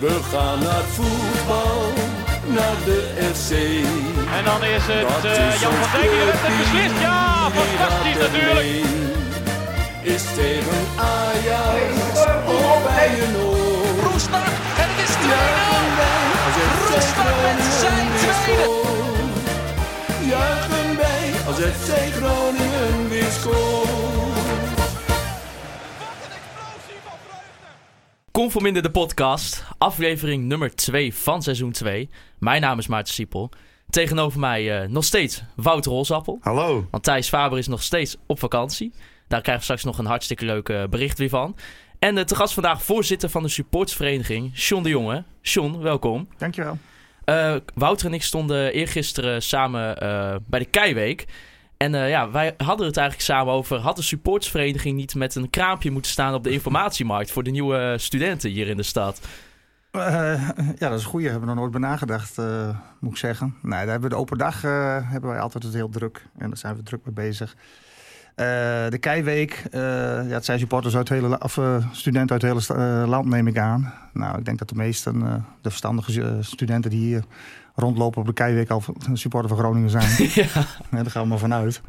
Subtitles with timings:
[0.00, 1.92] We gaan naar voetbal,
[2.46, 3.00] naar de
[3.34, 3.50] FC.
[4.36, 7.00] En dan is het Dat uh, is Jan van Dijk die heeft het beslist.
[7.00, 8.68] Ja, fantastisch natuurlijk.
[10.02, 11.92] Is tegen Ajax
[12.46, 14.10] of bij een oor.
[14.10, 14.46] Roestak
[14.82, 15.30] en het is 2-0.
[15.30, 18.68] Juichen wij als FC Roestak met zijn tweede.
[20.32, 24.39] Juichen wij als FC Groningen weer scoort.
[28.40, 32.08] Conforminder de podcast, aflevering nummer 2 van seizoen 2.
[32.38, 33.50] Mijn naam is Maarten Siepel.
[33.90, 36.38] Tegenover mij eh, nog steeds Wouter Rolsappel.
[36.40, 36.86] Hallo.
[36.90, 38.92] Want Thijs Faber is nog steeds op vakantie.
[39.28, 41.56] Daar krijgen we straks nog een hartstikke leuk eh, bericht weer van.
[41.98, 45.24] En uh, te gast vandaag voorzitter van de supportsvereniging, John de Jonge.
[45.42, 46.28] John, welkom.
[46.38, 46.78] Dankjewel.
[47.24, 51.26] Uh, Wouter en ik stonden eergisteren samen uh, bij de Keiweek.
[51.82, 53.78] En uh, ja, wij hadden het eigenlijk samen over...
[53.78, 56.34] had de supportsvereniging niet met een kraampje moeten staan...
[56.34, 59.20] op de informatiemarkt voor de nieuwe studenten hier in de stad?
[59.92, 61.28] ja, dat is een goeie.
[61.28, 62.36] Hebben we nog nooit bij nagedacht,
[62.98, 63.54] moet ik zeggen.
[63.62, 66.26] Nee, daar hebben we de open dag hebben wij altijd het heel druk.
[66.38, 67.56] En daar zijn we druk mee bezig.
[68.34, 69.78] De Keiweek, ja,
[70.26, 71.58] het zijn supporters uit hele, of
[71.92, 73.92] studenten uit het hele land, neem ik aan.
[74.12, 77.24] Nou, ik denk dat de meesten, de verstandige studenten die hier
[77.80, 80.10] rondlopen op de Keiweek, al supporter van Groningen zijn.
[80.34, 80.46] ja.
[80.90, 81.80] ja daar gaan we maar vanuit.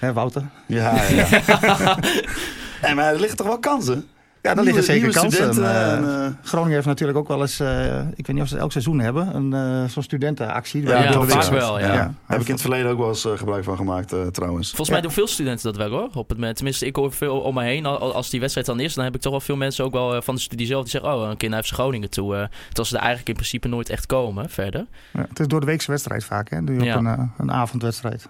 [0.00, 0.42] Hè, Wouter?
[0.66, 1.28] Ja, ja.
[2.88, 4.06] en maar er liggen toch wel kansen?
[4.42, 5.64] Ja, daar liggen zeker kansen.
[5.64, 8.62] En, uh, Groningen heeft natuurlijk ook wel eens, uh, ik weet niet of ze het
[8.62, 10.82] elk seizoen hebben, een uh, zo'n studentenactie.
[10.82, 11.78] Ja, ja vaak wel.
[11.78, 11.92] Ja.
[11.92, 12.14] ja.
[12.26, 14.68] Heb ik in het verleden ook wel eens gebruik van gemaakt trouwens.
[14.68, 16.10] Volgens mij doen veel studenten dat wel hoor.
[16.14, 17.86] Op het, tenminste, ik hoor veel om me heen.
[17.86, 20.34] Als die wedstrijd dan is, dan heb ik toch wel veel mensen ook wel van
[20.34, 22.48] de studie zelf die zeggen, oh, een keer naar FC Groningen toe.
[22.66, 24.86] terwijl ze er eigenlijk in principe nooit echt komen verder.
[25.12, 26.64] het is door de weekse wedstrijd vaak, hè?
[26.64, 28.28] Doe je op een, een avondwedstrijd.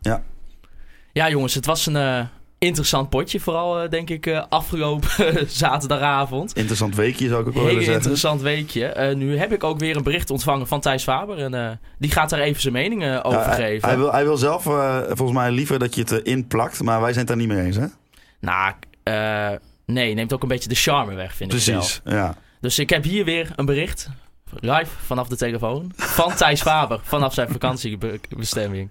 [0.00, 0.22] Ja.
[1.12, 2.28] ja, jongens, het was een
[2.62, 3.40] interessant potje.
[3.40, 5.10] Vooral, uh, denk ik, uh, afgelopen
[5.64, 6.52] zaterdagavond.
[6.56, 8.00] Interessant weekje, zou ik ook wel willen zeggen.
[8.00, 8.94] interessant weekje.
[8.96, 11.38] Uh, nu heb ik ook weer een bericht ontvangen van Thijs Faber.
[11.38, 13.64] En die gaat daar even zijn mening over ja, geven.
[13.64, 16.82] Hij, hij, wil, hij wil zelf volgens mij liever dat je het erin plakt.
[16.82, 17.86] Maar wij zijn het daar niet mee eens, hè?
[18.40, 18.74] Nou,
[19.86, 20.14] nee.
[20.14, 22.00] Neemt ook een beetje de charme weg, vind Precies, ik zelf.
[22.04, 22.34] ja.
[22.60, 24.08] Dus ik heb hier weer een bericht.
[24.60, 25.92] Live vanaf de telefoon.
[25.96, 27.00] Van Thijs Faber.
[27.02, 28.90] Vanaf zijn vakantiebestemming.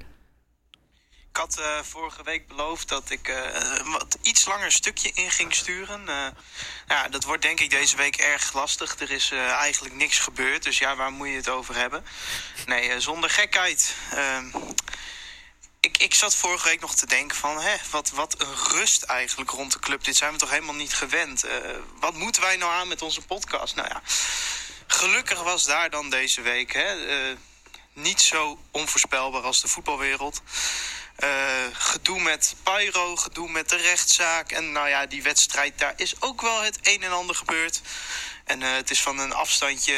[1.32, 5.32] Ik had uh, vorige week beloofd dat ik uh, een wat iets langer stukje in
[5.32, 6.02] ging sturen.
[6.08, 6.28] Uh,
[6.88, 9.00] ja, dat wordt denk ik deze week erg lastig.
[9.00, 12.06] Er is eigenlijk niks gebeurd, dus ja, waar moet je het over hebben?
[12.66, 13.96] Nee, zonder gekheid.
[14.12, 14.46] Ehm,
[15.80, 19.50] ik, ik zat vorige week nog te denken van, hè, wat, wat een rust eigenlijk
[19.50, 20.04] rond de club.
[20.04, 21.46] Dit zijn we toch helemaal niet gewend.
[22.00, 23.76] wat moeten wij nou aan met onze podcast?
[23.76, 24.02] Nou ja,
[24.88, 26.96] gelukkig was daar dan deze week, hè.
[27.94, 30.42] niet zo onvoorspelbaar als de voetbalwereld.
[31.24, 34.52] Uh, gedoe met Pyro, gedoe met de rechtszaak.
[34.52, 37.82] En nou ja, die wedstrijd, daar is ook wel het een en ander gebeurd.
[38.46, 39.96] En uh, het is van een afstandje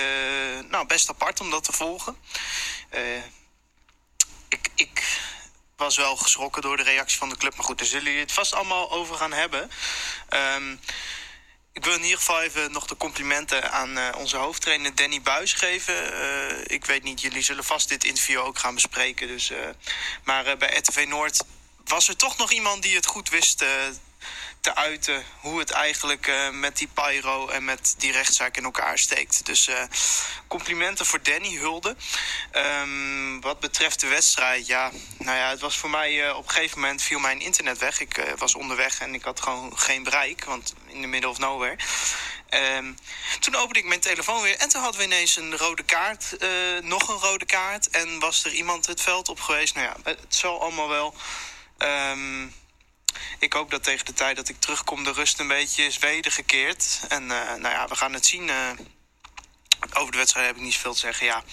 [0.70, 2.18] nou, best apart om dat te volgen.
[4.50, 5.22] Ik, ik
[5.76, 7.56] was wel geschrokken door de reactie van de club.
[7.56, 9.72] Maar goed, daar zullen jullie het vast allemaal over gaan hebben.
[10.30, 10.80] Um,
[11.74, 15.54] ik wil in ieder geval even nog de complimenten aan uh, onze hoofdtrainer Danny Buis
[15.54, 16.14] geven.
[16.14, 19.28] Uh, ik weet niet, jullie zullen vast dit interview ook gaan bespreken.
[19.28, 19.58] Dus, uh,
[20.24, 21.44] maar bij RTV Noord
[21.86, 23.66] was er toch nog iemand die het goed wist
[24.64, 25.26] te uiten...
[25.40, 29.46] hoe het eigenlijk met die Pyro en met die rechtszaak in elkaar steekt.
[29.46, 29.70] Dus
[30.48, 31.96] complimenten voor Danny, hulde.
[32.52, 36.32] Um, wat betreft de wedstrijd, ja, nou ja, het was voor mij...
[36.32, 38.00] op een gegeven moment viel mijn internet weg.
[38.00, 41.78] Ik was onderweg en ik had gewoon geen bereik, want in de middle of nowhere.
[42.50, 42.98] Um,
[43.40, 46.38] toen opende ik mijn telefoon weer en toen hadden we ineens een rode kaart.
[46.82, 47.90] Nog een rode kaart.
[47.90, 49.76] En was er iemand het veld op geweest.
[49.76, 51.16] Nou ja, het zal allemaal wel.
[51.78, 52.54] Um,
[53.40, 57.00] ik hoop dat tegen de tijd dat ik terugkom de rust een beetje is wedergekeerd.
[57.08, 58.48] En uh, nou ja, we gaan het zien.
[58.48, 58.70] Uh,
[59.94, 61.26] over de wedstrijd heb ik niet zoveel te zeggen.
[61.26, 61.44] Ja,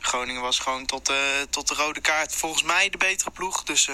[0.00, 1.16] Groningen was gewoon tot, uh,
[1.50, 3.62] tot de rode kaart volgens mij de betere ploeg.
[3.62, 3.88] Dus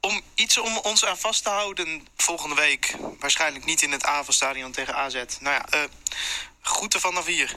[0.00, 2.94] om iets om ons aan vast te houden volgende week.
[3.18, 5.14] Waarschijnlijk niet in het avondstadion tegen AZ.
[5.14, 5.84] Nou ja, uh,
[6.62, 7.54] groeten vanaf hier.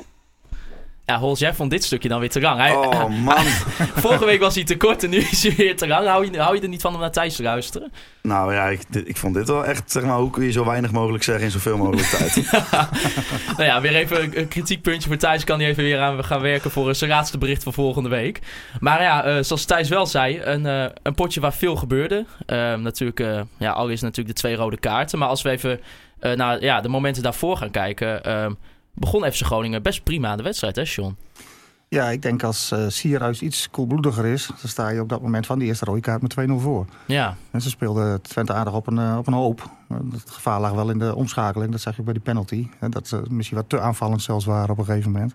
[1.09, 2.59] Ja, Hols, jij vond dit stukje dan weer te lang.
[2.59, 3.45] Hij, oh man.
[4.05, 6.07] vorige week was hij te kort en nu is hij weer te lang.
[6.07, 7.91] Hou je, hou je er niet van om naar Thijs te luisteren?
[8.21, 10.91] Nou ja, ik, ik vond dit wel echt, zeg maar, hoe kun je zo weinig
[10.91, 12.51] mogelijk zeggen in zoveel mogelijk tijd.
[13.57, 15.43] nou ja, weer even een, kritiekpuntje voor Thijs.
[15.43, 18.39] Kan hij even weer aan gaan werken voor zijn laatste bericht van volgende week.
[18.79, 22.25] Maar ja, uh, zoals Thijs wel zei, een, uh, een potje waar veel gebeurde.
[22.47, 25.19] Uh, natuurlijk, ja, al is natuurlijk de twee rode kaarten.
[25.19, 25.79] Maar als we even
[26.35, 28.21] naar ja, de momenten daarvoor gaan kijken...
[28.99, 31.15] begon FC Groningen best prima aan de wedstrijd, hè, Sean?
[31.89, 34.45] Ja, ik denk als uh, Sierhuis iets koelbloediger is...
[34.47, 36.85] dan sta je op dat moment van die eerste rode kaart met 2-0 voor.
[37.05, 37.35] Ja.
[37.51, 39.69] En ze speelden Twente aardig op een, uh, op een hoop.
[39.91, 41.71] Uh, het gevaar lag wel in de omschakeling.
[41.71, 42.67] Dat zag je bij die penalty.
[42.79, 45.33] En dat ze misschien wat te aanvallend zelfs waren op een gegeven moment.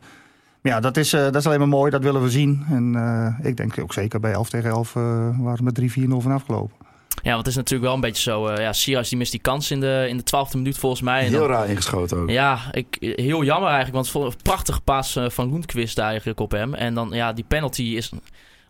[0.61, 1.91] Maar ja, dat is, dat is alleen maar mooi.
[1.91, 2.65] Dat willen we zien.
[2.69, 6.77] En ik denk ook zeker bij 11 tegen 11 waren we met 3-4-0 van afgelopen.
[7.23, 8.49] Ja, want het is natuurlijk wel een beetje zo.
[8.49, 11.25] Uh, ja, Sierhuis die mist die kans in de, in de twaalfde minuut volgens mij.
[11.25, 12.31] Heel raar ingeschoten ook.
[12.31, 14.13] Ja, ik, heel jammer eigenlijk.
[14.13, 16.75] Want een prachtige paas uh, van Lundqvist eigenlijk op hem.
[16.75, 18.11] En dan ja, die penalty is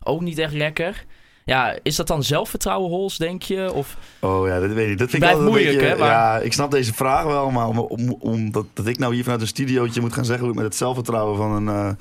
[0.02, 1.04] ook niet echt lekker.
[1.44, 3.72] Ja, is dat dan zelfvertrouwen, Hols, denk je?
[3.72, 3.96] Of...
[4.20, 4.98] Oh ja, dat weet ik.
[4.98, 5.96] Dat vind ik moeilijk, beetje, hè?
[5.96, 6.08] Maar...
[6.08, 9.22] Ja, ik snap deze vraag wel, maar om, om, om dat, dat ik nou hier
[9.22, 11.92] vanuit een studiootje moet gaan zeggen hoe het met het zelfvertrouwen van een uh,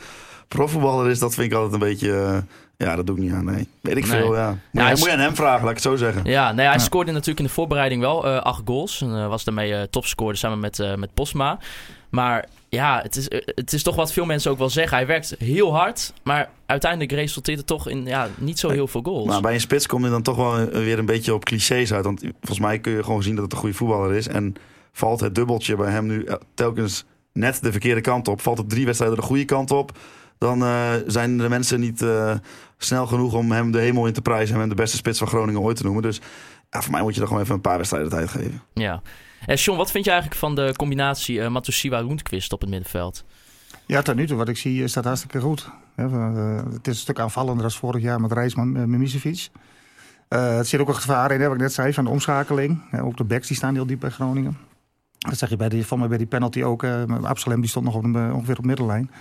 [0.48, 2.44] profvoetballer is, dat vind ik altijd een beetje.
[2.81, 3.68] Ja, dat doe ik niet aan, nee.
[3.81, 4.22] Weet ik Nee.
[4.22, 4.50] veel, ja.
[4.50, 6.22] Moet, Ja, je, moet je aan hem vragen, laat ik het zo zeggen.
[6.25, 6.80] Ja, nee, hij Ja.
[6.81, 9.01] scoorde natuurlijk in de voorbereiding wel eh, acht goals.
[9.01, 11.60] En eh, was daarmee eh topscorer samen met, met Posma.
[12.10, 14.98] Maar ja, het is, het is toch wat veel mensen ook wel zeggen.
[14.98, 19.01] Hij werkt heel hard, maar uiteindelijk resulteert het toch in ja, niet zo heel veel
[19.04, 19.27] goals.
[19.27, 22.06] Maar bij een spits kom je dan toch wel weer een beetje op clichés uit.
[22.06, 24.27] Want volgens mij kun je gewoon zien dat het een goede voetballer is.
[24.27, 24.56] En
[24.92, 28.42] valt het dubbeltje bij hem nu telkens net de verkeerde kant op.
[28.42, 29.92] Valt het drie wedstrijden de goede kant op.
[30.38, 30.63] Dan
[31.07, 32.06] zijn de mensen niet
[32.83, 34.54] snel genoeg om hem de hemel in te prijzen.
[34.54, 36.01] En hem de beste spits van Groningen ooit te noemen.
[36.01, 36.22] Dus
[36.69, 38.62] ja, voor mij moet je er gewoon even een paar wedstrijden tijd geven.
[38.74, 39.01] Ja.
[39.45, 43.24] En John, wat vind je eigenlijk van de combinatie eh Matusiwa-Lundqvist op het middenveld?
[43.86, 45.69] Ja, tot nu toe wat ik zie is dat hartstikke goed.
[45.95, 49.50] Eh, het is een stuk aanvallender als vorig jaar met Reisman en Mimicevic.
[50.27, 52.81] Eh het zit ook een gevaar in, hè, wat ik net zei, van de omschakeling.
[53.01, 54.57] Ook de backs die staan heel diep bij Groningen.
[55.18, 56.84] Dat zeg je bij die, van mij bij die penalty ook.
[56.84, 59.12] eh Absalem die stond nog op, de- ongeveer op middenlijn.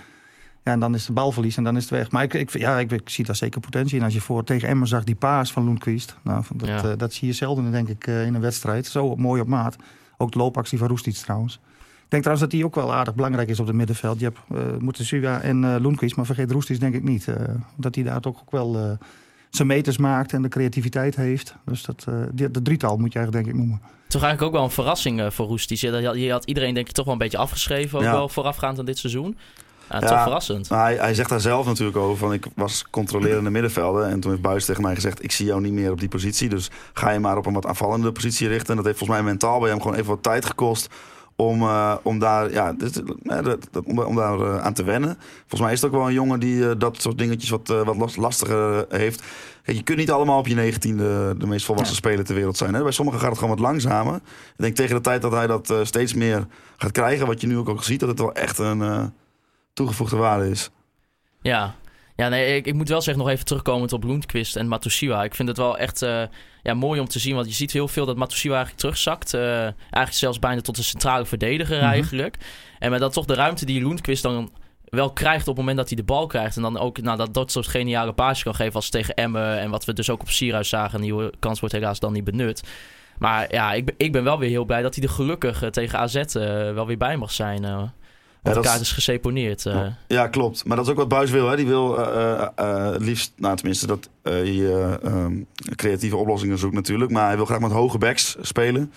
[0.63, 2.11] Ja, en dan is de balverlies en dan is het weg.
[2.11, 4.03] Maar ik, ik, ja, ik, ik zie daar zeker potentie in.
[4.03, 6.15] Als je voor tegen Emmen zag die paas van Lundqvist.
[6.21, 6.83] Nou, dat, Ja.
[6.83, 8.85] eh, dat zie je zelden, denk ik, eh, in een wedstrijd.
[8.87, 9.75] Zo mooi op maat.
[10.17, 11.53] Ook de loopactie van Roestic trouwens.
[12.03, 14.19] Ik denk trouwens dat die ook wel aardig belangrijk is op het middenveld.
[14.19, 17.27] Je hebt uh, Mutasuwa en uh, Lundqvist, maar vergeet Roestic denk ik niet.
[17.27, 17.35] eh,
[17.77, 18.91] dat hij daar toch ook wel eh,
[19.49, 21.55] zijn meters maakt en de creativiteit heeft.
[21.65, 23.81] Dus dat, eh die, dat drietal moet je eigenlijk denk ik noemen.
[24.07, 25.77] Toch eigenlijk ook wel een verrassing eh, voor Roestic.
[25.77, 27.97] Je had, je had iedereen denk ik toch wel een beetje afgeschreven.
[27.99, 28.11] Ook Ja.
[28.11, 29.37] wel voorafgaand aan dit seizoen.
[29.91, 30.07] Ja, Ja.
[30.07, 30.69] Toch verrassend.
[30.69, 34.03] Hij, hij zegt daar zelf natuurlijk over van ik was controlerende middenvelder.
[34.03, 36.49] En toen heeft Buis tegen mij gezegd ik zie jou niet meer op die positie.
[36.49, 38.69] Dus ga je maar op een wat aanvallende positie richten.
[38.69, 40.89] En dat heeft volgens mij mentaal bij hem gewoon even wat tijd gekost.
[41.35, 43.01] Om, eh, om daar, ja, dit,
[43.85, 45.17] om, daar eh, aan te wennen.
[45.39, 47.95] Volgens mij is het ook wel een jongen die eh, dat soort dingetjes wat, wat
[47.97, 49.23] last- lastiger heeft.
[49.63, 52.73] Kijk, je kunt niet allemaal op je negentiende de meest volwassen speler ter wereld zijn.
[52.73, 52.83] Hè?
[52.83, 54.15] Bij sommigen gaat het gewoon wat langzamer.
[54.15, 54.21] Ik
[54.55, 56.45] denk tegen de tijd dat hij dat steeds meer
[56.77, 59.13] gaat krijgen, wat je nu ook al ziet, dat het wel echt een
[59.73, 60.69] toegevoegde waarde is.
[61.41, 61.75] Ja.
[62.15, 65.23] Ja, nee, ik, ik moet wel zeggen, nog even terugkomend op Lundqvist en Matusiwa.
[65.23, 66.23] Ik vind het wel echt eh,
[66.63, 69.33] ja, mooi om te zien, want je ziet heel veel dat Matusiwa eigenlijk terugzakt.
[69.33, 71.85] Eh, eigenlijk zelfs bijna tot een centrale verdediger Mhm.
[71.85, 72.37] eigenlijk.
[72.79, 74.51] En met dat toch de ruimte die Lundqvist dan
[74.83, 76.55] wel krijgt op het moment dat hij de bal krijgt.
[76.55, 79.59] En dan ook nou, dat dat soort geniale paasjes kan geven als tegen Emmen.
[79.59, 80.95] En wat we dus ook op Sierhuis zagen.
[80.95, 82.63] Een nieuwe kans wordt helaas dan niet benut.
[83.17, 85.69] Maar ja, ik ben, ik ben wel weer heel blij dat hij er gelukkig eh,
[85.69, 86.33] tegen AZ
[86.73, 87.91] wel weer bij mag zijn.
[88.41, 89.65] Want de kaart is geseponeerd.
[89.65, 89.81] eh.
[90.07, 90.65] Ja, klopt.
[90.65, 91.49] Maar dat is ook wat Buis wil.
[91.49, 91.55] Hè.
[91.55, 95.33] Die wil eh, eh, het liefst, nou tenminste, dat je ehm,
[95.75, 97.11] creatieve oplossingen zoekt natuurlijk.
[97.11, 98.91] Maar hij wil graag met hoge backs spelen.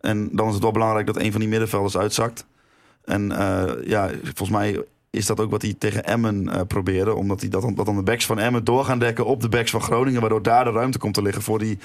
[0.00, 2.46] En dan is het wel belangrijk dat een van die middenvelders uitzakt.
[3.04, 3.28] En
[3.84, 7.14] ja, volgens mij is dat ook wat hij tegen Emmen probeerde.
[7.14, 9.48] Omdat hij dat, dan- dat dan de backs van Emmen door gaan dekken op de
[9.48, 10.20] backs van Groningen.
[10.20, 11.78] Waardoor daar de ruimte komt te liggen voor die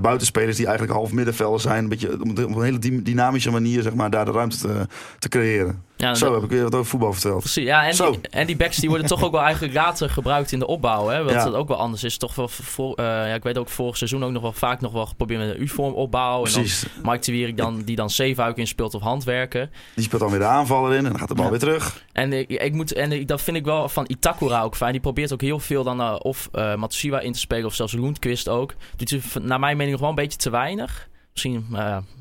[0.00, 1.82] buitenspelers die eigenlijk half middenvelders zijn.
[1.82, 4.86] Een beetje op een, hele dy- dynamische manier zeg maar, daar de ruimte te,
[5.18, 5.82] te creëren.
[6.02, 7.38] Ja, Zo heb ik weer wat over voetbal verteld.
[7.40, 8.10] Precies, ja, en Zo.
[8.10, 11.06] die, en die backs die worden toch ook wel eigenlijk later gebruikt in de opbouw.
[11.08, 11.22] Hè?
[11.24, 11.44] Wat Ja.
[11.44, 12.16] dat ook wel anders is.
[12.16, 14.92] Toch wel voor, eh, ja, ik weet ook vorig seizoen ook nog wel vaak nog
[14.92, 16.36] wel geprobeerd met een U-vorm opbouw.
[16.44, 16.80] En Precies.
[17.02, 19.70] dan Mike de Wierik dan, die dan zevenhuik inspeelt of handwerken.
[19.94, 21.50] Die speelt dan weer de aanvaller in en dan gaat de bal Ja.
[21.50, 22.04] weer terug.
[22.12, 24.92] En ik, ik moet, en ik, dat vind ik wel van Itakura ook fijn.
[24.92, 28.48] Die probeert ook heel veel dan eh, of Matsushima in te spelen of zelfs Lundqvist
[28.48, 28.74] ook.
[28.96, 31.08] Doet hij naar mijn mening nog wel een beetje te weinig.
[31.32, 31.76] Misschien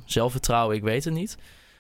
[0.06, 1.38] zelfvertrouwen, ik weet het niet.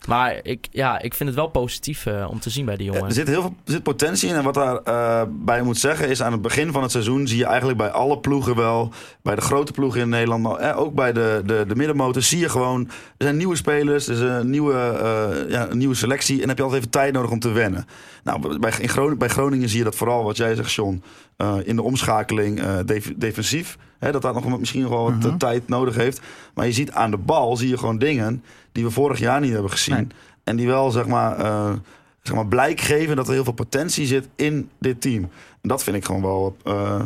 [0.07, 3.03] Maar ik, ja, ik vind het wel positief eh, om te zien bij die jongen.
[3.05, 4.35] Er zit heel veel er zit potentie in.
[4.35, 7.37] En wat daar eh, bij moet zeggen is aan het begin van het seizoen zie
[7.37, 8.91] je eigenlijk bij alle ploegen wel.
[9.21, 12.39] Bij de grote ploegen in Nederland, maar eh, ook bij de, de, de middenmotors zie
[12.39, 12.81] je gewoon.
[13.17, 16.33] Er zijn nieuwe spelers, er is een nieuwe, eh, ja, een nieuwe selectie.
[16.33, 17.85] En dan heb je altijd even tijd nodig om te wennen.
[18.23, 21.03] Nou, bij, in Groningen, bij Groningen zie je dat vooral, wat jij zegt, John.
[21.37, 23.77] eh, in de omschakeling eh, def- defensief.
[23.99, 25.37] Hè, dat dat nog misschien nog wel wat Mhm.
[25.37, 26.21] tijd nodig heeft.
[26.53, 29.51] Maar je ziet aan de bal zie je gewoon dingen die we vorig jaar niet
[29.53, 29.95] hebben gezien.
[29.95, 30.07] Nee.
[30.43, 31.73] En die wel zeg maar, eh,
[32.21, 35.23] zeg maar blijk geven dat er heel veel potentie zit in dit team.
[35.61, 37.01] En dat vind ik gewoon wel eh,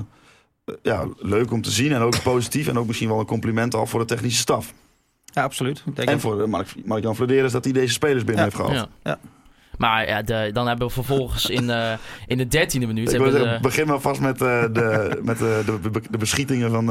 [0.81, 1.91] ja, leuk om te zien.
[1.93, 2.67] En ook positief.
[2.67, 4.73] En ook misschien wel een compliment al voor de technische staf.
[5.25, 5.83] Ja, absoluut.
[5.85, 8.73] Ik denk En voor eh, Mark- Mark-Jan Vladeres dat hij deze spelers binnen heeft gehaald.
[8.73, 8.87] Ja.
[9.03, 9.19] Ja.
[9.77, 11.69] Maar ja, de, dan hebben we vervolgens in,
[12.27, 13.13] in de dertiende minuut...
[13.13, 16.85] Ik de- begin maar vast met, de, met de, de, de beschietingen van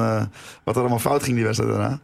[0.64, 2.00] wat er allemaal fout ging die wedstrijd daarna.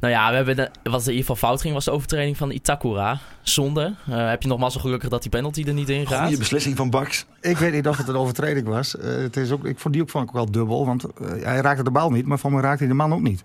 [0.00, 2.36] Nou ja, we hebben de, wat er in ieder geval fout ging was de overtreding
[2.36, 3.18] van Itakura.
[3.42, 3.94] Zonde.
[4.10, 6.22] Eh, heb je nogmaals zo gelukkig dat die penalty er niet in gaat.
[6.22, 7.26] Goede beslissing van Bax.
[7.40, 8.96] Ik weet niet of het een overtreding was.
[8.96, 10.86] Eh, het is ook, ik vond die ook, vond ik ook wel dubbel.
[10.86, 11.10] Want eh,
[11.42, 13.42] hij raakte de bal niet, maar van mij raakte hij de man ook niet.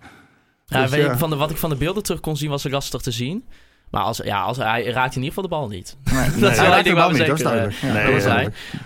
[0.66, 1.12] Ja, Dus, weet ja.
[1.12, 3.10] ik, van de, wat ik van de beelden terug kon zien was er lastig te
[3.10, 3.44] zien.
[3.90, 5.96] Maar als, ja, als, hij raakt in ieder geval de bal niet.
[6.12, 7.76] Nee, is hij wel één raakte ding de bal niet, dat is zeker, duidelijk.
[7.76, 8.24] Ja, nee, dat is.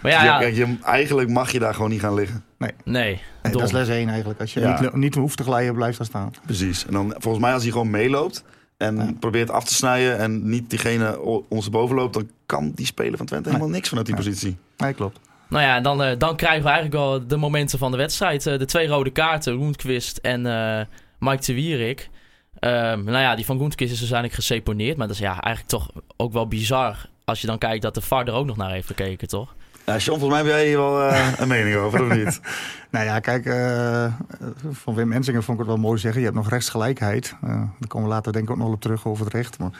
[0.02, 2.44] Maar ja, Ja, ja, kijk, je, eigenlijk mag je daar gewoon niet gaan liggen.
[2.58, 3.20] nee, Nee,
[3.52, 4.40] dat is les 1 eigenlijk.
[4.40, 4.80] Als je Ja.
[4.80, 6.30] niet, niet hoeft te glijden, blijft daar staan.
[6.46, 6.86] Precies.
[6.86, 8.44] En dan volgens mij als hij gewoon meeloopt
[8.76, 9.12] en Ja.
[9.20, 13.26] probeert af te snijden en niet diegene ons boven loopt, dan kan die speler van
[13.26, 14.24] Twente helemaal niks vanuit die Nee.
[14.24, 14.56] positie.
[14.76, 15.18] Nee, klopt.
[15.48, 18.46] Nou ja, dan, eh, dan krijgen we eigenlijk wel de momenten van de wedstrijd.
[18.46, 20.80] Eh, de twee rode kaarten, Roentquist en eh,
[21.18, 22.10] Mike de Wierik.
[22.58, 24.96] Ehm, nou ja, die van Roentquist is uiteindelijk geseponeerd.
[24.96, 27.08] Maar dat is ja, eigenlijk toch ook wel bizar.
[27.24, 29.54] Als je dan kijkt dat de VAR er ook nog naar heeft gekeken, toch?
[29.86, 32.40] Ja, John, volgens mij heb jij hier wel eh, een mening over, of niet?
[32.90, 34.12] Nou ja, kijk, eh,
[34.70, 36.20] van Wim Ensingen vond ik het wel mooi zeggen.
[36.20, 37.34] Je hebt nog rechtsgelijkheid.
[37.42, 39.58] Eh daar komen we later denk ik ook nog op terug over het recht.
[39.58, 39.70] Maar,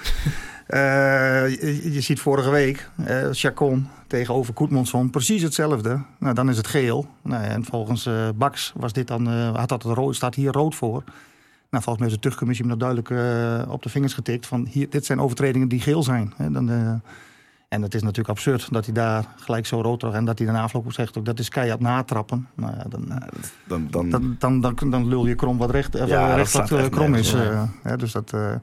[1.50, 2.88] je, je ziet vorige week,
[3.30, 6.02] Chacon tegenover Koetmonson, precies hetzelfde.
[6.18, 7.06] Nou, dan is het geel.
[7.22, 11.02] Nou, en volgens Bax was dit dan, had dat rood, staat hier rood voor.
[11.70, 14.46] Nou, volgens mij is de tuchtcommissie hem dat duidelijk op de vingers getikt.
[14.46, 16.32] Van hier, dit zijn overtredingen die geel zijn.
[16.36, 17.00] Hè, dan,
[17.74, 20.46] en het is natuurlijk absurd dat hij daar gelijk zo rood terug en dat hij
[20.46, 22.48] daarna afloop zegt ook dat is keihard natrappen.
[22.54, 23.22] Nou ja, dan,
[23.66, 26.52] Dan, dan, dan, dan, dan, dan lul je krom wat recht, of Ja, dat recht
[26.52, 27.32] wat eh, krom is.
[27.34, 27.62] eh,
[27.96, 28.54] dus dat, eh,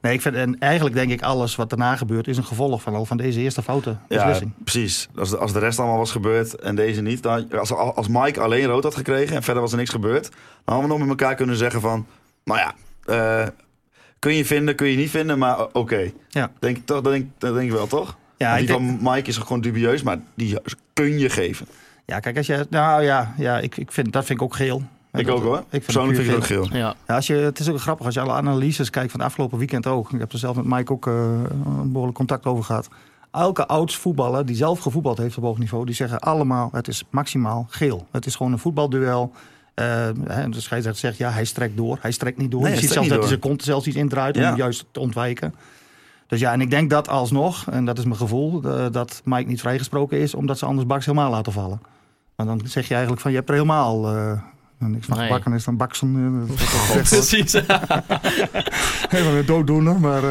[0.00, 2.94] nee, ik vind, en eigenlijk denk ik alles wat daarna gebeurt is een gevolg van
[2.94, 4.52] al van deze eerste foute ja, beslissing.
[4.64, 5.08] precies.
[5.16, 7.22] Als de, als de rest allemaal was gebeurd en deze niet.
[7.22, 10.30] Dan, als, als Mike alleen rood had gekregen en verder was er niks gebeurd.
[10.30, 12.06] Dan hadden we nog met elkaar kunnen zeggen van...
[12.44, 12.74] Nou ja,
[13.04, 13.48] eh,
[14.18, 16.10] kun je vinden, kun je niet vinden, maar oké.
[16.28, 16.50] Ja.
[16.58, 18.16] Denk, toch, dat, denk, dat denk ik wel, toch?
[18.46, 20.58] Ja, ik die denk- van Mike is gewoon dubieus, maar die
[20.92, 21.66] kun je geven.
[22.06, 24.82] ja, kijk, als je, nou ja, ja ik, ik vind, dat vind ik ook geel.
[25.12, 25.64] Ik Dat- ook hoor.
[25.68, 26.78] vind Persoonlijk vind ik het ook geel.
[26.78, 26.94] Ja.
[27.06, 29.58] Ja, als je, het is ook grappig als je alle analyses kijkt van het afgelopen
[29.58, 30.12] weekend ook.
[30.12, 31.14] Ik heb er zelf met Mike ook eh,
[31.64, 32.88] een behoorlijk contact over gehad.
[33.30, 37.04] Elke ouds voetballer die zelf gevoetbald heeft op hoog niveau, die zeggen allemaal: het is
[37.10, 38.06] maximaal geel.
[38.10, 39.32] Het is gewoon een voetbalduel.
[39.74, 39.86] Eh,
[40.28, 41.98] hè, de scheidsrechter zegt ja, hij strekt door.
[42.00, 42.60] Hij strekt niet door.
[42.60, 44.42] Nee, je hij ziet zelfs strekt dat hij niet zijn kont zelfs iets indraait om
[44.42, 44.56] Ja.
[44.56, 45.54] juist te ontwijken.
[46.30, 49.48] Dus ja, en ik denk dat alsnog, en dat is mijn gevoel, eh, dat Mike
[49.48, 51.80] niet vrijgesproken is, omdat ze anders Baks helemaal laten vallen.
[52.36, 54.32] Maar dan zeg je eigenlijk van je hebt er helemaal eh,
[54.78, 55.26] niks van Nee.
[55.26, 56.48] gebakken is dan baksen.
[56.48, 57.02] eh, hoor.
[57.08, 57.52] Precies.
[59.08, 60.22] Helemaal een dooddoener, maar...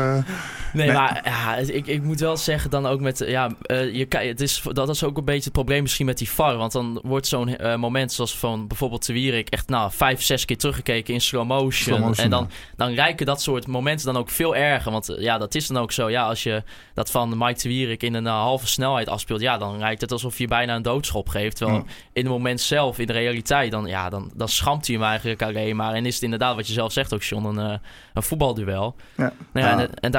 [0.74, 0.96] Nee, Nee.
[0.96, 3.24] maar ja, ik, ik moet wel zeggen dan ook met...
[3.28, 6.30] Ja, eh, je, het is, dat is ook een beetje het probleem misschien met die
[6.30, 6.58] VAR.
[6.58, 9.50] Want dan wordt zo'n eh, moment zoals van bijvoorbeeld de Wierik...
[9.50, 11.96] echt nou, vijf, zes keer teruggekeken in slow motion.
[11.96, 14.92] Slow motion, en dan, dan lijken dat soort momenten dan ook veel erger.
[14.92, 16.10] Want eh, ja, dat is dan ook zo.
[16.10, 19.42] Ja, als je dat van Mike de Wierik in een halve snelheid afspeelt...
[19.42, 21.56] ja, dan lijkt het alsof je bijna een doodschop geeft.
[21.56, 21.84] Terwijl Ja.
[22.14, 23.72] in het moment zelf, in de realiteit...
[23.72, 25.94] dan, ja, dan, dan schampt hij hem eigenlijk alleen maar.
[25.94, 27.46] En is het inderdaad, wat je zelf zegt ook, John...
[27.46, 27.80] een,
[28.14, 28.96] een voetbalduel.
[29.18, 29.34] Ja.
[29.54, 29.80] Nou.
[29.80, 30.12] En, en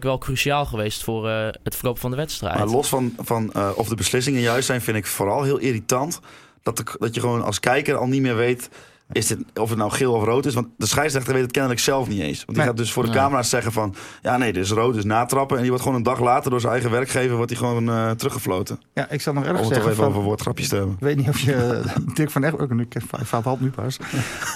[0.00, 2.58] daar uiteindelijk wel cruciaal geweest voor eh, het verloop van de wedstrijd.
[2.58, 6.20] Maar los van, van eh, of de beslissingen juist zijn, vind ik vooral heel irritant.
[6.62, 8.68] Dat, de, dat je gewoon als kijker al niet meer weet
[9.12, 10.54] is dit, of het nou geel of rood is.
[10.54, 12.36] Want de scheidsrechter weet het kennelijk zelf niet eens.
[12.36, 12.66] Want die Nee.
[12.66, 13.18] gaat dus voor de Nee.
[13.18, 13.94] camera's zeggen van...
[14.22, 15.56] ja, nee, dit is rood, dus natrappen.
[15.56, 17.36] En die wordt gewoon een dag later door zijn eigen werkgever...
[17.36, 18.80] wordt hij gewoon eh, teruggefloten.
[18.94, 19.76] Ja, ik zal nog erg zeggen.
[19.76, 20.94] even Van, over woordgrapjes te hebben.
[20.94, 21.82] ik weet niet of je
[22.14, 22.70] Dick van Egmond...
[22.70, 23.96] Nu, ik half nu pas.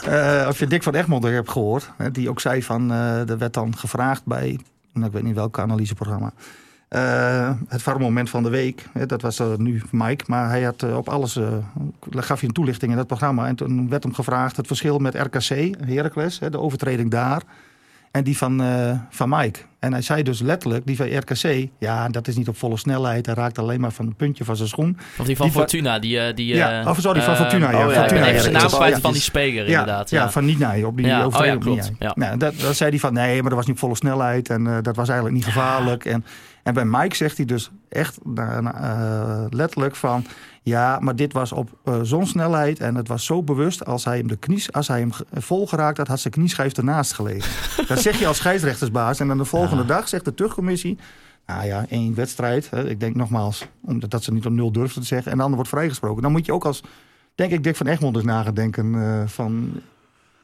[0.07, 1.90] Eh, of je Dick van Egmond hebt gehoord.
[1.97, 2.90] Hè, die ook zei van...
[2.93, 4.59] eh er werd dan gevraagd bij...
[4.97, 6.33] Nou, ik weet niet welk analyseprogramma.
[6.88, 8.88] Eh, het VAR-moment van de week.
[8.93, 10.25] Hè, dat was nu Mike.
[10.26, 11.37] Maar hij had eh, op alles...
[11.37, 11.57] eh,
[12.11, 13.47] gaf je een toelichting in dat programma.
[13.47, 16.38] En toen werd hem gevraagd het verschil met RKC, Heracles.
[16.38, 17.43] Hè, de overtreding daar.
[18.16, 19.58] En die van, eh, van Mike.
[19.78, 21.68] En hij zei dus letterlijk, die van RKC...
[21.78, 23.26] Ja, dat is niet op volle snelheid.
[23.26, 24.96] Hij raakt alleen maar van een puntje van zijn schoen.
[25.18, 25.99] Of die van die va- Fortuna.
[25.99, 28.70] Die, eh, die, Ja, eh, of sorry, van Fortuna, ja, oh ja, Fortuna, ja, naam
[28.70, 30.11] van die die- speler inderdaad.
[30.11, 31.61] ja, Ja, van Niet op die Ja, oh overtreding.
[31.62, 31.92] klopt.
[31.99, 32.12] Ja.
[32.14, 34.82] Nou, dat, dat zei hij van nee, maar dat was niet op volle snelheid en
[34.82, 36.04] dat was eigenlijk niet gevaarlijk.
[36.04, 36.25] En,
[36.62, 38.18] en bij Mike zegt hij dus echt
[39.50, 40.25] letterlijk van
[40.68, 44.16] ja, maar dit was op eh, zo'n snelheid en het was zo bewust als hij
[44.18, 47.50] hem de knies, als hij hem vol geraakt had, had zijn knieschijf ernaast gelegen.
[47.88, 50.99] dat zeg je als scheidsrechtersbaas en dan de volgende dag zegt de terugcommissie.
[51.46, 52.70] Nou ja, één wedstrijd.
[52.70, 55.30] Hè, ik denk nogmaals, omdat dat ze niet op nul durfden te zeggen.
[55.30, 56.23] En de ander wordt vrijgesproken.
[56.23, 56.82] Dan moet je ook als,
[57.35, 58.94] denk ik, Dick van Egmond eens na gaan denken.
[58.94, 59.70] eh, van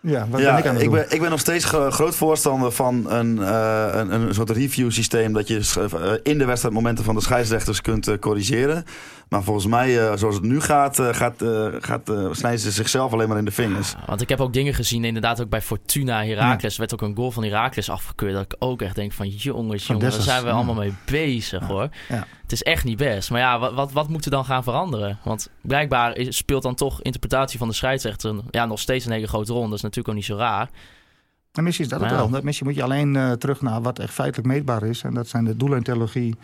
[0.00, 0.98] Ja, wat ja, ben ik aan het ik doen?
[0.98, 4.90] ben, ik ben nog steeds gro- groot voorstander van een, eh, een, een soort review
[4.90, 8.84] systeem dat je in de wedstrijd momenten van de scheidsrechters kunt corrigeren.
[9.32, 12.70] Maar volgens mij, eh, zoals het nu gaat, eh, gaat, eh, gaat, eh, snijden ze
[12.70, 13.94] zichzelf alleen maar in de vingers.
[14.06, 16.76] Want ik heb ook dingen gezien, inderdaad ook bij Fortuna Heracles.
[16.76, 18.32] werd ook een goal van Heracles afgekeurd.
[18.34, 20.54] Dat ik ook echt denk van jongens, jongens, daar zijn we ja.
[20.54, 21.88] allemaal mee bezig hoor.
[22.08, 22.26] Ja.
[22.42, 23.30] Het is echt niet best.
[23.30, 25.18] Maar ja, wat, wat, wat moet er dan gaan veranderen?
[25.24, 29.26] Want blijkbaar is- speelt dan toch interpretatie van de scheidsrechter ja, nog steeds een hele
[29.28, 29.62] grote rol.
[29.64, 30.68] Dat is natuurlijk ook niet zo raar.
[31.52, 32.28] En misschien is dat het wel.
[32.30, 35.02] Dat- Misschien moet je alleen eh, terug naar wat echt feitelijk meetbaar is.
[35.02, 36.34] En dat zijn de doelintellogie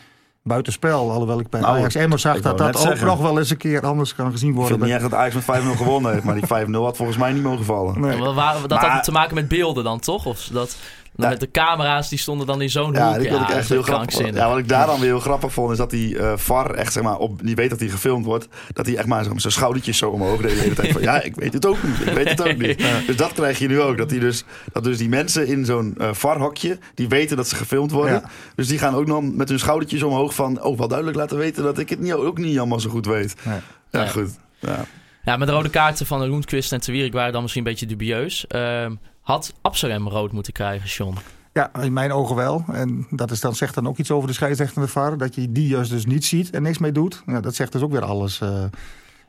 [0.43, 1.11] buitenspel.
[1.11, 3.07] Alhoewel ik bij Nou, Ajax Emmer zag ik dat dat ook zeggen.
[3.07, 4.73] nog wel eens een keer anders kan gezien Ik worden.
[4.79, 7.33] vind niet echt dat Ajax met 5-0 gewonnen heeft, maar die 5-0 had volgens mij
[7.33, 8.01] niet mogen vallen.
[8.01, 8.19] Nee.
[8.19, 10.27] Waren, dat Maar- had te maken met beelden dan toch?
[10.27, 10.77] Of dat,
[11.25, 11.29] Ja.
[11.29, 13.21] met de camera's die stonden dan in zo'n Ja, hoek.
[13.21, 14.07] die vond ik echt heel grappig.
[14.09, 14.43] krankzinnig.
[14.43, 16.93] Ja, wat ik daar dan weer heel grappig vond, is dat die eh VAR echt,
[16.93, 19.53] zeg maar, op, die weet dat hij gefilmd wordt, dat hij echt maar zo zijn
[19.53, 22.13] schoudertjes zo omhoog deed de hele tijd van, ja, ik weet het ook niet, ik
[22.13, 22.83] weet het ook niet.
[23.07, 25.95] Dus dat krijg je nu ook, dat, die dus, dat dus die mensen in zo'n
[25.99, 28.31] eh VAR-hokje, die weten dat ze gefilmd worden, Ja.
[28.55, 31.63] dus die gaan ook dan met hun schoudertjes omhoog van, oh, wel duidelijk laten weten
[31.63, 33.35] dat ik het niet, ook niet allemaal zo goed weet.
[33.45, 33.59] Nee.
[33.91, 34.31] Ja, goed.
[34.59, 34.85] Ja.
[35.25, 38.47] Ja, met de rode kaarten van Roentquist en Te waren dan misschien een beetje dubieus.
[38.47, 38.95] Ehm,
[39.29, 41.17] had Absalem rood moeten krijgen, John?
[41.53, 42.65] Ja, in mijn ogen wel.
[42.73, 45.19] En dat is dan, zegt dan ook iets over de scheidsrechter en de VAR.
[45.19, 47.23] Dat je die juist dus niet ziet en niks mee doet.
[47.27, 48.39] Ja, dat zegt dus ook weer alles.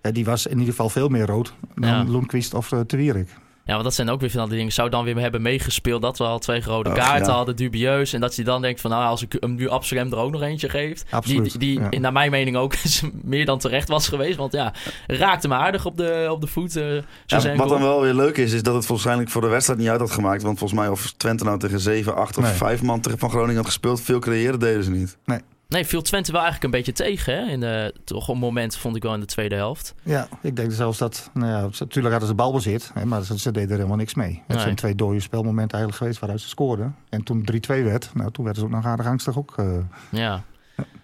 [0.01, 2.03] ja, die was in ieder geval veel meer rood dan Ja.
[2.03, 3.29] Lundqvist of uh, Wierik.
[3.69, 4.71] Ja, want dat zijn ook weer van die dingen.
[4.71, 7.33] Zou dan weer hebben meegespeeld dat we al twee rode Och, kaarten ja.
[7.33, 8.13] hadden, dubieus.
[8.13, 10.41] En dat je dan denkt van, nou, als ik hem nu Absalem er ook nog
[10.41, 11.05] eentje geeft.
[11.09, 11.99] Absoluut, Die, die, ja.
[11.99, 12.73] naar mijn mening ook
[13.23, 14.37] meer dan terecht was geweest.
[14.37, 14.73] Want ja,
[15.07, 16.75] raakte me aardig op de, op de voet.
[16.75, 17.67] eh, Ja, wat goal.
[17.67, 20.11] dan wel weer leuk is, is dat het waarschijnlijk voor de wedstrijd niet uit had
[20.11, 20.43] gemaakt.
[20.43, 22.53] Want volgens mij of Twente nou tegen 7, 8 of Nee.
[22.53, 25.17] 5 man tegen van Groningen had gespeeld, veel creëren deden ze niet.
[25.25, 27.33] Nee, viel Twente wel eigenlijk een beetje tegen.
[27.33, 27.51] Hè?
[27.51, 29.95] In de, toch een moment vond ik wel in de tweede helft.
[30.03, 31.29] Ja, ik denk zelfs dat...
[31.33, 34.31] Nou ja, natuurlijk hadden ze balbezit, hè, maar ze, ze deden er helemaal niks mee.
[34.47, 34.59] Het Nee.
[34.59, 36.95] zijn twee dode spelmomenten eigenlijk geweest waaruit ze scoorden.
[37.09, 39.53] En toen 3-2 werd, nou, toen werden ze ook nog aardig angstig ook.
[39.57, 39.77] eh
[40.11, 40.43] Ja,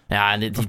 [0.08, 0.66] ja en dit- die,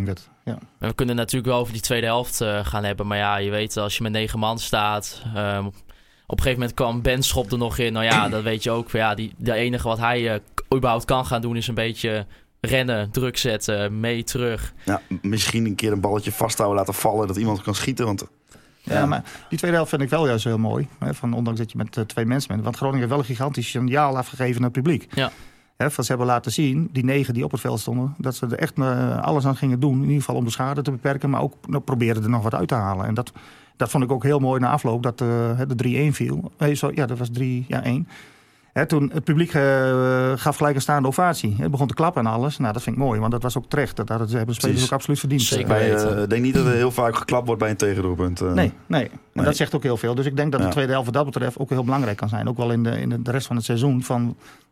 [0.00, 0.28] 2-1 werd.
[0.44, 0.58] Ja.
[0.78, 3.06] En We kunnen natuurlijk wel over die tweede helft eh, gaan hebben.
[3.06, 5.22] Maar ja, je weet, als je met negen man staat.
[5.34, 5.66] ehm,
[6.26, 7.92] op een gegeven moment kwam Ben Schop er nog in.
[7.92, 8.90] Nou ja, dat weet je ook.
[8.90, 10.40] Ja, die, de enige wat hij eh,
[10.74, 12.26] überhaupt kan gaan doen is een beetje
[12.66, 14.74] rennen, druk zetten, mee terug.
[14.84, 18.04] Ja, misschien een keer een balletje vasthouden, laten vallen, dat iemand kan schieten.
[18.06, 18.24] Want
[18.82, 19.06] Ja.
[19.06, 20.88] maar die tweede helft vind ik wel juist heel mooi.
[20.98, 22.62] Hè, van, ondanks dat je met eh, twee mensen bent.
[22.62, 25.06] Want Groningen heeft wel een gigantisch signaal afgegeven naar het publiek.
[25.14, 25.30] Ja.
[25.76, 28.14] Hè, van, ze hebben laten zien, die negen die op het veld stonden...
[28.18, 29.94] dat ze er echt eh, alles aan gingen doen.
[29.94, 31.30] In ieder geval om de schade te beperken.
[31.30, 33.06] Maar ook nou, probeerden er nog wat uit te halen.
[33.06, 33.32] En dat,
[33.76, 35.02] dat vond ik ook heel mooi na afloop.
[35.02, 36.52] Dat eh, hè, de 3-1 viel.
[36.58, 38.08] Nee, sorry, ja, dat was 3 ja, 1
[38.72, 41.54] Hè, toen het publiek eh, gaf gelijk een staande ovatie.
[41.58, 42.58] Het begon te klappen en alles.
[42.58, 43.96] Nou, dat vind ik mooi, want dat was ook terecht.
[43.96, 44.92] Dat hadden, ze hebben de spelers Precies.
[44.92, 45.42] ook absoluut verdiend.
[45.42, 45.66] Zeker.
[45.66, 48.40] bij, eh, ik denk niet dat er heel vaak geklapt wordt bij een tegendoelpunt.
[48.40, 48.52] eh.
[48.52, 49.02] Nee, nee.
[49.04, 49.44] En Nee.
[49.44, 50.14] dat zegt ook heel veel.
[50.14, 50.72] Dus ik denk dat de Ja.
[50.72, 52.48] tweede helft wat dat betreft ook heel belangrijk kan zijn.
[52.48, 54.02] Ook wel in de, in de rest van het seizoen.
[54.02, 54.22] Van,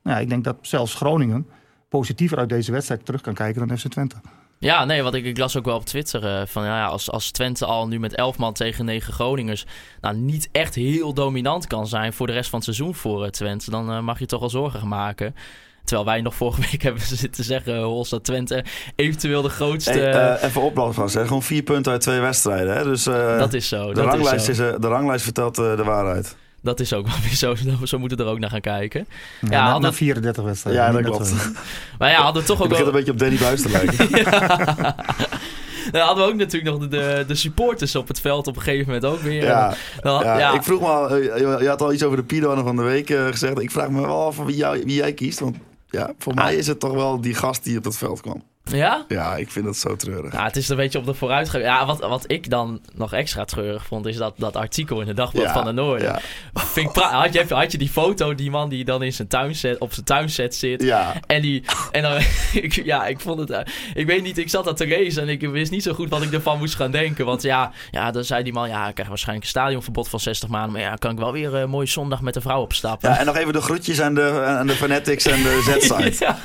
[0.02, 1.46] nou ja, ik denk dat zelfs Groningen
[1.88, 4.16] positiever uit deze wedstrijd terug kan kijken dan FC Twente.
[4.62, 7.30] Ja, nee, want ik, ik las ook wel op Twitter eh, van ja, als, als
[7.30, 9.66] Twente al nu met 11 man tegen 9 Groningers
[10.00, 13.30] nou, niet echt heel dominant kan zijn voor de rest van het seizoen voor eh,
[13.30, 15.34] Twente, dan eh, mag je toch wel zorgen maken.
[15.84, 18.64] Terwijl wij nog vorige week hebben zitten zeggen, Hols, dat Twente
[18.96, 19.90] eventueel de grootste...
[19.90, 21.14] Hey, even vast.
[21.14, 21.26] Hè.
[21.26, 22.76] Gewoon vier punten uit twee wedstrijden.
[22.76, 22.84] Hè.
[22.84, 23.88] Dus dat is zo.
[23.88, 24.50] de, Dat is, ranglijst zo.
[24.50, 26.36] is, de ranglijst vertelt de waarheid.
[26.62, 27.54] Dat is ook wel weer zo.
[27.84, 29.06] Zo moeten we er ook naar gaan kijken.
[29.40, 30.82] Ja, Ja, na, hadden- na 34 wedstrijden.
[30.82, 31.34] Ja, dat klopt.
[31.98, 32.98] Maar ja, hadden we toch Het ook begint wel...
[32.98, 34.94] een beetje op Danny Buis te lijken.
[35.92, 38.62] Dan hadden we ook natuurlijk nog de, de, de supporters op het veld op een
[38.62, 39.42] gegeven moment ook weer.
[39.44, 40.52] ja, Dan- ja, ja.
[40.54, 43.10] Ik vroeg me al, eh, je had al iets over de Pido van de week
[43.10, 43.60] eh, gezegd.
[43.60, 45.38] Ik vraag me wel af wie, jou, wie jij kiest.
[45.40, 45.56] Want
[45.90, 46.44] ja, voor Ah.
[46.44, 48.42] mij is het toch wel die gast die op het veld kwam.
[48.64, 49.04] Ja?
[49.08, 50.32] Ja, ik vind dat zo treurig.
[50.32, 51.64] Ja, het is een beetje op de vooruitgang.
[51.64, 55.14] Ja, wat, wat ik dan nog extra treurig vond, is dat, dat artikel in de
[55.14, 56.06] Dagblad Ja, van de Noorden.
[56.06, 56.20] Ja,
[56.54, 59.78] Vind ik had, je, had je die foto, die man die dan in zijn tuinset,
[59.78, 60.82] op zijn tuinset zit.
[60.82, 61.12] ja.
[61.26, 62.16] En die, en dan,
[62.62, 63.60] ik, ja, ik vond het, eh,
[63.94, 66.22] ik weet niet, ik zat dat te lezen en ik wist niet zo goed wat
[66.22, 67.24] ik ervan moest gaan denken.
[67.24, 70.48] Want ja, ja dan zei die man, ja, ik krijg waarschijnlijk een stadionverbod van 60
[70.48, 70.72] maanden.
[70.72, 73.10] Maar ja, kan ik wel weer een mooie zondag met de vrouw opstappen.
[73.10, 76.24] ja, en nog even de groetjes aan de, aan de Fanatics en de Z-site.
[76.24, 76.38] Ja.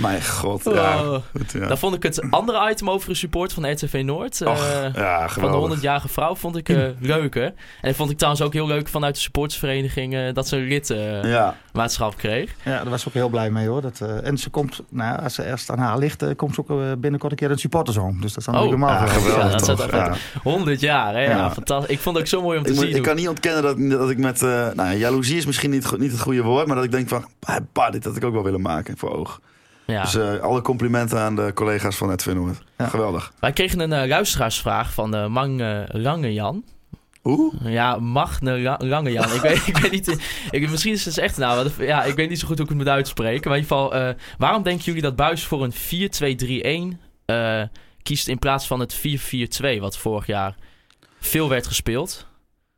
[0.00, 1.02] Mijn god, ja.
[1.02, 1.16] Oh.
[1.50, 1.66] Goed, ja.
[1.68, 4.42] Dan vond ik het andere item over de support van RTV Noord.
[4.42, 5.76] Och, eh, ja, van de geweldig.
[5.78, 7.44] 100-jarige vrouw vond ik eh, leuker.
[7.44, 10.62] En dat vond ik trouwens ook heel leuk vanuit de supportersvereniging eh, dat ze een
[10.62, 12.54] lidmaatschap Ja, kreeg.
[12.64, 13.82] Ja, daar was ze ook heel blij mee hoor.
[13.82, 16.54] Dat, eh, en ze komt, nou, ja, als ze eerst aan haar ligt, eh, komt
[16.54, 18.20] ze ook binnenkort een keer in het supportershome.
[18.20, 20.40] Dus dat is dan Oh, natuurlijk ja, helemaal geweldig Ja, dat Ja.
[20.42, 21.22] 100 jaar, hè?
[21.22, 21.30] Ja.
[21.36, 21.50] Ja.
[21.50, 21.90] fantastisch.
[21.96, 22.96] Ik vond het ook zo mooi om te Ik, moet- zien.
[22.96, 24.42] ik kan niet ontkennen dat, dat ik met...
[24.42, 27.08] eh nou, ja, jaloezie is misschien niet, niet het goede woord, maar dat ik denk
[27.08, 27.24] van...
[27.40, 29.40] ah, bah, dit had ik ook wel willen maken voor oog.
[29.92, 30.02] Ja.
[30.02, 32.62] Dus eh, alle complimenten aan de collega's van Ed Noord.
[32.78, 32.86] Ja.
[32.86, 33.32] Geweldig.
[33.40, 36.64] Wij kregen een eh, luisteraarsvraag van uh, Mang uh, Langejan.
[37.22, 37.52] Hoe?
[37.62, 39.34] Ja, Magne Rangejan.
[39.34, 40.18] ik, weet, ik weet niet.
[40.50, 41.70] Ik, misschien is het echt nou.
[41.78, 43.50] Ja, ik weet niet zo goed hoe ik het moet uitspreken.
[43.50, 46.98] Maar in ieder geval, waarom denken jullie dat Buis voor een 4-2-3-1
[47.28, 47.62] eh,
[48.02, 48.96] kiest in plaats van het
[49.76, 50.56] 4-4-2, wat vorig jaar
[51.20, 52.26] veel werd gespeeld?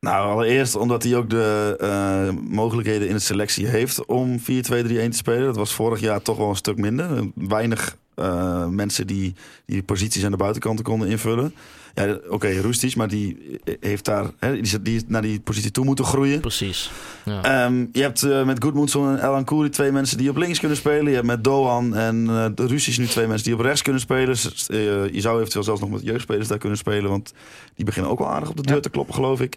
[0.01, 5.09] Nou, allereerst omdat hij ook de eh, mogelijkheden in de selectie heeft om 4-2-3-1 te
[5.11, 5.45] spelen.
[5.45, 7.29] Dat was vorig jaar toch wel een stuk minder.
[7.35, 9.35] Weinig eh, mensen die
[9.67, 11.55] die posities aan de buitenkanten konden invullen.
[11.95, 16.05] Ja, oké, Roestic, maar die heeft daar hè, die, die naar die positie toe moeten
[16.05, 16.41] groeien.
[16.41, 16.91] Precies.
[17.25, 17.43] Ja.
[17.65, 20.77] Ehm, je hebt eh, met Goodmanson en Elan Kouri twee mensen die op links kunnen
[20.77, 21.09] spelen.
[21.09, 24.37] Je hebt met Doan en de Russisch nu twee mensen die op rechts kunnen spelen.
[24.37, 24.67] S-
[25.13, 27.11] je zou eventueel zelfs nog met jeugdspelers daar kunnen spelen.
[27.11, 27.33] Want
[27.75, 28.81] die beginnen ook wel aardig op de deur Ja.
[28.81, 29.57] te kloppen, geloof ik.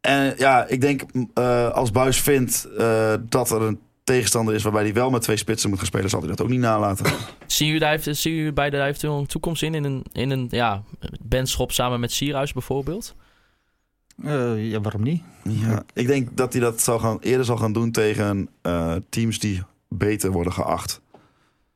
[0.00, 1.02] En ja, ik denk
[1.34, 5.36] eh, als Buis vindt eh, dat er een tegenstander is waarbij hij wel met twee
[5.36, 7.06] spitsen moet gaan spelen, zal hij dat ook niet nalaten.
[7.46, 9.74] Zien jullie, daar, heeft- zien jullie beide daar eventueel een toekomst in?
[9.74, 10.82] In een, in een ja,
[11.22, 13.14] bandschop samen met Sierhuis bijvoorbeeld?
[14.24, 15.22] Eh, ja, waarom niet?
[15.44, 19.38] Ja, ik denk dat hij dat zal gaan, eerder zal gaan doen tegen eh, teams
[19.38, 21.00] die beter worden geacht.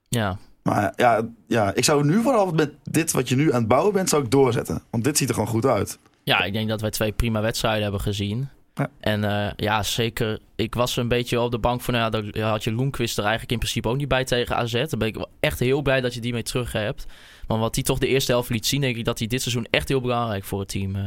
[0.08, 3.68] Ja, Maar ja, ja, ik zou nu vooral met dit wat je nu aan het
[3.68, 4.82] bouwen bent, zou ik doorzetten.
[4.90, 5.98] Want dit ziet er gewoon goed uit.
[6.24, 8.48] Ja, ik denk dat wij twee prima wedstrijden hebben gezien.
[8.74, 8.90] Ja.
[9.00, 10.38] En eh, ja, zeker.
[10.56, 13.22] Ik was een beetje op de bank van, nou ja, daar had je Loenquist er
[13.22, 14.72] eigenlijk in principe ook niet bij tegen AZ.
[14.72, 17.06] Daar ben ik wel echt heel blij dat je die mee terug hebt.
[17.46, 19.66] Want wat hij toch de eerste helft liet zien, denk ik dat hij dit seizoen
[19.70, 21.02] echt heel belangrijk voor het team eh,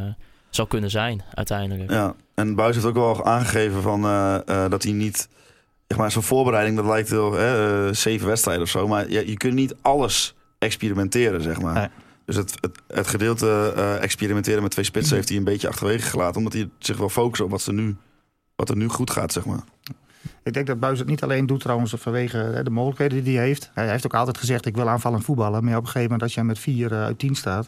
[0.49, 1.91] zou kunnen zijn, uiteindelijk.
[1.91, 2.15] Ja.
[2.35, 5.29] En Buis heeft ook wel aangegeven van, eh, eh, dat hij niet...
[5.87, 8.87] Zeg maar, zo'n voorbereiding, dat lijkt wel eh, zeven wedstrijden of zo.
[8.87, 11.73] Maar je, je kunt niet alles experimenteren, zeg maar.
[11.73, 11.87] Nee.
[12.27, 16.09] Dus het, het, het gedeelte eh, experimenteren met twee spitsen heeft hij een beetje achterwege
[16.09, 16.37] gelaten.
[16.37, 17.95] Omdat hij zich wil focussen op wat, ze nu,
[18.55, 19.59] wat er nu goed gaat, zeg maar.
[20.43, 23.45] Ik denk dat Buis het niet alleen doet trouwens vanwege hè, de mogelijkheden die hij
[23.45, 23.71] heeft.
[23.73, 25.63] Hij heeft ook altijd gezegd, ik wil aanvallend voetballen.
[25.63, 27.67] Maar op een gegeven moment als jij met vier eh, uit tien staat,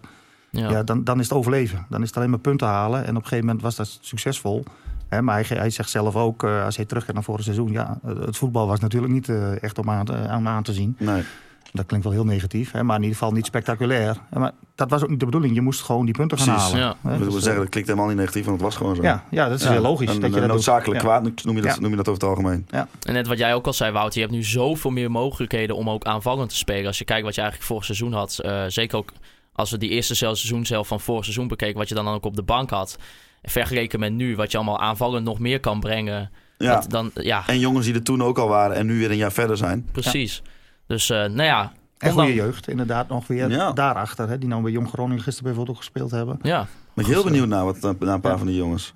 [0.50, 0.70] Ja.
[0.70, 0.84] ja.
[0.84, 1.86] dan, dan is het overleven.
[1.90, 3.04] Dan is het alleen maar punten halen.
[3.04, 4.64] En op een gegeven moment was dat succesvol.
[5.08, 7.72] Hè, maar hij, hij zegt zelf ook, eh, als hij teruggaat naar vorig seizoen...
[7.72, 10.96] ja, het voetbal was natuurlijk niet eh, echt om aan, te- aan, aan te zien.
[11.00, 11.24] Nee.
[11.72, 14.18] Dat klinkt wel heel negatief, hè, maar in ieder geval niet spectaculair.
[14.34, 15.56] Maar dat was ook niet de bedoeling.
[15.56, 16.98] Je moest gewoon die punten gaan Precies, halen.
[17.04, 17.10] ja.
[17.10, 17.18] hè.
[17.18, 19.02] Dus, wil eh, zeggen, dat klinkt helemaal niet negatief, want het was gewoon zo.
[19.02, 20.10] ja, ja, dat is Ja, heel logisch.
[20.16, 21.10] Een, dat je dat noodzakelijk doet.
[21.10, 21.80] Kwaad noem je, dat, Ja.
[21.82, 22.68] noem je dat over het algemeen.
[22.72, 25.90] En net wat jij ook al zei, Wout, je hebt nu zoveel meer mogelijkheden om
[25.90, 26.86] ook aanvallend te spelen.
[26.88, 29.12] Als je kijkt wat je eigenlijk vorig seizoen had, eh, zeker ook
[29.54, 32.26] als we die eerste zelf- seizoen zelf van vorig seizoen bekeken, wat je dan ook
[32.26, 32.98] op de bank had.
[33.42, 36.32] Vergeleken met nu, wat je allemaal aanvallend nog meer kan brengen.
[36.58, 36.74] Ja.
[36.74, 39.18] Dat, dan, ja, En jongens die er toen ook al waren en nu weer een
[39.18, 39.88] jaar verder zijn.
[39.92, 40.42] precies.
[40.90, 43.72] Dus eh, nou ja, En goede jeugd, inderdaad, nog weer Ja.
[43.72, 44.28] daarachter.
[44.30, 46.40] Hè, die nou bij Jong Groningen gisteren bijvoorbeeld ook gespeeld hebben.
[46.42, 48.38] ja, Ben ik heel benieuwd naar, wat, naar een paar Ja.
[48.38, 48.92] van die jongens.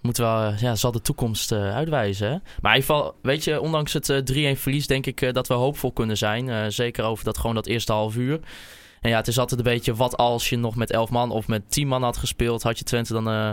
[0.00, 2.26] moeten wel, eh, ja, zal de toekomst eh, uitwijzen.
[2.28, 2.36] Hè?
[2.60, 4.18] Maar in ieder geval, weet je, ondanks het eh,
[4.54, 6.48] 3-1 verlies, denk ik eh, dat we hoopvol kunnen zijn.
[6.48, 8.40] Eh, zeker over dat gewoon dat eerste half uur.
[9.00, 11.48] En ja, het is altijd een beetje wat als je nog met 11 man of
[11.48, 13.50] met 10 man had gespeeld, had je Twente dan eh,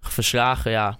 [0.00, 0.70] verslagen.
[0.70, 0.96] Ja,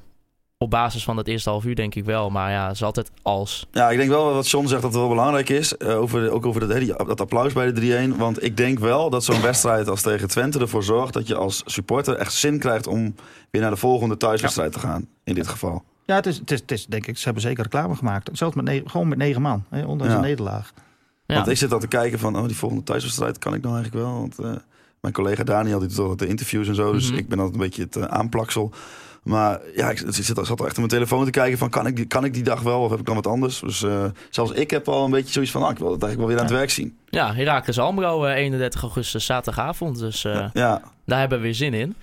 [0.63, 2.31] op basis van dat eerste half uur denk ik wel.
[2.31, 3.67] Maar ja, het is altijd als.
[3.73, 5.77] Ja, ik denk wel wat John zegt dat het wel belangrijk is.
[5.77, 8.17] eh, over, ook over dat, hè, die- dat applaus bij de 3-1.
[8.19, 11.13] Want ik denk wel dat zo'n wedstrijd als tegen Twente ervoor zorgt...
[11.13, 13.15] dat je als supporter echt zin krijgt om
[13.51, 15.07] weer naar de volgende thuiswedstrijd te gaan.
[15.25, 15.83] In dit geval.
[16.07, 18.31] Ja, het is, het, is, het is denk ik, ze hebben zeker reclame gemaakt.
[18.33, 20.19] Zelfs met negen, gewoon met negen man, hè, ondanks Ja.
[20.19, 20.73] een nederlaag.
[21.27, 23.75] Ja, Want ik zit al te kijken van, oh, die volgende thuiswedstrijd kan ik nou
[23.75, 24.15] eigenlijk wel.
[24.19, 24.53] Want eh,
[25.01, 26.93] mijn collega Daniel die doet altijd de interviews en zo.
[26.93, 27.19] Dus Mhm.
[27.19, 28.73] ik ben altijd een beetje het eh, aanplaksel.
[29.23, 32.07] Maar ja, ik zit, zat echt op mijn telefoon te kijken van, kan ik, die,
[32.07, 33.61] kan ik die dag wel of heb ik dan wat anders?
[33.61, 36.19] Dus eh, zelfs ik heb al een beetje zoiets van, ah, ik wil het eigenlijk
[36.19, 36.99] wel weer aan het werk zien.
[37.11, 39.99] ja Heracles Almelo, eh, 31 augustus, zaterdagavond.
[39.99, 41.95] Dus eh, Ja, Daar hebben we weer zin in.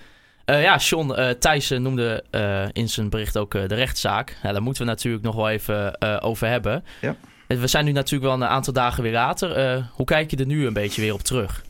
[0.44, 4.36] Eh, ja, uh, Thijssen noemde eh, in zijn bericht ook eh, de rechtszaak.
[4.42, 6.84] Ja, daar moeten we natuurlijk nog wel even eh, over hebben.
[7.00, 7.16] Ja.
[7.46, 9.52] Eh, We zijn nu natuurlijk wel een aantal dagen weer later.
[9.56, 11.62] Eh, hoe kijk je er nu een beetje weer op terug?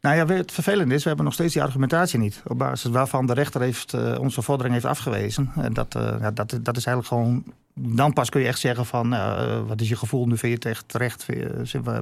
[0.00, 2.42] Nou ja, het vervelende is, we hebben nog steeds die argumentatie niet.
[2.46, 5.52] Op basis waarvan de rechter heeft, eh, onze vordering heeft afgewezen.
[5.56, 7.44] En dat, eh, ja, dat, dat is eigenlijk gewoon...
[7.74, 10.26] Dan pas kun je echt zeggen van, nou, eh, wat is je gevoel?
[10.26, 11.26] Nu vind je het echt terecht.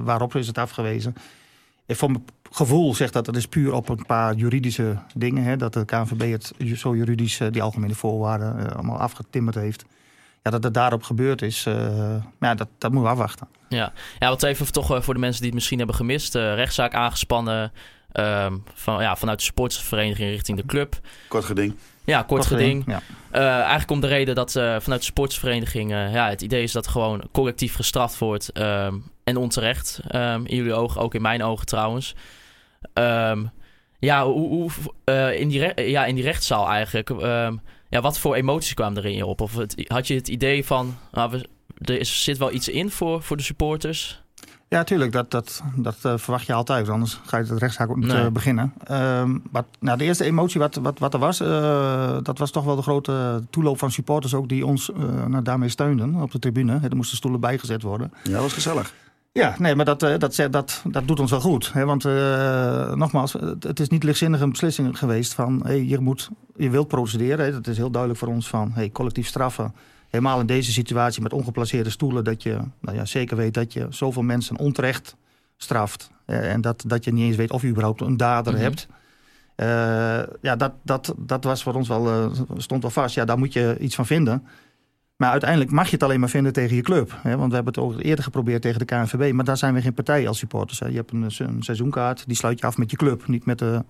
[0.03, 1.15] Waarop is het afgewezen?
[1.85, 5.43] Ik, voor mijn gevoel zegt dat het is puur op een paar juridische dingen.
[5.43, 9.85] Hè, dat de KNVB het zo juridisch, die algemene voorwaarden, allemaal afgetimmerd heeft.
[10.49, 13.47] Ja, dat het daarop gebeurd is, eh, ja, dat, dat moeten we afwachten.
[13.67, 16.35] Ja, ja wat even toch eh, voor de mensen die het misschien hebben gemist.
[16.35, 17.71] eh, rechtszaak aangespannen
[18.11, 20.99] ehm, van, ja, vanuit de sportsvereniging richting de club.
[21.27, 21.75] kort geding.
[22.03, 22.83] Ja, kort geding.
[22.87, 23.01] Ja.
[23.31, 25.91] Eh, eigenlijk om de reden dat vanuit de sportsvereniging...
[25.91, 28.51] eh, ja, het idee is dat gewoon collectief gestraft wordt.
[28.51, 29.99] ehm, en onterecht.
[30.07, 32.15] ehm, in jullie ogen, ook in mijn ogen trouwens.
[32.93, 33.45] Ehm,
[33.99, 34.47] ja, hoe,
[35.05, 37.09] hoe, in, die re- ja, in die rechtszaal eigenlijk...
[37.89, 39.41] ehm, ja, wat voor emoties kwamen er in je op?
[39.41, 40.95] Of het, had je het idee van...
[41.11, 41.47] Nou, we,
[41.77, 44.21] er is, zit wel iets in voor, voor de supporters?
[44.67, 45.11] Ja, tuurlijk.
[45.11, 46.89] Dat, dat, dat eh, verwacht je altijd.
[46.89, 48.25] Anders ga je de rechtszaak ook niet Nee.
[48.25, 48.73] eh, beginnen.
[48.83, 51.39] Ehm, maar nou, de eerste emotie wat, wat, wat er was...
[51.39, 54.49] eh, dat was toch wel de grote toeloop van supporters ook...
[54.49, 54.91] die ons
[55.27, 56.79] nou, daarmee steunden op de tribune.
[56.89, 58.13] Er moesten stoelen bijgezet worden.
[58.23, 58.93] Ja, dat was gezellig.
[59.39, 61.73] Ja, nee, maar dat, eh, dat, dat, dat doet ons wel goed.
[61.73, 61.85] Hè?
[61.85, 65.61] Want eh, nogmaals, het, is niet lichtzinnig een beslissing geweest van...
[65.63, 67.45] Hey, je, moet, je wilt procederen.
[67.45, 67.51] Hè?
[67.51, 69.73] Dat is heel duidelijk voor ons van hey, collectief straffen.
[70.09, 72.23] Helemaal in deze situatie met ongeplaceerde stoelen...
[72.23, 75.15] dat je nou ja, zeker weet dat je zoveel mensen onterecht
[75.57, 76.11] straft.
[76.25, 78.61] Eh, en dat, dat je niet eens weet of je überhaupt een dader Mhm.
[78.61, 78.87] hebt.
[79.55, 79.67] Eh,
[80.41, 83.15] ja, dat, dat, dat was voor ons wel, stond wel vast.
[83.15, 84.43] Ja, daar moet je iets van vinden.
[85.19, 87.19] Maar uiteindelijk mag je het alleen maar vinden tegen je club.
[87.21, 87.37] Hè?
[87.37, 89.33] Want we hebben het ook eerder geprobeerd tegen de KNVB.
[89.33, 90.79] Maar daar zijn we geen partij als supporters.
[90.79, 90.87] Hè?
[90.87, 93.27] Je hebt een, een seizoenkaart, die sluit je af met je club.
[93.27, 93.83] Niet met de,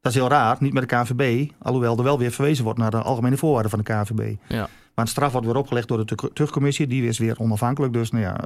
[0.00, 1.50] dat is heel raar, niet met de KNVB.
[1.62, 4.34] Alhoewel er wel weer verwezen wordt naar de algemene voorwaarden van de KNVB.
[4.48, 4.68] Ja.
[4.94, 6.86] Maar een straf wordt weer opgelegd door de ter- terugcommissie.
[6.86, 7.92] Die is weer onafhankelijk.
[7.92, 8.36] Dus nou ja,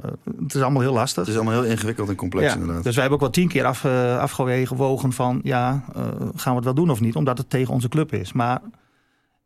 [0.41, 1.25] het is allemaal heel lastig.
[1.25, 2.83] Het is allemaal heel ingewikkeld en complex Ja, inderdaad.
[2.83, 5.39] Dus wij hebben ook wel tien keer af, eh, afgewogen van...
[5.43, 6.01] ja, eh,
[6.35, 7.15] gaan we het wel doen of niet?
[7.15, 8.33] Omdat het tegen onze club is.
[8.33, 8.61] Maar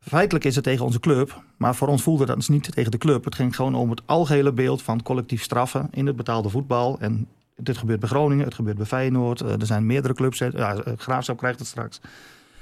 [0.08, 1.42] feitelijk is het tegen onze club.
[1.58, 3.24] Maar voor ons voelde dat dus niet tegen de club.
[3.26, 5.88] Het ging gewoon om het algehele beeld van collectief straffen...
[5.92, 6.98] in het betaalde voetbal.
[7.00, 9.42] En dit gebeurt bij Groningen, het gebeurt bij Feyenoord.
[9.42, 10.38] eh, er zijn meerdere clubs.
[10.38, 12.00] Ja, eh, Graafschap krijgt het straks.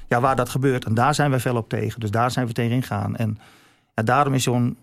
[0.07, 0.85] Ja, waar dat gebeurt.
[0.85, 1.99] En daar zijn wij fel op tegen.
[1.99, 3.15] Dus daar zijn we tegen ingaan.
[3.15, 3.37] En
[3.95, 4.77] ja, daarom is zo'n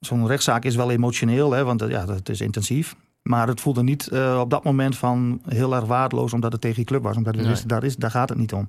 [0.00, 1.52] zo'n rechtszaak is wel emotioneel.
[1.52, 2.96] Hè, want eh, ja, het is intensief.
[3.22, 6.84] Maar het voelde niet op dat moment van heel erg waardeloos omdat het tegen je
[6.84, 7.16] club was.
[7.16, 7.50] Omdat we Nee.
[7.50, 8.68] wisten, daar, is, daar gaat het niet om.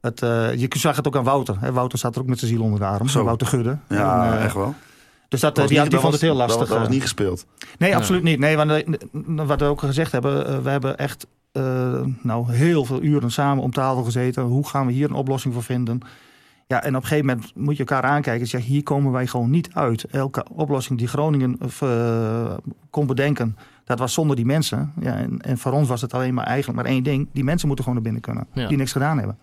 [0.00, 1.56] Het, eh, je zag het ook aan Wouter.
[1.60, 1.72] Hè.
[1.72, 3.08] Wouter zat er ook met zijn ziel onder de arm.
[3.08, 3.24] Zo.
[3.24, 3.76] Wouter Gudde.
[3.88, 4.74] Ja, En, eh, echt wel.
[5.28, 6.68] Dus dat, Dat eh, die, was die niet- vond het heel lastig.
[6.68, 7.46] Dat was niet gespeeld.
[7.78, 7.96] Nee, Ja.
[7.96, 8.38] absoluut niet.
[8.38, 8.84] Nee, want
[9.36, 13.72] wat we ook gezegd hebben, we hebben echt eh, nou, heel veel uren samen om
[13.72, 14.42] tafel gezeten.
[14.42, 16.00] Hoe gaan we hier een oplossing voor vinden?
[16.66, 19.26] Ja, en op een gegeven moment moet je elkaar aankijken en zeggen, hier komen wij
[19.26, 20.04] gewoon niet uit.
[20.04, 21.58] Elke oplossing die Groningen
[22.90, 24.92] kon bedenken, dat was zonder die mensen.
[25.00, 27.28] Ja, en, en voor ons was het alleen maar eigenlijk maar één ding.
[27.32, 28.68] Die mensen moeten gewoon naar binnen kunnen, Ja.
[28.68, 29.38] die niks gedaan hebben.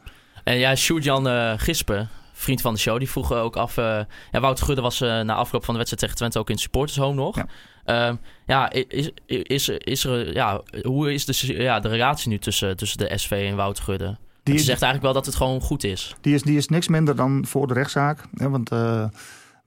[0.47, 3.77] En ja, Sjoerd-Jan eh, Gispen, vriend van de show, die vroeg ook af...
[3.77, 3.99] eh,
[4.31, 6.63] ja, Wouter Gudde was eh, na afloop van de wedstrijd tegen Twente ook in het
[6.63, 7.35] supportershome nog.
[7.35, 7.47] Ja.
[7.85, 12.77] Ja, ja is, is, is er, ja, hoe is de, ja, de relatie nu tussen,
[12.77, 14.17] tussen de SV en Wouter Gudde?
[14.43, 16.15] Die, zegt eigenlijk wel dat het gewoon goed is.
[16.21, 18.23] Die is, die is niks minder dan voor de rechtszaak.
[18.33, 19.05] Hè, want eh,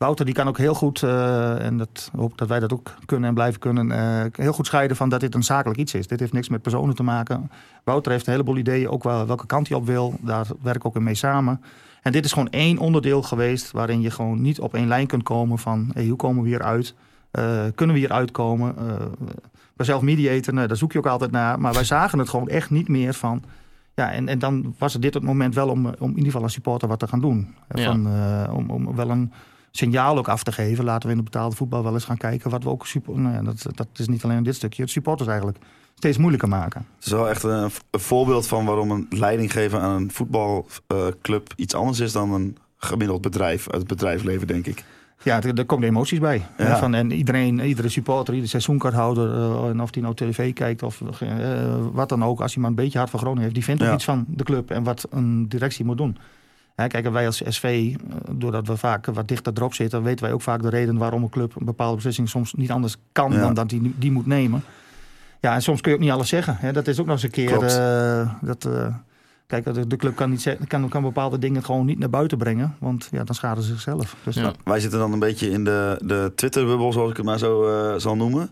[0.04, 2.94] Wouter die kan ook heel goed, eh, en dat hoop ik dat wij dat ook
[3.06, 6.06] kunnen en blijven kunnen, eh, heel goed scheiden van dat dit een zakelijk iets is.
[6.06, 7.50] Dit heeft niks met personen te maken.
[7.84, 10.14] Wouter heeft een heleboel ideeën, ook wel welke kant hij op wil.
[10.20, 11.60] Daar werk ik ook in mee samen.
[12.02, 15.22] En dit is gewoon één onderdeel geweest waarin je gewoon niet op één lijn kunt
[15.22, 16.94] komen van hey, hoe komen we hier uit?
[17.30, 18.74] Eh, kunnen we hier uitkomen?
[18.78, 18.94] Eh
[19.76, 21.60] bij zelf mediator, nou, daar zoek je ook altijd naar.
[21.60, 23.42] Maar wij zagen het gewoon echt niet meer van.
[23.94, 26.42] Ja, en, en dan was het dit het moment wel om, om in ieder geval
[26.42, 27.54] als supporter wat te gaan doen.
[27.74, 27.84] Ja.
[27.84, 28.08] Van,
[28.50, 29.32] om, om wel een
[29.70, 30.84] signaal ook af te geven.
[30.84, 33.34] Laten we in het betaalde voetbal wel eens gaan kijken wat we ook super, nou
[33.34, 35.58] ja, dat, dat is niet alleen dit stukje, het supporters eigenlijk
[35.94, 36.86] steeds moeilijker maken.
[36.96, 41.52] Het is wel echt een, een voorbeeld van waarom een leiding geven aan een voetbalclub
[41.56, 44.84] iets anders is dan een gemiddeld bedrijf uit het bedrijfsleven, denk ik.
[45.22, 46.46] Ja, er, er komen emoties bij.
[46.58, 46.64] Ja.
[46.64, 50.82] Hè, Van, en iedereen, iedere supporter, iedere seizoenkaarthouder, eh, en of die nou tv kijkt
[50.82, 51.28] of eh,
[51.92, 53.88] wat dan ook, als hij maar een beetje hart van Groningen heeft, die vindt ook
[53.88, 53.94] Ja.
[53.94, 56.16] iets van de club en wat een directie moet doen.
[56.80, 57.96] Hè, kijk, en wij als SV, eh,
[58.30, 61.28] doordat we vaak wat dichter erop zitten, weten wij ook vaak de reden waarom een
[61.28, 63.40] club een bepaalde beslissing soms niet anders kan Ja.
[63.40, 64.62] dan dat die, die moet nemen.
[65.40, 66.56] Ja, en soms kun je ook niet alles zeggen.
[66.58, 66.72] Hè.
[66.72, 67.46] Dat is ook nog eens een keer.
[67.48, 67.76] Klopt.
[67.76, 68.86] eh, dat, eh,
[69.46, 72.38] kijk, de, de club kan, niet zeggen, kan, kan bepaalde dingen gewoon niet naar buiten
[72.38, 74.16] brengen, want ja, dan schaden ze zichzelf.
[74.24, 74.42] Dus Ja.
[74.42, 77.66] dat- Wij zitten dan een beetje in de, de Twitter-bubbel, zoals ik het maar zo
[77.68, 78.50] eh, zal noemen.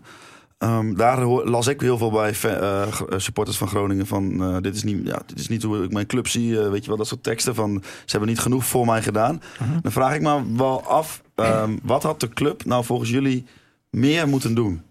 [0.59, 4.75] Ehm, daar las ik heel veel bij eh, eh, supporters van Groningen van eh, dit,
[4.75, 6.59] is niet, ja, dit is niet hoe ik mijn club zie.
[6.59, 9.41] weet je wel, dat soort teksten van ze hebben niet genoeg voor mij gedaan.
[9.59, 9.79] Mhm.
[9.81, 13.45] Dan vraag ik me wel af, ehm, wat had de club nou volgens jullie
[13.89, 14.81] meer moeten doen?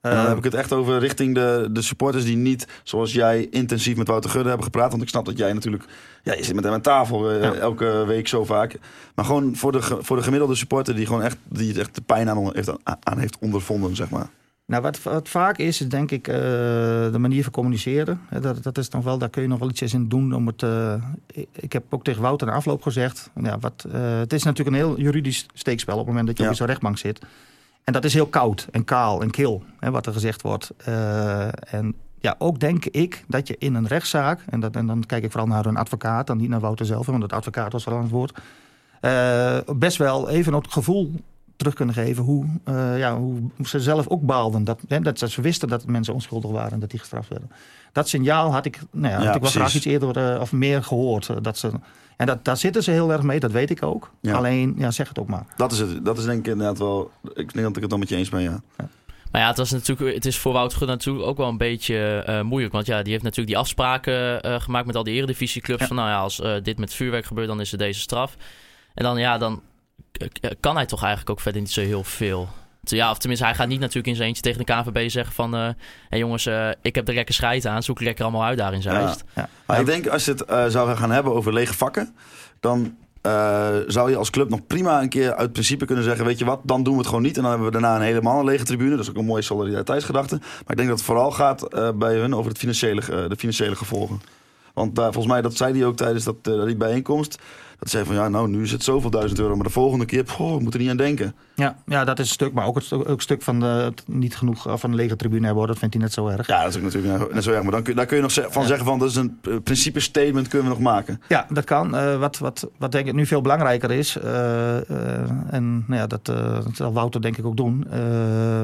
[0.00, 3.12] En dan Eh, heb ik het echt over richting de, de supporters die niet, zoals
[3.12, 4.90] jij, intensief met Wouter Gudde hebben gepraat.
[4.90, 5.84] Want ik snap dat jij natuurlijk,
[6.22, 7.52] ja, je zit met hem aan tafel Ja.
[7.54, 8.78] elke week zo vaak.
[9.14, 12.00] Maar gewoon voor de, voor de gemiddelde supporter die gewoon echt, die het echt de
[12.00, 14.30] pijn aan heeft, aan heeft ondervonden, zeg maar.
[14.70, 16.34] Nou, wat, wat vaak is, is denk ik eh,
[17.12, 18.20] de manier van communiceren.
[18.40, 20.34] Dat, dat is nog wel, daar kun je nog wel iets in doen.
[20.34, 20.94] Om het, eh,
[21.52, 23.30] ik, heb ook tegen Wouter na afloop gezegd.
[23.42, 26.42] Ja, wat, eh, het is natuurlijk een heel juridisch steekspel op het moment dat je
[26.42, 26.48] Ja.
[26.48, 27.20] op zo'n rechtbank zit.
[27.84, 30.70] En dat is heel koud en kaal en kil, hè, wat er gezegd wordt.
[31.70, 35.24] En ja, ook denk ik dat je in een rechtszaak, en, dat, en dan kijk
[35.24, 37.96] ik vooral naar een advocaat, dan niet naar Wouter zelf, want de advocaat was al
[37.96, 38.38] aan het woord.
[39.78, 41.14] best wel even het gevoel
[41.60, 44.64] terug kunnen geven hoe, eh, ja, hoe ze zelf ook baalden.
[44.64, 47.50] Dat, hè, dat ze wisten dat mensen onschuldig waren en dat die gestraft werden.
[47.92, 50.52] Dat signaal had ik, nou ja, Ja, had ik wel graag iets eerder eh, of
[50.52, 51.28] meer gehoord.
[51.28, 51.70] eh, dat ze,
[52.16, 54.10] en dat, daar zitten ze heel erg mee, dat weet ik ook.
[54.20, 54.34] Ja.
[54.34, 55.46] Alleen, ja, zeg het ook maar.
[55.56, 56.04] Dat is het.
[56.04, 58.28] Dat is denk ik inderdaad wel, ik denk dat ik het dan met je eens
[58.28, 58.60] ben, ja.
[59.30, 62.22] Maar ja, het, was natuurlijk, het is voor Wout Gudde natuurlijk ook wel een beetje
[62.26, 62.72] eh, moeilijk.
[62.72, 65.80] Want ja, die heeft natuurlijk die afspraken eh, gemaakt met al die eredivisieclubs.
[65.80, 65.86] Ja.
[65.86, 68.36] Van nou ja, als eh, dit met vuurwerk gebeurt, dan is er deze straf.
[68.94, 69.62] En dan ja, dan
[70.60, 72.48] kan hij toch eigenlijk ook verder niet zo heel veel.
[72.82, 75.54] Ja, of tenminste, hij gaat niet natuurlijk in zijn eentje tegen de KNVB zeggen van...
[75.54, 75.68] eh
[76.08, 78.82] hey jongens, eh, ik heb de lekker scheid aan, zoek lekker allemaal uit daar in
[78.82, 79.24] Zeist.
[79.34, 79.48] Ja.
[79.66, 82.14] Maar ik denk als je het eh, zou gaan hebben over lege vakken,
[82.60, 86.38] dan eh, zou je als club nog prima een keer uit principe kunnen zeggen: Weet
[86.38, 87.36] je wat, dan doen we het gewoon niet.
[87.36, 88.90] En dan hebben we daarna een helemaal een lege tribune.
[88.90, 90.36] Dat is ook een mooie solidariteitsgedachte.
[90.36, 93.76] Maar ik denk dat het vooral gaat eh, bij hun over het financiële, de financiële
[93.76, 94.20] gevolgen.
[94.80, 97.38] Want daar, volgens mij, dat zei hij ook tijdens dat, eh, die bijeenkomst.
[97.78, 100.24] Dat zei van ja, nou nu is het zoveel duizend euro, maar de volgende keer,
[100.24, 101.34] poh, we moeten er niet aan denken.
[101.54, 102.52] Ja, ja, dat is een stuk.
[102.52, 104.96] Maar ook het, stu- ook het stuk van de, het niet genoeg eh, van de
[104.96, 106.46] lege tribune hebben, hoor, dat vindt hij net zo erg.
[106.46, 107.62] Ja, dat is ook natuurlijk net zo erg.
[107.62, 110.00] Maar dan kun, daar kun je nog van zeggen van dat is een eh, principe
[110.00, 111.20] statement kunnen we nog maken.
[111.28, 111.96] Ja, dat kan.
[111.96, 116.06] Eh, wat, wat, wat denk ik nu veel belangrijker is, eh, eh, en nou ja,
[116.06, 117.86] dat, eh, dat zal Wouter denk ik ook doen.
[117.90, 118.00] eh,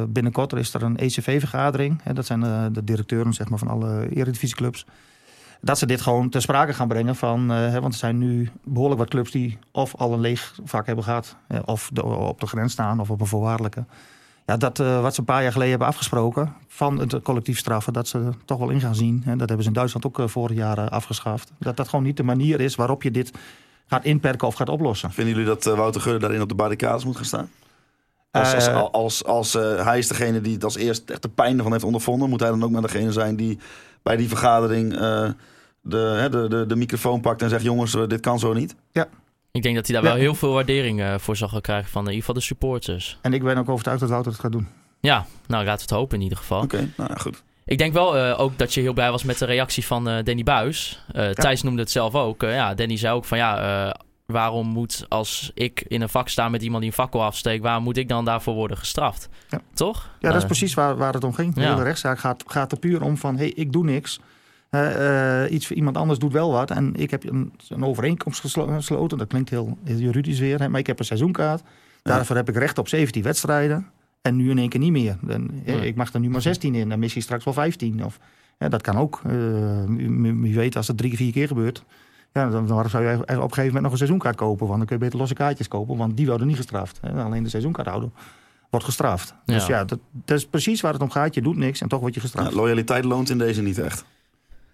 [0.09, 2.03] binnenkort is er een ECV-vergadering.
[2.13, 4.87] Dat zijn eh, de directeuren zeg maar, van alle eredivisieclubs.
[5.67, 8.51] Dat ze dit gewoon ter sprake gaan brengen van, eh, hè, want er zijn nu
[8.65, 12.41] behoorlijk wat clubs die of al een leeg vak hebben gehad, eh, of de- op
[12.41, 13.85] de grens staan of op een voorwaardelijke.
[14.47, 17.93] Ja, dat eh, wat ze een paar jaar geleden hebben afgesproken van het collectief straffen,
[17.93, 19.23] dat ze er toch wel in gaan zien.
[19.25, 21.53] En dat hebben ze in Duitsland ook vorig jaar afgeschaft.
[21.59, 23.31] Dat dat gewoon niet de manier is waarop je dit
[23.87, 25.11] gaat inperken of gaat oplossen.
[25.13, 27.51] Vinden jullie dat Wouter Gudde daarin op de barricades moet gaan staan?
[28.31, 29.53] Als, als, als, als
[29.85, 32.49] hij is degene die het als eerst echt de pijn ervan heeft ondervonden, moet hij
[32.49, 33.59] dan ook maar degene zijn die
[34.03, 34.99] bij die vergadering
[35.87, 38.75] de, hè, de, de, de microfoon pakt en zegt: Jongens, eh, dit kan zo niet.
[39.53, 40.11] Ik denk dat hij daar Ja.
[40.11, 43.19] wel heel veel waardering eh, voor zal gaan krijgen van in ieder geval de supporters.
[43.23, 44.69] En ik ben ook overtuigd dat Wouter het gaat doen.
[45.01, 46.63] Ja, nou laten we het hopen in ieder geval.
[46.63, 47.43] Oké, nou ja, goed.
[47.65, 50.25] Ik denk wel eh, ook dat je heel blij was met de reactie van eh,
[50.25, 51.03] Danny Buis.
[51.13, 52.43] Eh Thijs noemde het zelf ook.
[52.43, 53.95] Eh, ja, Danny zei ook van ja, eh,
[54.27, 57.83] waarom moet als ik in een vak sta met iemand die een fakkel afsteekt, waarom
[57.85, 59.29] moet ik dan daarvoor worden gestraft?
[59.49, 59.61] Ja.
[59.75, 60.09] Toch?
[60.21, 61.55] Ja, dat is Eh, precies waar, waar het om ging.
[61.55, 61.71] De Ja.
[61.71, 64.21] hele rechtszaak gaat, gaat er puur om van, hé, hey, ik doe niks.
[64.85, 66.71] Eh, eh, iets voor iemand anders doet wel wat.
[66.71, 69.19] En ik heb een, een overeenkomst geslo- gesloten.
[69.19, 70.59] Dat klinkt heel, heel juridisch weer.
[70.61, 71.63] Hè, maar ik heb een seizoenkaart.
[72.03, 73.87] Daarvoor heb ik recht op 17 wedstrijden.
[74.23, 75.17] En nu in één keer niet meer.
[75.21, 75.85] Dan, eh.
[75.85, 76.89] Ik mag er nu maar 16 in.
[76.89, 78.05] Dan mis je straks wel 15.
[78.05, 78.19] Of,
[78.59, 79.21] ja, dat kan ook.
[79.27, 79.33] Eh,
[79.87, 81.85] wie wie weet, als het drie, vier keer gebeurt...
[82.33, 84.67] Ja, dan, dan zou je op een gegeven moment nog een seizoenkaart kopen.
[84.67, 85.97] Want dan kun je beter losse kaartjes kopen.
[85.97, 86.99] Want die worden niet gestraft.
[87.01, 87.23] Hè.
[87.25, 88.11] Alleen de seizoenkaarthouder
[88.71, 89.35] wordt gestraft.
[89.45, 89.77] Dus Ja.
[89.79, 91.35] ja, dat, dat is precies waar het om gaat.
[91.35, 92.51] Je doet niks en toch word je gestraft.
[92.51, 94.05] Ja, loyaliteit loont in deze niet echt.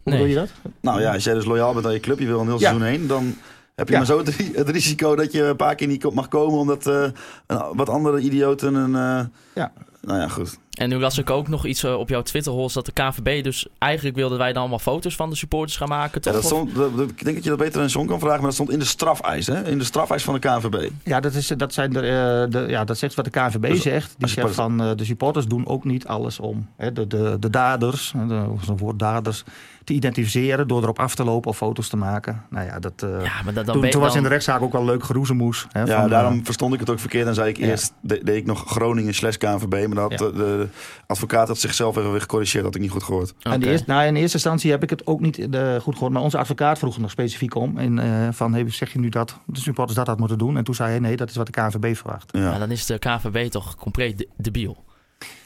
[0.03, 0.19] Hoe Nee.
[0.19, 0.49] doe je dat?
[0.81, 2.61] Nou ja, als jij dus loyaal bent aan je club, je wil een heel Ja.
[2.61, 3.35] seizoen heen, dan
[3.75, 3.99] heb je Ja.
[3.99, 6.87] maar zo het, ri- het risico dat je een paar keer niet mag komen omdat
[6.87, 7.03] eh,
[7.47, 8.95] een- wat andere idioten een.
[8.95, 9.73] eh, Ja.
[10.01, 10.59] Nou ja, goed.
[10.73, 13.45] En nu las ik ook nog iets eh, op jouw Twitter, Hols, dat de KVB
[13.45, 16.21] dus eigenlijk wilde dat wij dan allemaal foto's van de supporters gaan maken.
[16.25, 18.37] Ja, dat stond, dat- dat- ik denk dat je dat beter aan John kan vragen,
[18.37, 19.65] maar dat stond in de strafeis, hè?
[19.71, 20.89] In de strafeis van de KNVB.
[21.05, 23.83] Ja, dat, is, dat, zijn de, eh, de, ja, dat zegt wat de KNVB Dus
[23.83, 24.15] zegt.
[24.19, 27.37] Die zegt pas- van eh, de supporters doen ook niet alles om hè, de, de,
[27.41, 29.45] de daders, hè, de, zo'n woord daders,
[29.85, 32.43] te identificeren door erop af te lopen of foto's te maken.
[32.51, 33.09] Nou ja, dat, Ja,
[33.45, 35.67] maar dat, dan toen, was dan- in de rechtszaak ook wel leuk geroezemoes.
[35.73, 37.67] Hè, Ja, van, daarom verstond ik het ook verkeerd en zei ik Ja.
[37.67, 40.17] eerst, de- deed ik nog Groningen slash KNVB, maar dat Ja.
[40.17, 40.69] de, de
[41.07, 43.35] advocaat had zichzelf even weer gecorrigeerd, dat ik niet goed gehoord.
[43.43, 46.13] En de eerste, nou, in eerste instantie heb ik het ook niet eh, goed gehoord.
[46.13, 47.79] Maar onze advocaat vroeg er nog specifiek om.
[47.79, 50.57] En, eh, van, hey, zeg je nu dat de supporters dat had moeten doen?
[50.57, 52.31] En toen zei hij, nee, dat is wat de KNVB verwacht.
[52.33, 52.41] Ja.
[52.41, 54.85] Ja, dan is de KVB toch compleet de- debiel.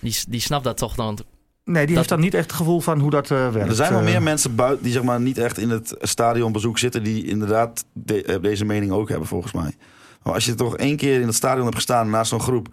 [0.01, 1.19] Die, die snapt dat toch dan.
[1.65, 3.69] Nee, die Dat- heeft dan niet echt het gevoel van hoe dat eh, werkt.
[3.69, 7.03] Er zijn wel meer mensen buiten die zeg maar niet echt in het stadionbezoek zitten,
[7.03, 9.75] die inderdaad de- deze mening ook hebben, volgens mij.
[10.23, 12.69] Maar als je toch één keer in het stadion hebt gestaan naast zo'n groep.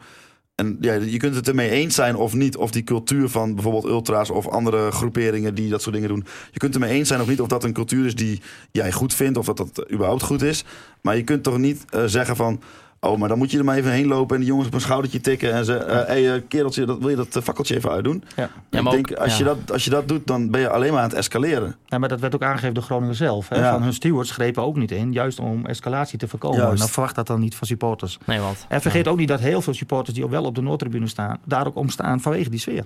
[0.56, 3.86] En ja, je kunt het ermee eens zijn of niet, of die cultuur van bijvoorbeeld
[3.86, 6.26] ultra's of andere groeperingen die dat soort dingen doen.
[6.52, 9.13] Je kunt ermee eens zijn of niet of dat een cultuur is die jij goed
[9.13, 10.63] vindt of dat dat überhaupt goed is.
[11.02, 12.62] Maar je kunt toch niet eh, zeggen van.
[13.04, 14.82] Oh, maar dan moet je er maar even heen lopen en die jongens op een
[14.82, 17.89] schoudertje tikken en ze, eh hey, eh, kereltje, dat, wil je dat eh, fakkeltje even
[17.92, 18.24] uitdoen?
[18.36, 18.50] Ja.
[18.70, 20.92] Ja, ik denk, ook- als, je dat, als je dat doet, dan ben je alleen
[20.92, 21.76] maar aan het escaleren.
[21.86, 23.50] Ja, maar dat werd ook aangegeven door Groningen zelf.
[23.50, 23.60] Hè?
[23.60, 23.72] Ja.
[23.72, 26.58] Van hun stewards grepen ook niet in, juist om escalatie te voorkomen.
[26.58, 26.74] Juist.
[26.74, 28.18] En dan verwacht dat dan niet van supporters.
[28.26, 28.66] Nee, want.
[28.70, 31.38] En vergeet ook niet dat heel veel supporters die ook wel op de Noordtribune staan,
[31.46, 32.86] daar ook om staan vanwege die sfeer.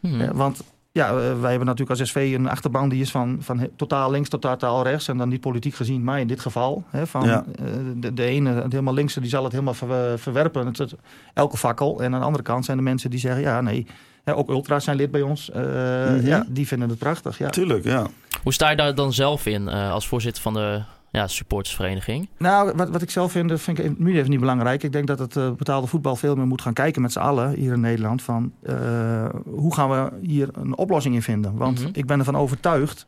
[0.00, 0.20] Hmm.
[0.20, 3.68] Eh, want ja, eh, wij hebben natuurlijk als SV een achterban die is van, van
[3.76, 5.08] totaal links tot totaal rechts.
[5.08, 6.84] En dan niet politiek gezien, maar in dit geval.
[6.90, 7.44] Hè, van, Ja.
[7.58, 7.64] eh,
[7.96, 10.66] de, de ene, het helemaal linkse, die zal het helemaal ver- verwerpen.
[10.66, 10.94] Het, het-
[11.34, 12.02] elke fakkel.
[12.02, 13.86] En aan de andere kant zijn er mensen die zeggen, ja nee,
[14.24, 15.50] hè, ook ultra's zijn lid bij ons.
[15.50, 16.26] Eh, Mhm.
[16.26, 17.38] ja, die vinden het prachtig.
[17.38, 17.48] Ja.
[17.50, 18.06] Tuurlijk, ja.
[18.42, 22.28] Hoe sta je daar dan zelf in eh, als voorzitter van de ja, supportersvereniging?
[22.38, 24.82] Nou, wat, wat ik zelf vind, dat vind ik nu even niet belangrijk.
[24.82, 27.52] Ik denk dat het eh, betaalde voetbal veel meer moet gaan kijken met z'n allen
[27.54, 28.22] hier in Nederland.
[28.22, 31.56] Van eh, hoe gaan we hier een oplossing in vinden?
[31.56, 31.88] Want Mhm.
[31.92, 33.04] ik ben ervan overtuigd.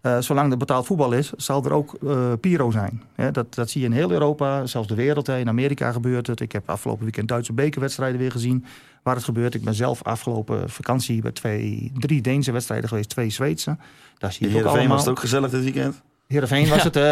[0.00, 3.02] Eh, zolang er betaald voetbal is, zal er ook uh, Piro zijn.
[3.14, 5.26] Hè, dat, dat zie je in heel Europa, zelfs de wereld.
[5.26, 5.38] Hè.
[5.38, 6.40] In Amerika gebeurt het.
[6.40, 8.64] Ik heb afgelopen weekend Duitse bekerwedstrijden weer gezien
[9.02, 9.54] waar het gebeurt.
[9.54, 13.76] Ik ben zelf afgelopen vakantie bij twee, drie Deense wedstrijden geweest, twee Zweedse.
[14.18, 14.88] Daar zie je het ook allemaal.
[14.88, 16.02] was het ook gezellig dit weekend?
[16.30, 17.02] Heerenveen was het, uh,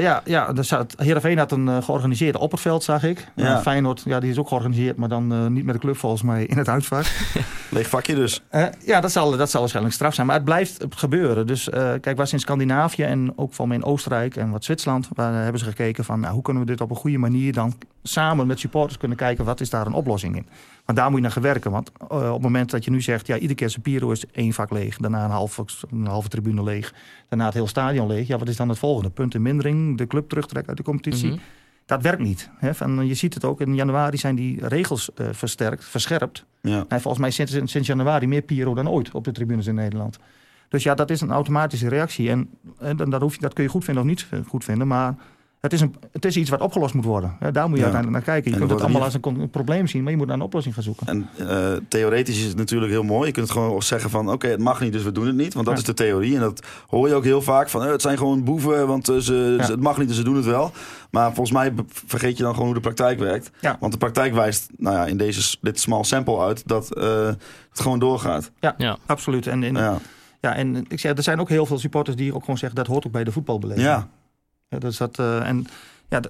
[0.00, 0.52] ja, ja
[0.96, 3.28] Heerenveen had een uh, georganiseerde opperveld, zag ik.
[3.34, 3.56] Ja.
[3.56, 6.44] Uh, Feyenoord, ja, die is ook georganiseerd, maar dan niet met de club volgens mij
[6.44, 7.04] in het uitvak.
[7.70, 8.42] Leeg vakje dus.
[8.84, 11.46] ja, dat zal, dat zal waarschijnlijk straf zijn, maar het blijft gebeuren.
[11.46, 11.68] Dus
[12.00, 15.66] kijk, was in Scandinavië en ook van in Oostenrijk en wat Zwitserland, waar hebben ze
[15.66, 18.98] gekeken van nou, hoe kunnen we dit op een goede manier dan samen met supporters
[18.98, 20.46] kunnen kijken wat is daar een oplossing in.
[20.88, 21.70] Maar daar moet je naar gaan werken.
[21.70, 24.52] Want op het moment dat je nu zegt, ja, iedere keer zijn Piro is één
[24.52, 24.96] vak leeg.
[24.96, 26.94] Daarna een halve, een halve tribune leeg.
[27.28, 28.26] Daarna het hele stadion leeg.
[28.26, 29.10] Ja, wat is dan het volgende?
[29.10, 31.30] Punten mindering, de club terugtrekken uit de competitie.
[31.30, 31.38] Mhm.
[31.86, 32.50] Dat werkt niet.
[32.58, 32.74] Hè?
[32.74, 36.44] Van, je ziet het ook, in januari zijn die regels uh, versterkt, verscherpt.
[36.60, 36.84] Ja.
[36.88, 40.18] En volgens mij sinds, sinds januari meer Piro dan ooit op de tribunes in Nederland.
[40.68, 42.30] Dus ja, dat is een automatische reactie.
[42.30, 44.86] En, en dat, hoef je, dat kun je goed vinden of niet goed vinden.
[44.86, 45.14] Maar
[45.60, 47.36] het is, een, het is iets wat opgelost moet worden.
[47.52, 48.50] daar moet je uiteindelijk naar kijken.
[48.50, 50.82] Je kunt het allemaal als een probleem zien, maar je moet naar een oplossing gaan
[50.82, 51.06] zoeken.
[51.06, 53.26] En uh, theoretisch is het natuurlijk heel mooi.
[53.26, 55.54] Je kunt het gewoon zeggen van oké, het mag niet, dus we doen het niet.
[55.54, 56.34] Want dat is de theorie.
[56.34, 59.56] En dat hoor je ook heel vaak van eh, het zijn gewoon boeven, want ze,
[59.58, 59.66] ja.
[59.66, 60.72] het mag niet, dus ze doen het wel.
[61.10, 61.72] Maar volgens mij
[62.06, 63.50] vergeet je dan gewoon hoe de praktijk werkt.
[63.80, 67.98] Want de praktijk wijst nou ja, in deze, dit small sample uit dat het gewoon
[67.98, 68.50] doorgaat.
[68.60, 69.46] Ja, absoluut.
[69.46, 69.98] En, in, ja.
[70.40, 73.06] en ik zeg, er zijn ook heel veel supporters die ook gewoon zeggen dat hoort
[73.06, 73.86] ook bij de voetbalbeleving.
[73.86, 74.08] Ja.
[74.68, 75.66] Ja, dus dat, uh, en
[76.08, 76.20] ja,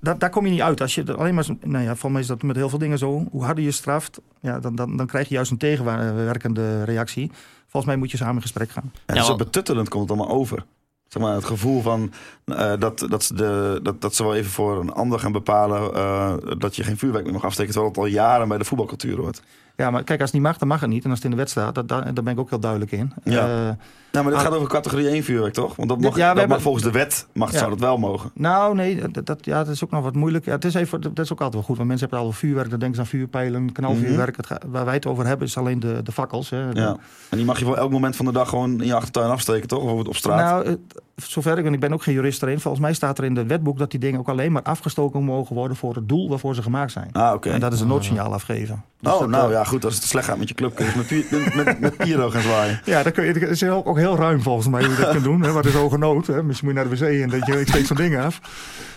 [0.00, 0.80] daar kom je niet uit.
[0.80, 3.26] Als je alleen maar, nou ja, voor mij is dat met heel veel dingen zo.
[3.30, 7.30] Hoe harder je straft, ja, dan, dan, dan krijg je juist een tegenwerkende reactie.
[7.62, 8.92] Volgens mij moet je samen in gesprek gaan.
[9.06, 10.64] Ja, ja, zo betuttelend komt het allemaal over.
[11.08, 12.12] Zeg maar, het gevoel van
[12.46, 15.94] uh, dat, dat, ze de, dat, dat ze wel even voor een ander gaan bepalen
[15.94, 17.72] uh, dat je geen vuurwerk meer mag afsteken.
[17.72, 19.42] Terwijl het al jaren bij de voetbalcultuur hoort.
[19.76, 21.04] Ja, maar kijk, als het niet mag, dan mag het niet.
[21.04, 23.12] En als het in de wet staat, dat, daar, ben ik ook heel duidelijk in.
[23.24, 23.70] Ja, uh,
[24.12, 25.76] nou, maar dit gaat over categorie 1 vuurwerk, toch?
[25.76, 27.58] Want dat mag, ja, dat hebben, mag volgens de wet mag, ja.
[27.58, 28.30] zou dat wel mogen.
[28.34, 30.44] Nou, nee, dat, dat, ja, dat is ook nog wat moeilijk.
[30.44, 31.76] Ja, het is even, dat is ook altijd wel goed.
[31.76, 34.36] Want mensen hebben al vuurwerk, dan denken ze aan vuurpijlen, knalvuurwerk.
[34.36, 34.70] Mm -hmm.
[34.70, 36.50] waar wij het over hebben is alleen de, de fakkels.
[36.50, 36.70] Hè.
[36.70, 36.96] Ja.
[37.30, 39.68] En die mag je voor elk moment van de dag gewoon in je achtertuin afsteken,
[39.68, 39.82] toch?
[39.82, 40.64] Of op straat?
[40.64, 40.78] Nou,
[41.16, 42.60] zover ik, en ik ben ook geen jurist erin.
[42.60, 45.54] Volgens mij staat er in het wetboek dat die dingen ook alleen maar afgestoken mogen
[45.54, 47.08] worden voor het doel waarvoor ze gemaakt zijn.
[47.12, 47.50] Ah, oké.
[47.50, 48.84] En dat is een noodsignaal afgeven.
[49.00, 49.84] Dus oh, nou ja, goed.
[49.84, 52.42] Als het slecht gaat met je club, kun je met, met, met, met Piro gaan
[52.42, 52.80] zwaaien.
[52.84, 55.10] Ja, dat, kun je, dat is ook, ook heel ruim volgens mij hoe je dat
[55.16, 55.42] kunt doen.
[55.42, 55.52] Hè.
[55.52, 56.26] Wat is hoge nood?
[56.26, 56.42] Hè.
[56.42, 58.40] Misschien moet je naar de wc en dat je, ik steek zo'n ding af.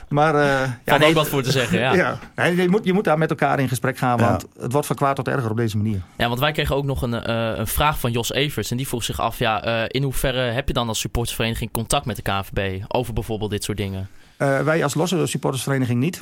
[0.09, 1.93] Maar, uh, ja, nee, wat voor te zeggen, ja.
[2.03, 2.19] ja.
[2.35, 4.95] Nee, je, moet, je moet daar met elkaar in gesprek gaan, want het wordt van
[4.95, 6.01] kwaad tot erger op deze manier.
[6.17, 8.71] Ja, want wij kregen ook nog een, uh, een vraag van Jos Evers.
[8.71, 12.05] En die vroeg zich af, ja, uh, in hoeverre heb je dan als supportersvereniging contact
[12.05, 14.09] met de KNVB over bijvoorbeeld dit soort dingen?
[14.37, 16.21] wij als losse supportersvereniging niet.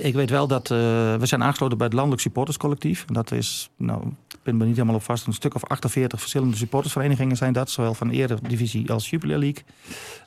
[0.00, 3.04] Ik weet wel dat we zijn aangesloten bij het Landelijk Supporterscollectief.
[3.04, 4.02] Dat is, nou,
[4.42, 7.70] ben me niet helemaal op vast, een stuk of 48 verschillende supportersverenigingen zijn dat.
[7.70, 9.64] Zowel van Eredivisie als Jupiler League.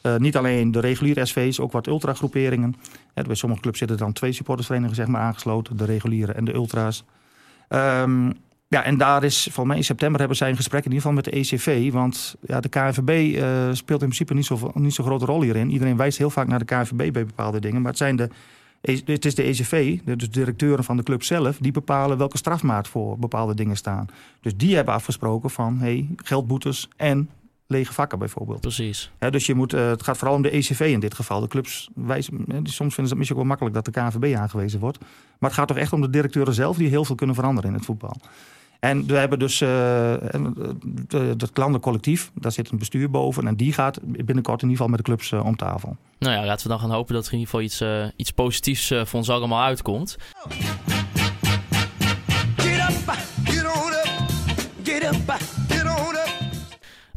[0.01, 2.75] Uh, niet alleen de reguliere SV's, ook wat ultragroeperingen.
[3.15, 5.77] Ja, bij sommige clubs zitten dan twee supportersverenigingen zeg maar, aangesloten.
[5.77, 7.03] De reguliere en de ultra's.
[7.69, 8.33] Um,
[8.67, 11.15] ja, en daar is, volgens mij in september hebben zij een gesprek in ieder geval
[11.15, 11.91] met de ECV.
[11.91, 13.35] Want ja, de KNVB
[13.75, 15.71] speelt in principe niet zo'n niet zo grote rol hierin.
[15.71, 17.81] Iedereen wijst heel vaak naar de KNVB bij bepaalde dingen.
[17.81, 18.29] Maar het zijn de
[18.83, 23.19] het is de ECV, de directeuren van de club zelf, die bepalen welke strafmaat voor
[23.19, 24.07] bepaalde dingen staan.
[24.41, 27.29] Dus die hebben afgesproken van hey, geldboetes en
[27.67, 28.61] lege vakken bijvoorbeeld.
[28.61, 29.11] Precies.
[29.29, 31.39] dus je moet, uh, het gaat vooral om de ECV in dit geval.
[31.39, 34.79] De clubs wijzen, soms vinden ze het misschien ook wel makkelijk dat de KNVB aangewezen
[34.79, 34.99] wordt.
[35.39, 37.75] Maar het gaat toch echt om de directeuren zelf die heel veel kunnen veranderen in
[37.75, 38.15] het voetbal.
[38.83, 40.15] En we hebben dus uh,
[41.09, 43.47] het klantencollectief, daar zit een bestuur boven.
[43.47, 45.97] En die gaat binnenkort in ieder geval met de clubs uh, om tafel.
[46.19, 48.31] Nou ja, laten we dan gaan hopen dat er in ieder geval iets, uh, iets
[48.31, 50.17] positiefs voor ons allemaal uitkomt.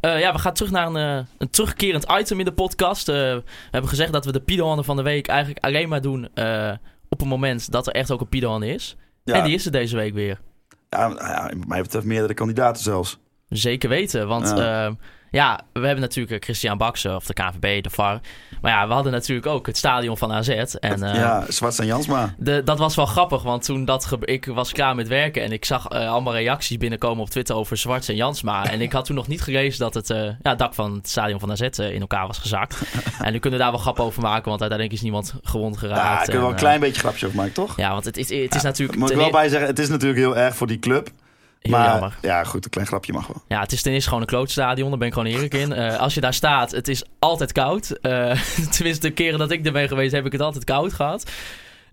[0.00, 3.08] Uh, ja, we gaan terug naar een, uh, een terugkerend item in de podcast.
[3.08, 6.24] Uh, we hebben gezegd dat we de Pidohannen van de week eigenlijk alleen maar doen
[7.08, 8.96] op het moment dat er echt ook een Pidohan is.
[9.24, 9.34] Ja.
[9.34, 10.40] En die is er deze week weer.
[10.96, 13.18] Ja, mij betreft meerdere kandidaten zelfs.
[13.48, 14.86] Zeker weten, want ja.
[14.86, 14.94] Uh,
[15.30, 18.20] ja, we hebben natuurlijk Christian Baksen of de KVB, de VAR.
[18.60, 20.48] Maar ja, we hadden natuurlijk ook het stadion van AZ.
[20.48, 22.34] En, uh, ja, Zwart en Jansma.
[22.38, 25.64] De, dat was wel grappig, want toen dat ik was klaar met werken en ik
[25.64, 28.64] zag uh, allemaal reacties binnenkomen op Twitter over Zwart en Jansma.
[28.72, 31.40] en ik had toen nog niet gelezen dat het uh, ja, dak van het stadion
[31.40, 32.82] van AZ in elkaar was gezakt.
[33.22, 36.00] en nu kunnen we daar wel grap over maken, want uiteindelijk is niemand gewond geraakt.
[36.00, 37.76] Ja, kunnen we wel een klein beetje grapje over maken, toch?
[37.76, 38.98] Ja, want het, het, het is ja, natuurlijk...
[38.98, 41.10] Moet ik wel bij zeggen, het is natuurlijk heel erg voor die club
[41.62, 42.18] maar, jammer.
[42.22, 43.42] Ja, goed, een klein grapje mag wel.
[43.48, 44.88] Ja, het is ten eerste gewoon een klootstadion.
[44.88, 45.72] Daar ben ik gewoon eerlijk in.
[45.72, 47.90] Uh, als je daar staat, het is altijd koud.
[48.02, 48.40] Uh,
[48.74, 51.30] tenminste, de keren dat ik er ben geweest, heb ik het altijd koud gehad.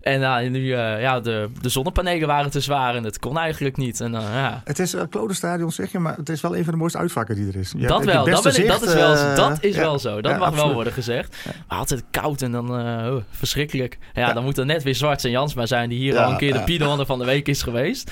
[0.04, 3.76] En nou, nu, eh, ja, de, de zonnepanelen waren te zwaar en het kon eigenlijk
[3.76, 4.00] niet.
[4.00, 4.60] En, eh, ja.
[4.64, 6.98] Het is een uh, stadion, zeg je, maar het is wel een van de mooiste
[6.98, 7.72] uitvakken die er is.
[7.76, 9.80] Je dat wel, dat, ben ik, beste dat is wel, eh, dat is ja.
[9.80, 10.20] wel zo.
[10.20, 11.36] Dat Ja, mag wel worden gezegd.
[11.68, 13.98] Maar altijd koud en dan eh, oh, verschrikkelijk.
[14.12, 14.32] Ja, Ja.
[14.32, 16.52] dan moet er net weer Zwarts en Jansma zijn die hier Ja, al een keer
[16.52, 16.64] de ja.
[16.64, 18.10] Piedonde van de week is geweest.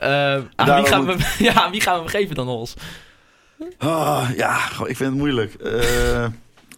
[0.00, 2.46] Eh, aan, Daarom wie gaan moet- we, ja, aan wie gaan we hem geven dan,
[2.46, 2.74] Hols?
[3.78, 5.54] Ah, ja, ik vind het moeilijk.
[5.54, 6.26] Eh,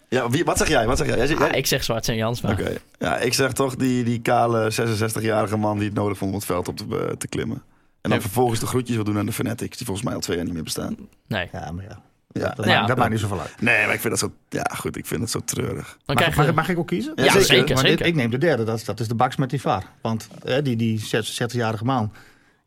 [0.08, 0.86] ja, wie, wat zeg jij?
[0.86, 1.16] Wat zeg jij?
[1.16, 2.50] jij, zegt- Ah, ik zeg Zwarts en Jansma.
[2.50, 2.72] Oké.
[2.98, 6.46] Ja, ik zeg toch die, die kale 66-jarige man die het nodig vond om het
[6.46, 7.62] veld op te, te klimmen.
[8.00, 8.20] En dan Ja.
[8.20, 10.54] vervolgens de groetjes wil doen aan de Fanatics, die volgens mij al twee jaar niet
[10.54, 10.96] meer bestaan.
[11.26, 11.48] Nee.
[11.52, 12.00] Ja, maar ja.
[12.32, 12.48] Ja.
[12.54, 13.54] Dat, Ja, maakt, dat dat- maakt niet zoveel uit.
[13.60, 14.32] Nee, maar ik vind dat zo...
[14.48, 15.98] Ja, goed, ik vind het zo treurig.
[16.04, 17.12] Dan Mag, mag, mag ik ook kiezen?
[17.16, 17.46] Ja, Ja, zeker.
[17.46, 17.96] zeker, Maar zeker.
[17.96, 19.82] dit- ik neem de derde, dat is, dat is de Baks met die VAR.
[20.02, 22.12] Want eh, die, die 66-jarige man,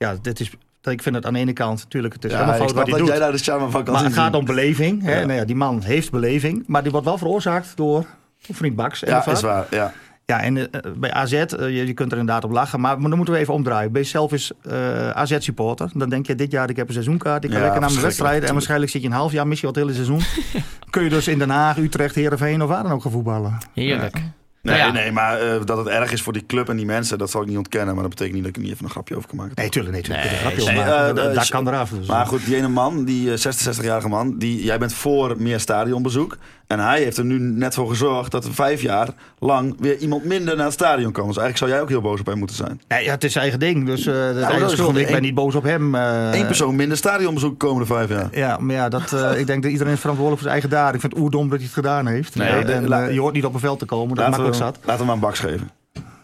[0.02, 0.50] ja, dit is,
[0.84, 2.98] ik vind het aan de ene kant natuurlijk, het is Ja, helemaal fout wat hij
[2.98, 3.08] doet.
[3.08, 5.04] jij daar de charme van kan Maar het gaat om beleving.
[5.04, 5.20] Hè?
[5.20, 5.26] Ja.
[5.26, 8.06] Nou ja, die man heeft beleving, maar die wordt wel veroorzaakt door
[8.40, 9.00] vriend Baks.
[9.00, 9.68] Ja, is waar.
[9.70, 9.94] Ja.
[10.26, 13.08] Ja, en eh, bij AZ, eh, je, je kunt er inderdaad op lachen, maar, maar
[13.08, 13.92] dan moeten we even omdraaien.
[13.92, 17.44] Ben je zelf eens eh, AZ-supporter, dan denk je dit jaar, ik heb een seizoenkaart,
[17.44, 19.60] ik kan Ja, lekker naar mijn wedstrijden en waarschijnlijk zit je een half jaar, mis
[19.60, 20.22] je wel het hele seizoen.
[20.90, 23.58] Kun je dus in Den Haag, Utrecht, Heerenveen of waar dan ook gaan voetballen.
[23.74, 24.22] Heerlijk.
[24.62, 25.02] Nee, Nou ja.
[25.02, 27.42] nee, maar eh, dat het erg is voor die club en die mensen, dat zal
[27.42, 27.94] ik niet ontkennen.
[27.94, 29.54] Maar dat betekent niet dat ik er niet even een grapje over kan maken.
[29.56, 30.26] Nee, tuurlijk, nee, tuurlijk.
[30.26, 31.16] Nee, er een nee, grapje over maken.
[31.16, 31.90] Dat eh, kan eraf.
[31.90, 35.60] Dus, Maar goed, die ene man, die eh, 66-jarige man, die, jij bent voor meer
[35.60, 36.38] stadionbezoek.
[36.72, 39.08] En hij heeft er nu net voor gezorgd dat er vijf jaar
[39.40, 41.28] lang weer iemand minder naar het stadion kan.
[41.28, 42.82] Dus eigenlijk zou jij ook heel boos op hem moeten zijn.
[42.88, 44.72] Nee, ja, het is zijn eigen ding, dus eh dat is schuld.
[44.74, 45.96] gewoon Ik ben niet boos op hem.
[45.96, 48.28] eh, Eén persoon minder stadionbezoek de komende vijf jaar.
[48.32, 50.94] Ja, maar ja, dat, eh, ik denk dat iedereen is verantwoordelijk voor zijn eigen daden.
[50.96, 52.36] Ik vind het oerdom dat hij het gedaan heeft.
[52.36, 54.56] Nee, en, eh, eh, la- je hoort niet op een veld te komen, dat makkelijk
[54.56, 54.78] zat.
[54.84, 55.70] laten we hem een baks geven.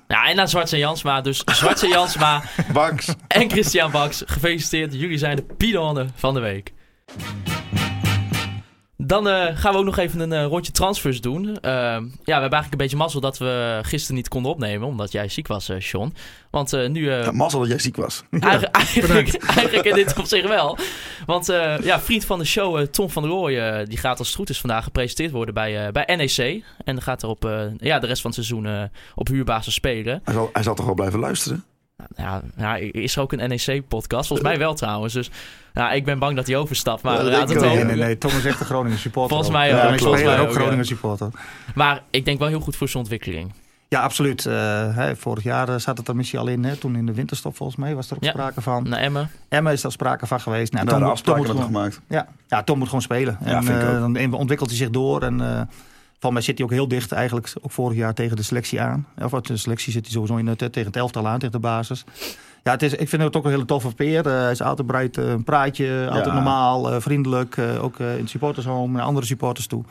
[0.07, 1.21] Ja, en naar Zwarts en Jansma.
[1.21, 2.41] Dus Zwarts en Jansma
[2.73, 3.07] Baks.
[3.27, 4.93] en Christian Baks, gefeliciteerd.
[4.93, 6.73] Jullie zijn de Piedonne van de week.
[9.07, 11.45] Dan eh, gaan we ook nog even een eh, rondje transfers doen.
[11.59, 15.11] Ehm, ja, we hebben eigenlijk een beetje mazzel dat we gisteren niet konden opnemen, omdat
[15.11, 16.13] jij ziek was, eh Sean.
[16.51, 17.09] Want eh, nu...
[17.11, 18.23] eh, Ja, mazzel dat jij ziek was.
[18.39, 20.77] Eigen- eigenlijk, eigenlijk in dit op zich wel.
[21.25, 24.19] Want eh, ja, vriend van de show, eh, Tom van der Rooij, eh, die gaat
[24.19, 26.63] als het goed is vandaag gepresenteerd worden bij, eh, bij NEC.
[26.83, 28.83] En dan gaat er op eh, ja, de rest van het seizoen eh,
[29.15, 30.21] op huurbasis spelen.
[30.23, 31.63] Hij zal, hij zal toch wel blijven luisteren?
[32.15, 34.27] Nou, ja, is er ook een NEC-podcast?
[34.27, 35.13] Volgens mij wel trouwens.
[35.13, 35.29] Dus
[35.73, 37.01] ja, ik ben bang dat hij overstapt.
[37.03, 37.61] Maar, Ja, dat ook.
[37.73, 38.17] Nee, nee, nee.
[38.17, 39.29] Tom is echt een Groningen supporter.
[39.35, 39.81] Volgens mij ook.
[39.81, 41.29] Ja, ik Volgens mij ook ook, Groningen supporter.
[41.75, 43.53] maar ik denk wel heel goed voor zijn ontwikkeling.
[43.87, 44.45] Ja, absoluut.
[44.45, 44.53] Eh,
[44.95, 46.63] hè, vorig jaar eh, zat het er misschien al in.
[46.63, 46.75] Hè.
[46.75, 48.29] Toen in de winterstop volgens mij was er ook Ja.
[48.31, 48.89] sprake van.
[48.89, 49.29] Naar Emmen.
[49.49, 50.73] Emma is daar sprake van geweest.
[50.73, 52.01] Nou, Daar Tom, Tom, afspraken moet gewoon, gemaakt.
[52.07, 53.37] ja, ja, Tom moet gewoon spelen.
[53.45, 54.13] Ja, en vind ik eh, ook.
[54.13, 55.21] dan ontwikkelt hij zich door.
[55.23, 55.61] En eh
[56.19, 59.07] van mij zit hij ook heel dicht eigenlijk ook vorig jaar tegen de selectie aan.
[59.23, 61.59] Of wat, de selectie zit hij sowieso in het, tegen het elftal aan, tegen de
[61.59, 62.03] basis.
[62.63, 64.25] Ja, het is, ik vind het ook een hele toffe peer.
[64.27, 66.33] Eh, hij is altijd bereid, eh, een praatje, altijd Ja.
[66.33, 67.57] normaal, eh, vriendelijk.
[67.57, 69.83] eh, ook eh, in het supportershome, naar andere supporters toe.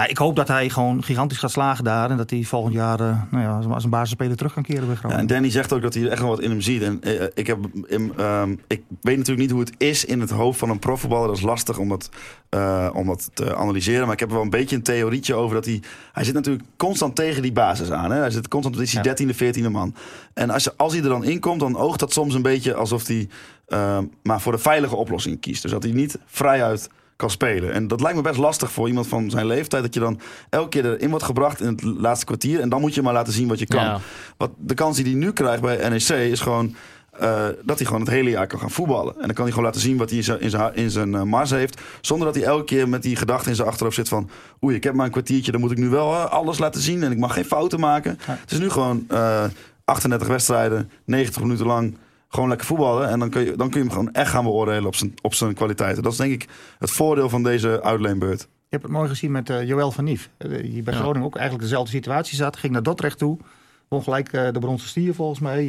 [0.00, 2.10] Nou, ik hoop dat hij gewoon gigantisch gaat slagen daar.
[2.10, 4.90] En dat hij volgend jaar eh, nou ja, als- een basisspeler terug kan keren bij
[4.90, 5.20] Ja, Groningen.
[5.22, 6.82] en Danny zegt ook dat hij echt wel wat in hem ziet.
[6.82, 10.30] En eh, ik, heb, in, ehm, ik weet natuurlijk niet hoe het is in het
[10.30, 11.26] hoofd van een profvoetballer.
[11.26, 12.10] Dat is lastig om dat,
[12.48, 14.04] eh, om dat te analyseren.
[14.04, 15.82] Maar ik heb er wel een beetje een theorietje over dat hij...
[16.12, 18.10] Hij zit natuurlijk constant tegen die basis aan.
[18.10, 18.18] Hè?
[18.18, 19.02] Hij zit constant, is die.
[19.02, 19.94] 13e, 14e man.
[20.34, 22.74] En als, je, als hij er dan in komt, dan oogt dat soms een beetje
[22.74, 23.28] alsof hij...
[23.66, 25.62] ehm, maar voor de veilige oplossing kiest.
[25.62, 26.88] Dus dat hij niet vrijuit
[27.20, 27.72] kan spelen.
[27.72, 29.82] En dat lijkt me best lastig voor iemand van zijn leeftijd.
[29.82, 32.60] Dat je dan elke keer erin wordt gebracht in het laatste kwartier.
[32.60, 33.84] En dan moet je maar laten zien wat je kan.
[33.84, 34.00] Ja.
[34.36, 36.74] Wat de kans die hij nu krijgt bij NEC is gewoon
[37.10, 39.14] eh, dat hij gewoon het hele jaar kan gaan voetballen.
[39.14, 41.14] En dan kan hij gewoon laten zien wat hij in zijn, in zijn, in zijn
[41.14, 41.80] eh, mars heeft.
[42.00, 44.30] Zonder dat hij elke keer met die gedachte in zijn achterhoofd zit van...
[44.64, 47.02] oei, ik heb maar een kwartiertje, dan moet ik nu wel eh, alles laten zien.
[47.02, 48.18] En ik mag geen fouten maken.
[48.26, 48.38] Ja.
[48.40, 49.44] Het is nu gewoon eh
[49.84, 51.96] 38 wedstrijden, 90 minuten lang...
[52.32, 53.08] Gewoon lekker voetballen.
[53.08, 55.34] En dan kun je, dan kun je hem gewoon echt gaan beoordelen op zijn, op
[55.34, 56.02] zijn kwaliteiten.
[56.02, 58.40] Dat is denk ik het voordeel van deze uitleenbeurt.
[58.40, 60.30] Je hebt het mooi gezien met eh Joël van Nief.
[60.38, 61.00] eh, die bij Ja.
[61.00, 62.56] Groningen ook eigenlijk dezelfde situatie zat.
[62.56, 63.38] Ging naar Dordrecht toe.
[63.88, 65.64] Won gelijk eh, de bronzen stier volgens mij.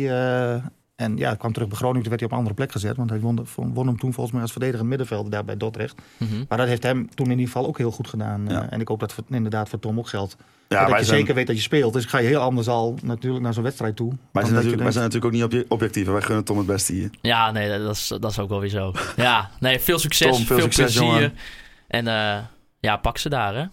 [0.96, 2.02] En ja, kwam terug bij Groningen.
[2.02, 2.98] Toen werd hij op een andere plek gezet.
[2.98, 6.02] Want hij won, won hem toen volgens mij als verdedigend middenvelder daar bij Dordrecht.
[6.18, 6.44] Mhm.
[6.48, 8.48] Maar dat heeft hem toen in ieder geval ook heel goed gedaan.
[8.50, 10.36] eh, en ik hoop dat voor, inderdaad voor Tom ook geldt.
[10.68, 11.94] Ja, dat wij je zijn, zeker weet dat je speelt.
[11.94, 14.10] Dus ga je heel anders al natuurlijk naar zo'n wedstrijd toe.
[14.10, 16.06] wij, dan zijn natuurlijk, wij zijn natuurlijk ook niet obje- objectief.
[16.08, 17.10] Wij gunnen Tom het beste hier.
[17.22, 18.94] Ja, nee, dat is, dat is ook wel weer zo.
[19.16, 21.04] Ja, nee, veel succes, Tom, veel veel, succes, plezier.
[21.14, 21.34] jongen.
[21.88, 22.38] En eh,
[22.80, 23.66] ja, pak ze daar, hè.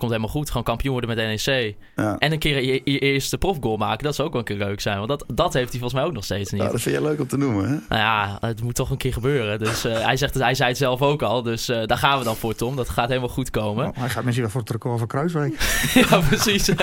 [0.00, 0.48] Komt helemaal goed.
[0.48, 1.74] Gewoon kampioen worden met NEC.
[1.96, 2.18] Ja.
[2.18, 4.80] En een keer je, je eerste profgoal maken, dat zou ook wel een keer leuk
[4.80, 4.96] zijn.
[4.96, 6.62] Want dat, dat heeft hij volgens mij ook nog steeds niet.
[6.62, 7.70] Ja, dat vind je leuk om te noemen, hè?
[7.70, 9.58] Nou ja, het moet toch een keer gebeuren.
[9.58, 11.42] Dus eh, hij, zegt, het- hij zei het zelf ook al.
[11.42, 12.76] Dus eh, daar gaan we dan voor, Tom.
[12.76, 13.86] Dat gaat helemaal goed komen.
[13.88, 15.54] Oh, hij gaat misschien wel voor het record van Kruiswijk.
[16.10, 16.66] ja, precies.
[16.76, 16.78] nou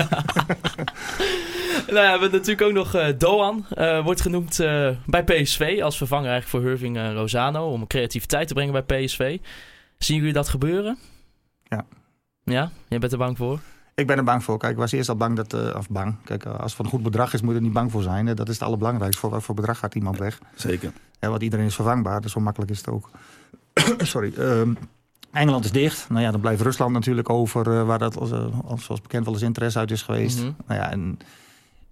[1.88, 3.65] ja, we hebben natuurlijk ook nog eh, Doan.
[3.70, 7.72] eh, wordt genoemd eh, bij PSV als vervanger eigenlijk voor Hurving en Rosano.
[7.72, 9.38] Om creativiteit te brengen bij PSV.
[9.97, 10.97] Zien jullie dat gebeuren?
[11.63, 11.86] Ja.
[12.52, 12.72] Ja?
[12.88, 13.60] Jij bent er bang voor?
[13.95, 14.58] Ik ben er bang voor.
[14.58, 15.54] Kijk, ik was eerst al bang dat...
[15.54, 16.16] eh, of bang.
[16.24, 18.02] Kijk, eh, als het voor een goed bedrag is, moet je er niet bang voor
[18.04, 18.36] zijn.
[18.36, 19.22] Dat is het allerbelangrijkste.
[19.22, 20.39] Voor wat voor bedrag gaat iemand weg?
[20.56, 20.91] Zeker.
[21.20, 23.10] Ja, want iedereen is vervangbaar, dus zo makkelijk is het ook.
[23.98, 24.34] Sorry.
[24.38, 24.74] ehm,
[25.32, 26.10] Engeland is dicht.
[26.10, 28.32] Nou ja, dan blijft Rusland natuurlijk over, eh, waar dat als,
[28.66, 30.38] als- zoals bekend wel eens interesse uit is geweest.
[30.39, 30.52] Mhm.
[30.68, 31.20] Nou ja, en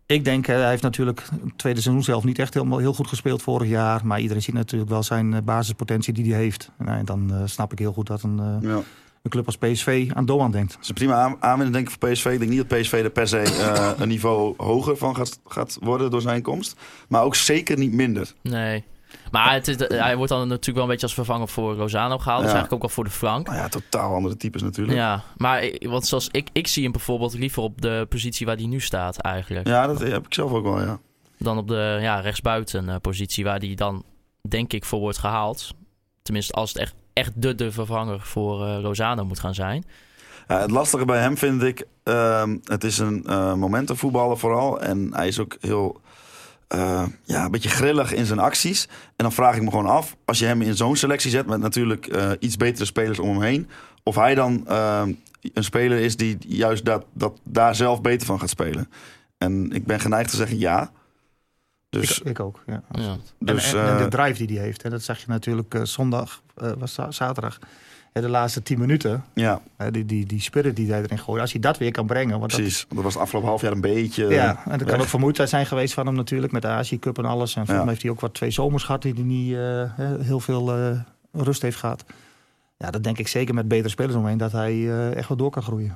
[0.05, 3.41] ik denk, hij heeft natuurlijk het tweede seizoen zelf niet echt helemaal heel goed gespeeld
[3.41, 4.05] vorig jaar.
[4.05, 6.71] Maar iedereen ziet natuurlijk wel zijn basispotentie die hij heeft.
[6.77, 8.79] Nou, en dan snap ik heel goed dat een, Ja.
[9.25, 10.71] Een club als PSV aan Doan denkt.
[10.73, 12.25] Dat is een prima aan- aanwinning denk ik voor PSV.
[12.25, 15.77] Ik denk niet dat PSV er per se eh, een niveau hoger van gaat, gaat
[15.81, 16.75] worden door zijn komst.
[17.07, 18.33] Maar ook zeker niet minder.
[18.41, 18.83] Nee.
[19.31, 22.41] Maar het is, hij wordt dan natuurlijk wel een beetje als vervanger voor Lozano gehaald.
[22.43, 23.47] Dus eigenlijk ook wel voor de flank.
[23.47, 24.97] Nou ja, totaal andere types natuurlijk.
[24.97, 28.55] Ja, maar ik- want zoals ik, ik zie hem bijvoorbeeld liever op de positie waar
[28.55, 29.67] hij nu staat eigenlijk.
[29.67, 30.99] Ja, dat heb ik zelf ook wel, ja.
[31.37, 34.03] Dan op de ja, rechtsbuiten eh, positie waar hij dan
[34.49, 35.73] denk ik voor wordt gehaald.
[36.21, 39.85] Tenminste als het echt, echt de, de vervanger voor eh Lozano moet gaan zijn.
[40.47, 44.81] Het lastige bij hem vind ik, ehm, het is een eh momentumvoetballer vooral.
[44.81, 46.01] En hij is ook heel,
[46.67, 48.87] eh, ja, een beetje grillig in zijn acties.
[48.89, 51.59] En dan vraag ik me gewoon af, als je hem in zo'n selectie zet met
[51.59, 53.69] natuurlijk iets betere spelers om hem heen.
[54.03, 55.13] Of hij dan ehm,
[55.53, 58.89] een speler is die juist dat, dat daar zelf beter van gaat spelen.
[59.37, 60.91] En ik ben geneigd te zeggen ja.
[61.99, 62.81] Dus, ik, ik ook, ja.
[62.91, 63.15] Ja.
[63.39, 65.73] dus en, en, en eh, de drive die hij heeft, hè, dat zag je natuurlijk
[65.73, 67.59] eh, zondag, eh, was za- zaterdag.
[68.13, 71.41] Hè, de laatste tien minuten, ja, hè, die, die, die spirit die hij erin gooit.
[71.41, 72.39] Als hij dat weer kan brengen.
[72.39, 72.81] Want dat, precies.
[72.81, 74.27] Want dat was het afgelopen half jaar een beetje...
[74.27, 76.51] ja, en dat kan ook vermoeidheid zijn geweest van hem natuurlijk.
[76.51, 77.49] Met de Azië Cup en alles.
[77.55, 77.79] En volgens Ja.
[77.83, 79.59] mij heeft hij ook wat twee zomers gehad die hij niet eh,
[79.95, 80.99] hè, heel veel eh,
[81.31, 82.03] rust heeft gehad.
[82.77, 85.49] Ja, dat denk ik zeker met betere spelers omheen dat hij eh, echt wel door
[85.51, 85.95] kan groeien.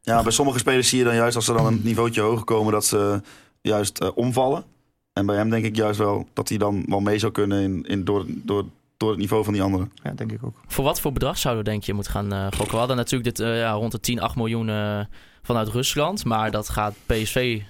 [0.00, 2.72] Ja, bij sommige spelers zie je dan juist als ze dan een niveautje hoger komen,
[2.72, 3.20] dat ze
[3.60, 4.64] juist omvallen.
[5.14, 7.82] En bij hem denk ik juist wel dat hij dan wel mee zou kunnen in,
[7.82, 8.64] in, door, door,
[8.96, 9.92] door het niveau van die anderen.
[10.02, 10.54] Ja, denk ik ook.
[10.66, 12.70] Voor wat voor bedrag zouden we denk je moeten gaan eh gokken?
[12.70, 15.00] We hadden natuurlijk dit, eh, ja, rond de 10, 8 miljoen eh,
[15.42, 16.24] vanuit Rusland.
[16.24, 17.60] Maar dat gaat PSV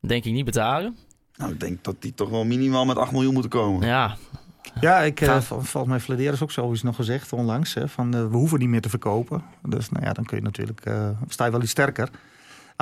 [0.00, 0.96] denk ik niet betalen.
[1.36, 3.86] Nou, ik denk dat die toch wel minimaal met 8 miljoen moeten komen.
[3.86, 4.16] Ja,
[4.80, 7.74] Ja, ik, vol- volgens mij Flederis is ook zoiets nog gezegd onlangs.
[7.74, 9.42] Hè, van, eh, we hoeven niet meer te verkopen.
[9.68, 12.08] Dus nou ja, dan kun je natuurlijk, eh, sta je wel iets sterker.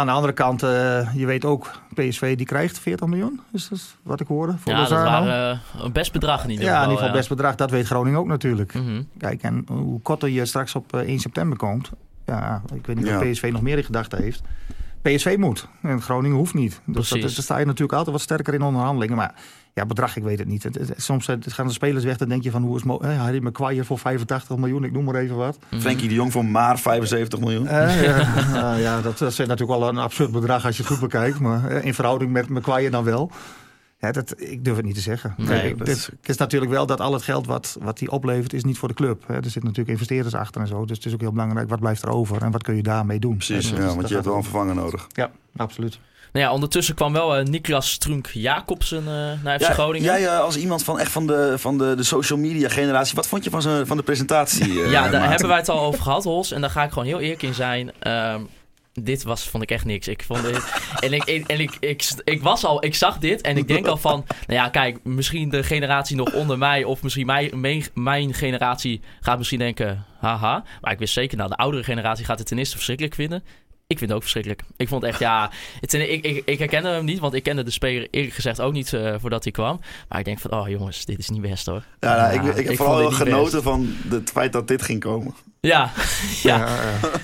[0.01, 3.41] Aan de andere kant, eh, je weet ook, PSV die krijgt 40 miljoen.
[3.53, 4.55] Is dat wat ik hoorde?
[4.59, 5.11] Voor ja dat Lozano.
[5.11, 7.55] waren eh, een best bedrag in ieder ja, in ieder geval best bedrag.
[7.55, 8.75] Dat weet Groningen ook natuurlijk.
[8.75, 9.03] Mhm.
[9.19, 11.91] Kijk, en hoe korter je straks op eh, 1 september komt.
[12.27, 13.19] Ja, ik weet niet Ja.
[13.21, 14.43] of PSV nog meer in gedachten heeft.
[15.03, 15.69] PSV moet.
[15.83, 16.71] En Groningen hoeft niet.
[16.71, 17.25] Dus dat, Precies.
[17.25, 19.17] is- dan sta je natuurlijk altijd wat sterker in onderhandelingen.
[19.17, 19.35] Maar
[19.75, 20.69] ja, bedrag, ik weet het niet.
[20.97, 22.17] Soms eh, gaan de spelers weg.
[22.17, 24.85] Dan denk je van, hoe is eh, Harry Maguire voor 85 miljoen.
[24.85, 25.59] Ik noem maar even wat.
[25.71, 25.81] Mhm.
[25.81, 27.67] Frenkie de Jong voor maar 75 miljoen.
[27.67, 28.03] Eh,
[28.55, 31.41] ja, ja, dat, dat is natuurlijk wel een absurd bedrag als je het goed bekijkt.
[31.41, 33.31] Maar in verhouding met Maguire dan wel.
[33.99, 35.35] Ja, dat, ik durf het niet te zeggen.
[35.37, 38.65] Nee, dat het, is- natuurlijk wel dat al het geld wat, wat die oplevert, is
[38.65, 39.25] niet voor de club.
[39.27, 39.35] Hè.
[39.35, 40.85] Er zitten natuurlijk investeerders achter en zo.
[40.85, 43.19] Dus het is ook heel belangrijk, wat blijft er over en wat kun je daarmee
[43.19, 43.37] doen?
[43.37, 45.07] Precies, En, ja, dus want je hebt wel een vervanger nodig.
[45.09, 45.99] Ja, absoluut.
[46.33, 50.21] Nou ja, ondertussen kwam wel eh, Niklas Strunk Jacobsen eh, naar FC Ja, Groningen.
[50.21, 53.45] jij als iemand van echt van de, van de, de social media generatie, wat vond
[53.45, 54.65] je van, zijn, van de presentatie?
[54.83, 56.53] eh, ja, daar hebben wij het al over gehad, Hols.
[56.53, 57.93] En daar ga ik gewoon heel eerlijk in zijn.
[57.99, 58.41] Ehm,
[58.93, 60.09] dit was, vond ik echt niks.
[60.09, 60.73] Ik vond dit,
[61.05, 63.97] en ik, en ik, ik, ik was al, ik zag dit en ik denk al
[63.97, 68.35] van, nou ja, kijk, misschien de generatie nog onder mij of misschien mijn, mijn, mijn
[68.35, 70.65] generatie gaat misschien denken, haha.
[70.81, 73.43] Maar ik wist zeker, nou, de oudere generatie gaat het ten eerste verschrikkelijk vinden.
[73.91, 74.63] Ik vind het ook verschrikkelijk.
[74.77, 77.71] Ik vond echt, ja, het, ik, ik, ik herkende hem niet, want ik kende de
[77.71, 79.81] speler eerlijk gezegd ook niet eh, voordat hij kwam.
[80.09, 81.83] Maar ik denk van, oh jongens, dit is niet best hoor.
[82.01, 85.01] Ja, nou, ik, Ja, ik heb ik vooral genoten van het feit dat dit ging
[85.01, 85.35] komen.
[85.61, 85.91] Ja,
[86.43, 86.67] ja, Ja,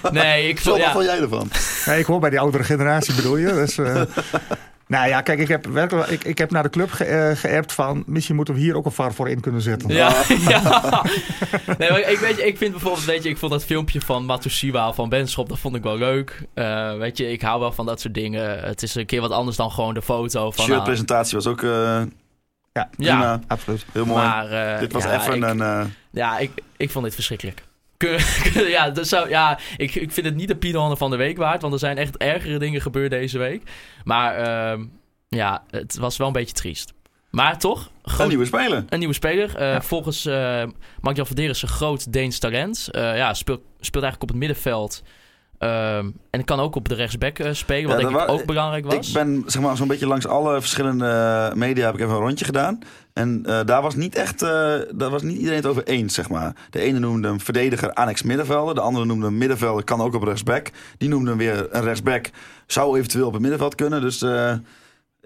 [0.02, 0.10] ja.
[0.10, 1.50] nee, ik Zo, vond, wat vond jij ervan?
[1.84, 3.46] Ja, ik hoor bij die oudere generatie bedoel je.
[3.46, 4.02] Dus, eh,
[4.86, 7.72] nou ja, kijk, ik heb, werkelijk, ik, ik heb naar de club ge, eh, geappt
[7.72, 8.02] van...
[8.06, 9.90] misschien moeten we hier ook een VAR voor in kunnen zetten.
[9.94, 10.08] Ja,
[10.48, 11.04] ja.
[11.78, 14.24] Nee, maar ik, weet je, ik vind bijvoorbeeld, weet je, ik vond dat filmpje van
[14.24, 16.42] Matusiwa van Benschop, dat vond ik wel leuk.
[16.54, 18.60] Eh, weet je, ik hou wel van dat soort dingen.
[18.60, 20.64] Het is een keer wat anders dan gewoon de foto van...
[20.64, 22.08] nou, Shirtpresentatie was ook eh, Ja,
[22.72, 23.40] ja, prima.
[23.46, 23.84] absoluut.
[23.92, 24.24] Heel mooi.
[24.24, 24.50] maar...
[24.74, 25.60] eh, dit was ja, even ik, een...
[25.60, 27.62] eh, Ja, ik, ik vond dit verschrikkelijk.
[28.66, 31.72] Ja, zo, ja ik, ik vind het niet de Piedonne van de week waard, want
[31.72, 33.62] er zijn echt ergere dingen gebeurd deze week.
[34.04, 34.84] Maar ehm,
[35.28, 36.94] ja, het was wel een beetje triest.
[37.30, 38.84] Maar toch, een nieuwe speler.
[38.88, 39.56] Een nieuwe speler.
[39.56, 39.82] Eh, Ja.
[39.82, 40.62] Volgens uh,
[41.00, 42.88] Mark-Jan Verderes een groot Deens talent.
[42.90, 45.02] Eh, ja, speelt, speelt eigenlijk op het middenveld.
[45.58, 48.84] Ehm, en kan ook op de rechtsback eh, spelen, wat Ja, denk ik ook belangrijk
[48.84, 49.08] was.
[49.08, 52.20] Ik ben zeg maar, zo'n beetje langs alle verschillende eh, media heb ik even een
[52.20, 52.78] rondje gedaan.
[53.12, 56.54] En eh, daar was niet echt, daar was niet iedereen het over eens, zeg maar.
[56.70, 58.74] De ene noemde hem verdediger, annex middenvelder.
[58.74, 60.70] De andere noemde hem middenvelder, kan ook op rechtsback.
[60.98, 62.30] Die noemde hem weer een rechtsback,
[62.66, 64.00] zou eventueel op het middenveld kunnen.
[64.00, 64.24] Dus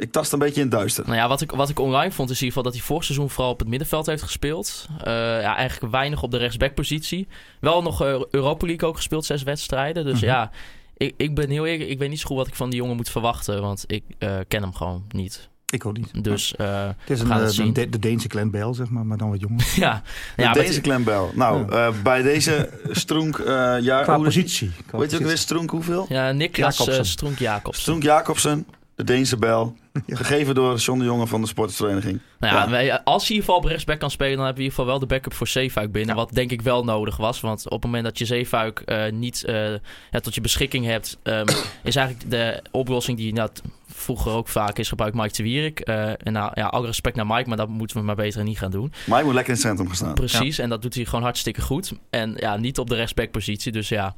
[0.00, 1.04] ik tast een beetje in het duister.
[1.04, 3.04] Nou ja, wat ik, wat ik online vond is in ieder geval dat hij vorig
[3.04, 4.86] seizoen vooral op het middenveld heeft gespeeld.
[4.98, 7.28] Eh, ja, eigenlijk weinig op de rechtsbackpositie.
[7.60, 10.04] Wel nog eh, Europa League ook gespeeld, zes wedstrijden.
[10.04, 10.24] Dus Mhm.
[10.24, 10.50] ja,
[10.96, 12.96] ik, ik ben heel eerlijk, ik weet niet zo goed wat ik van die jongen
[12.96, 13.60] moet verwachten.
[13.60, 15.48] Want ik eh, ken hem gewoon niet.
[15.72, 16.24] Ik ook niet.
[16.24, 17.72] Dus eh, het is een, gaan het zien.
[17.72, 19.72] de, de Deense Glenn Bell, zeg maar, maar dan wat jonger.
[19.76, 20.02] ja.
[20.36, 21.30] De ja deze het- klembel.
[21.34, 24.70] Nou, eh, bij deze eh ja, Qua hoe- positie.
[24.86, 25.38] Qua Weet je ook weer.
[25.38, 26.06] Stroenk hoeveel?
[26.08, 27.02] ja, Niklas Jacobsen.
[27.04, 27.80] eh, Stroenk Jacobs.
[27.80, 28.66] Stroenk Jacobsen,
[29.06, 29.76] de Deense bel.
[30.06, 32.20] Gegeven door John de Jonge van de sportersvereniging.
[32.38, 32.70] Nou ja, Ja.
[32.70, 34.84] wij- als hij in ieder geval op rechtsback kan spelen, dan hebben we in ieder
[34.84, 36.14] geval wel de backup voor Zeefuik binnen.
[36.16, 37.40] Wat denk ik wel nodig was.
[37.40, 39.70] Want op het moment dat je Zeefuik eh, niet eh,
[40.10, 41.46] ja, tot je beschikking hebt, ehm,
[41.82, 43.50] is eigenlijk de oplossing die nou,
[43.86, 45.80] vroeger ook vaak is gebruikt, Mike de Wierik.
[45.80, 48.58] Eh, en nou, ja, alle respect naar Mike, maar dat moeten we maar beter niet
[48.58, 48.92] gaan doen.
[49.06, 50.14] Maar hij moet lekker in het centrum gaan staan.
[50.14, 51.92] Precies, en dat doet hij gewoon hartstikke goed.
[52.10, 54.14] En ja, niet op de rechtsbackpositie, dus ja,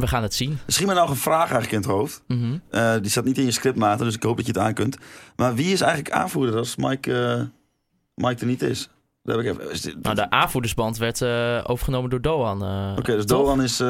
[0.00, 0.58] we gaan het zien.
[0.66, 2.22] Misschien maar nog een vraag eigenlijk in het hoofd.
[2.26, 2.58] Mhm.
[2.70, 4.74] Eh, die staat niet in je script, Maarten, dus ik hoop dat je het aan
[4.74, 4.96] kunt.
[5.36, 7.42] Maar wie is eigenlijk aanvoerder als Mike, eh,
[8.26, 8.88] Mike er niet is?
[9.22, 9.70] Heb ik even.
[9.70, 12.62] is dit- Nou, de aanvoerdersband werd eh, overgenomen door Doan.
[12.98, 13.26] Oké, dus?
[13.26, 13.80] Doan is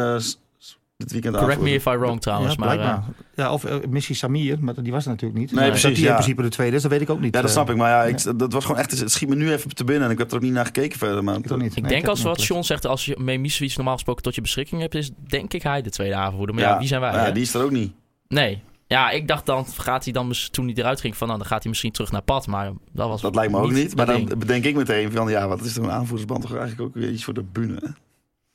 [1.06, 2.78] eh, weekend Correct me if I wrong trouwens, ja, maar...
[2.78, 2.98] eh,
[3.34, 5.52] ja, of uh, Missie Samir, maar die was er natuurlijk niet.
[5.52, 6.08] Nee, precies, Dat die ja.
[6.10, 7.34] in principe de tweede is, dat weet ik ook niet.
[7.34, 7.76] Ja, dat Eh, snap ik.
[7.76, 8.98] Maar ja, ik, dat was gewoon echt...
[9.00, 10.98] Het schiet me nu even te binnen en ik heb er ook niet naar gekeken
[10.98, 11.24] verder.
[11.24, 11.76] Maar Ik ook niet.
[11.76, 12.44] Ik Nee, denk als wat.
[12.44, 15.82] John zegt, als je Memisevic normaal gesproken tot je beschikking hebt, is denk ik hij
[15.82, 16.54] de tweede aanvoerder.
[16.54, 17.12] Maar ja, wie zijn wij?
[17.12, 17.32] Ja, hè?
[17.32, 17.92] die is er ook niet.
[18.28, 18.62] Nee.
[18.86, 21.60] Ja, ik dacht dan gaat hij dan toen hij eruit ging van nou, dan gaat
[21.60, 23.96] hij misschien terug naar pad, maar dat was Dat lijkt me ook niet.
[23.96, 24.38] Maar dan ding.
[24.38, 25.28] bedenk ik meteen van...
[25.28, 27.94] Ja, wat is er een aanvoerdersband toch eigenlijk ook weer iets voor de bühne?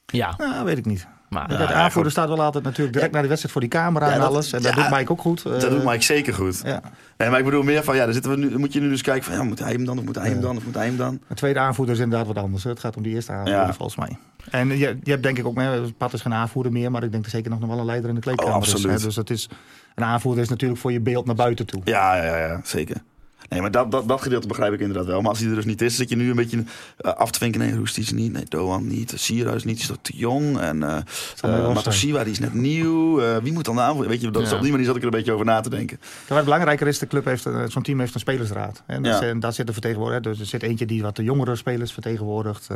[0.05, 1.07] Ja, Ja, weet ik niet.
[1.29, 4.11] Maar Ja, de aanvoerder staat wel altijd natuurlijk direct naar de wedstrijd voor die camera
[4.11, 4.53] en dat- alles.
[4.53, 5.43] En dat doet Mike ook goed.
[5.43, 6.61] Dat Eh, doet Mike zeker goed.
[6.63, 6.81] Ja.
[7.17, 7.95] Nee, maar ik bedoel meer van...
[7.95, 9.33] Ja, dan, zitten we nu, moet je nu dus kijken van...
[9.33, 9.97] Ja, moet hij hem dan?
[9.97, 10.57] Of moet hij hem dan?
[10.57, 11.19] Of moet hij hem dan?
[11.27, 12.63] De tweede aanvoerder is inderdaad wat anders.
[12.63, 12.69] hè.
[12.69, 14.17] Het gaat om die eerste aanvoerder volgens mij.
[14.51, 17.11] En je, je hebt denk ik ook, hè, Pat is geen aanvoerder meer, maar ik
[17.11, 18.71] denk er zeker nog wel een leider in de kleedkamer Oh, is.
[18.73, 18.97] absoluut.
[18.99, 19.05] Hè.
[19.05, 19.49] Dus het is,
[19.95, 21.81] een aanvoerder is natuurlijk voor je beeld naar buiten toe.
[21.83, 22.95] Ja, ja, ja, zeker.
[23.55, 25.21] Nee, maar dat, dat, dat gedeelte begrijp ik inderdaad wel.
[25.21, 26.63] Maar als hij er dus niet is, zit je nu een beetje
[26.97, 27.59] eh, af te vinken.
[27.59, 28.31] Nee, Roest is er niet.
[28.31, 29.13] Nee, Doan niet.
[29.15, 29.79] Sierhuis niet.
[29.79, 30.59] Is toch te jong.
[30.59, 30.97] En uh,
[31.73, 33.21] Matosiwa, die is net nieuw.
[33.41, 34.07] Wie moet dan de aanvoer?
[34.07, 35.69] Weet je, dat is op die manier zat ik er een beetje over na te
[35.69, 35.99] denken.
[36.27, 38.83] Wat belangrijker is, de club heeft, een- zo'n team heeft een spelersraad.
[38.85, 40.25] En dat, zit- daar zitten vertegenwoordigers.
[40.27, 42.67] Dus er zit eentje die wat de jongere spelers vertegenwoordigt.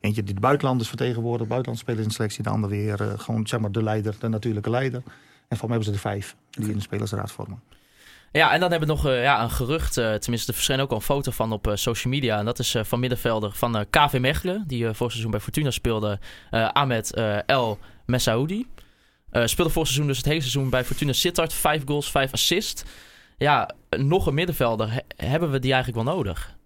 [0.00, 1.48] eentje die de buitenlanders vertegenwoordigt.
[1.48, 2.42] Buitenlandse spelers in de selectie.
[2.42, 5.02] De ander weer gewoon zeg maar de leider, de natuurlijke leider.
[5.48, 7.60] En voor mij hebben ze er vijf die in de spelersraad vormen.
[8.32, 9.96] Ja, en dan hebben we nog eh, ja, een gerucht.
[9.96, 12.38] eh, tenminste, er verscheen ook al een foto van op eh, social media.
[12.38, 14.64] En dat is van middenvelder van KV Mechelen.
[14.66, 16.18] Die vorig seizoen bij Fortuna speelde.
[16.50, 17.14] Ahmed
[17.46, 18.66] El Messaoudi.
[19.30, 21.52] Speelde vorig seizoen dus het hele seizoen bij Fortuna Sittard.
[21.52, 22.82] Vijf goals, vijf assists.
[23.36, 24.92] Ja, nog een middenvelder.
[24.92, 26.56] He- hebben we die eigenlijk wel nodig?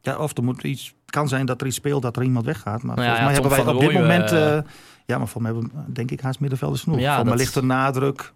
[0.00, 2.44] Ja, of er moet iets, het kan zijn dat er iets speelt dat er iemand
[2.44, 2.82] weggaat.
[2.82, 4.64] Maar Nou ja, volgens mij ja, hebben wij op dit moment...
[5.06, 6.98] ja, maar voor mij hebben we, denk ik haast middenvelders genoeg.
[7.00, 8.32] Ja, voor mij dat- ligt de nadruk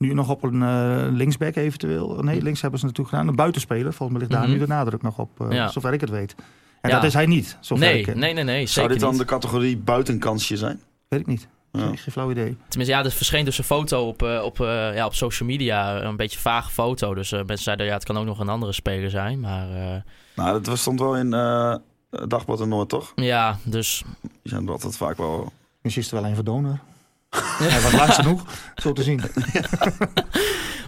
[0.00, 2.22] nu nog op een eh, linksback eventueel.
[2.22, 3.28] Nee, links hebben ze natuurlijk gedaan.
[3.28, 3.92] Een buitenspeler.
[3.92, 4.50] Volgens mij ligt daar Mhm.
[4.50, 5.68] nu de nadruk nog op, eh, Ja.
[5.68, 6.34] zover ik het weet.
[6.80, 6.96] En Ja.
[6.96, 8.66] dat is hij niet, zover Nee, ik eh, nee, nee, nee.
[8.66, 9.18] Zou dit dan niet.
[9.18, 10.80] de categorie buitenkansje zijn?
[11.08, 11.48] Weet ik niet.
[11.72, 11.80] Ja.
[11.80, 12.56] Geen, geen flauw idee.
[12.68, 16.02] Tenminste, ja, er verscheen dus een foto op, eh, op, eh, ja, op social media.
[16.02, 17.14] Een beetje vage foto.
[17.14, 19.40] Dus mensen zeiden, ja, het kan ook nog een andere speler zijn.
[19.40, 20.00] Maar eh,
[20.36, 21.74] Nou, dat was- stond wel in eh
[22.28, 23.12] Dagblad en Noord, toch?
[23.14, 25.52] ja, dus Die zijn er altijd vaak wel...
[25.82, 26.78] Misschien is er wel een voor donor.
[27.38, 28.42] Hij was langs genoeg,
[28.76, 29.20] zo te zien.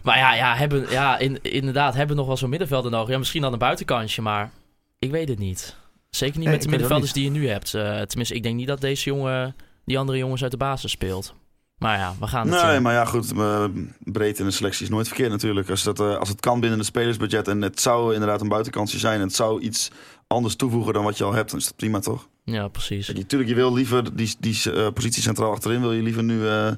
[0.02, 3.08] Maar ja, ja, hebben, ja in, inderdaad, hebben we nog wel zo'n middenvelder nodig.
[3.08, 4.50] Ja, misschien dan een buitenkantje, maar
[4.98, 5.76] ik weet het niet.
[6.10, 7.74] Zeker niet Nee, met de middenvelders die je nu hebt.
[7.74, 11.34] Eh, tenminste, ik denk niet dat deze jongen die andere jongens uit de basis speelt.
[11.78, 12.82] Maar ja, we gaan het Nee, zien.
[12.82, 13.32] maar ja, goed.
[13.32, 13.64] eh,
[13.98, 15.70] breed in de selectie is nooit verkeerd natuurlijk.
[15.70, 18.98] Als, dat, eh, als het kan binnen het spelersbudget en het zou inderdaad een buitenkansje
[18.98, 19.20] zijn...
[19.20, 19.90] en het zou iets
[20.26, 22.28] anders toevoegen dan wat je al hebt, dan is dat prima, toch?
[22.44, 23.06] Ja, precies.
[23.06, 25.80] Kijk, Natuurlijk, je wil liever die, die eh, positie centraal achterin...
[25.80, 26.72] wil je liever nu eh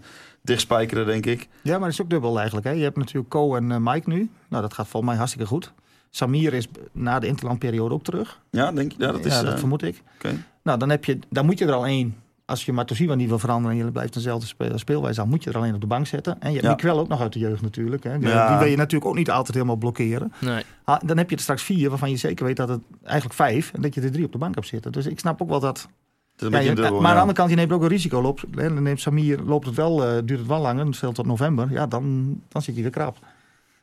[0.44, 1.48] dichtspijkeren, denk ik.
[1.62, 2.66] Ja, maar dat is ook dubbel eigenlijk.
[2.66, 2.72] Hè.
[2.72, 4.30] Je hebt natuurlijk Co en eh, Mike nu.
[4.48, 5.72] Nou, dat gaat volgens mij hartstikke goed.
[6.10, 8.40] Samir is na de interlandperiode ook terug.
[8.50, 8.98] Ja, denk je?
[8.98, 9.32] Ja, dat is...
[9.32, 10.02] ja, dat vermoed ik.
[10.14, 10.44] oké.
[10.62, 12.16] Nou, dan, heb je, dan moet je er al één.
[12.46, 15.50] Als je Matosiwa niet wil veranderen en je blijft dezelfde spe- speelwijze, dan moet je
[15.50, 16.40] er alleen op de bank zetten.
[16.40, 16.70] En je hebt Ja.
[16.70, 18.04] Miquel ook nog uit de jeugd natuurlijk.
[18.04, 18.18] Hè.
[18.18, 18.48] Die, Ja.
[18.48, 20.32] die wil je natuurlijk ook niet altijd helemaal blokkeren.
[20.40, 20.62] Nee.
[20.84, 23.72] Ah, dan heb je er straks vier waarvan je zeker weet dat het eigenlijk vijf
[23.74, 24.92] en dat je er drie op de bank hebt zitten.
[24.92, 25.88] Dus ik snap ook wel dat.
[26.36, 28.22] Het Ja, je- dubbel, maar aan de andere kant, je neemt ook een risico.
[28.22, 31.70] Loopt, dan neemt Samir, loopt het wel, eh, duurt het wel langer, stel tot november.
[31.70, 33.18] Ja, dan, dan zit hij weer krap.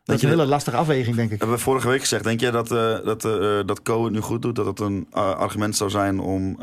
[0.04, 1.40] Dat is je een hele lastige afweging, denk ik.
[1.40, 4.20] Hebben we vorige week gezegd, denk jij dat, eh dat, eh dat Co het nu
[4.20, 4.56] goed doet?
[4.56, 6.58] Dat het een argument zou zijn om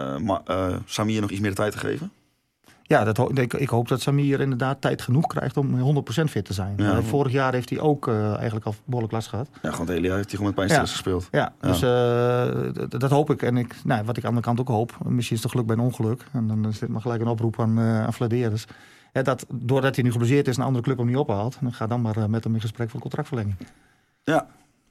[0.00, 2.10] eh, eh, Ma- eh, Samir nog iets meer tijd te geven?
[2.82, 6.52] Ja, dat, ik, ik hoop dat Samir inderdaad tijd genoeg krijgt om 100% fit te
[6.52, 6.74] zijn.
[6.76, 6.92] Ja.
[6.96, 9.48] Eh, vorig jaar heeft hij ook eigenlijk al behoorlijk last gehad.
[9.62, 10.96] Ja, gewoon het hele jaar heeft hij gewoon met pijnstillers Ja.
[10.96, 11.28] gespeeld.
[11.30, 11.68] Ja, Ja.
[11.68, 11.80] dus
[13.00, 13.42] dat hoop ik.
[13.42, 15.76] En ik, nou, wat ik aan de kant ook hoop, misschien is het geluk bij
[15.76, 16.24] een ongeluk.
[16.32, 18.66] En dan is dit maar gelijk een oproep aan, eh aan Vladeres.
[19.12, 21.56] Ja, dat doordat hij nu geblesseerd is, een andere club hem niet ophaalt.
[21.60, 23.56] Dan ga dan maar met hem in gesprek voor contractverlenging.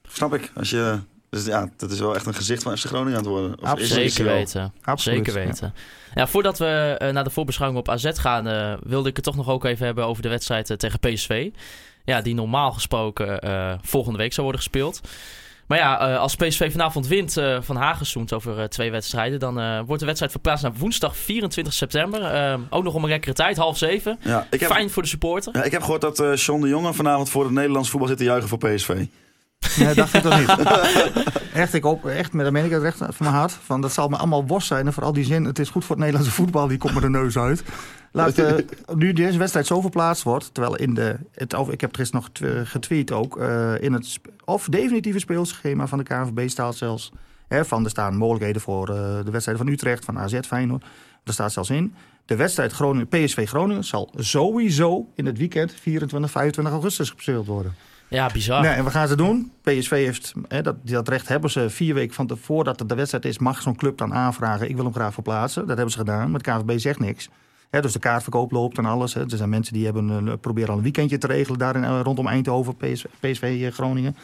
[0.02, 0.52] Snap ik.
[0.54, 0.98] Als je
[1.30, 3.50] Dus ja, dat is wel echt een gezicht van FC Groningen aan het worden.
[3.52, 3.90] Of Absoluut.
[3.90, 4.72] is het Zeker weten.
[4.84, 5.74] Absoluut, Zeker weten.
[6.14, 6.26] Ja.
[6.26, 9.48] voordat we eh, naar de voorbeschouwing op AZ gaan, eh, wilde ik het toch nog
[9.48, 11.50] ook even hebben over de wedstrijd eh, tegen PSV.
[12.04, 15.00] Ja, die normaal gesproken eh, volgende week zou worden gespeeld.
[15.66, 19.60] Maar ja, eh, als PSV vanavond wint eh, van Hagensoend over eh, twee wedstrijden, dan
[19.60, 22.58] eh, wordt de wedstrijd verplaatst naar woensdag 24 september.
[22.70, 24.18] Ook nog om een lekkere tijd, half zeven.
[24.22, 25.56] Ja, ik heb, Fijn voor de supporter.
[25.56, 28.18] ja, ik heb gehoord dat eh John de Jonge vanavond voor het Nederlands voetbal zit
[28.18, 29.04] te juichen voor PSV.
[29.78, 30.68] Nee, dacht ik toch niet.
[31.52, 33.52] echt, ik hoop, echt, met ik het recht van mijn hart.
[33.52, 34.86] Van, dat zal me allemaal worst zijn.
[34.86, 36.66] En vooral die zin, het is goed voor het Nederlandse voetbal.
[36.66, 37.62] Die komt me de neus uit.
[38.12, 38.54] Laat, eh,
[38.94, 40.54] nu deze wedstrijd zo verplaatst wordt.
[40.54, 43.38] Terwijl in de, het, of, ik heb het gisteren nog tw- getweet ook.
[43.38, 47.12] eh, in het of definitieve speelschema van de KNVB staat zelfs.
[47.48, 50.84] Hè, van, er staan mogelijkheden voor eh, de wedstrijden van Utrecht, van AZ Feyenoord.
[51.24, 51.94] Er staat zelfs in.
[52.24, 57.74] De wedstrijd Groningen, PSV Groningen zal sowieso in het weekend 24, 25 augustus gespeeld worden.
[58.10, 58.62] Ja, bizar.
[58.62, 59.52] Nee, en wat gaan ze doen?
[59.62, 62.94] PSV heeft, hè, dat, dat recht hebben ze vier weken van tevoren voordat het de
[62.94, 64.68] wedstrijd is, mag zo'n club dan aanvragen.
[64.68, 65.66] Ik wil hem graag verplaatsen.
[65.66, 66.30] Dat hebben ze gedaan.
[66.30, 67.28] Maar de KNVB zegt niks.
[67.70, 69.14] Hè, dus de kaartverkoop loopt en alles.
[69.14, 69.20] Hè.
[69.20, 72.26] Er zijn mensen die hebben proberen al een weekendje te regelen daar in, eh, rondom
[72.26, 74.16] Eindhoven, PSV, PSV eh, Groningen.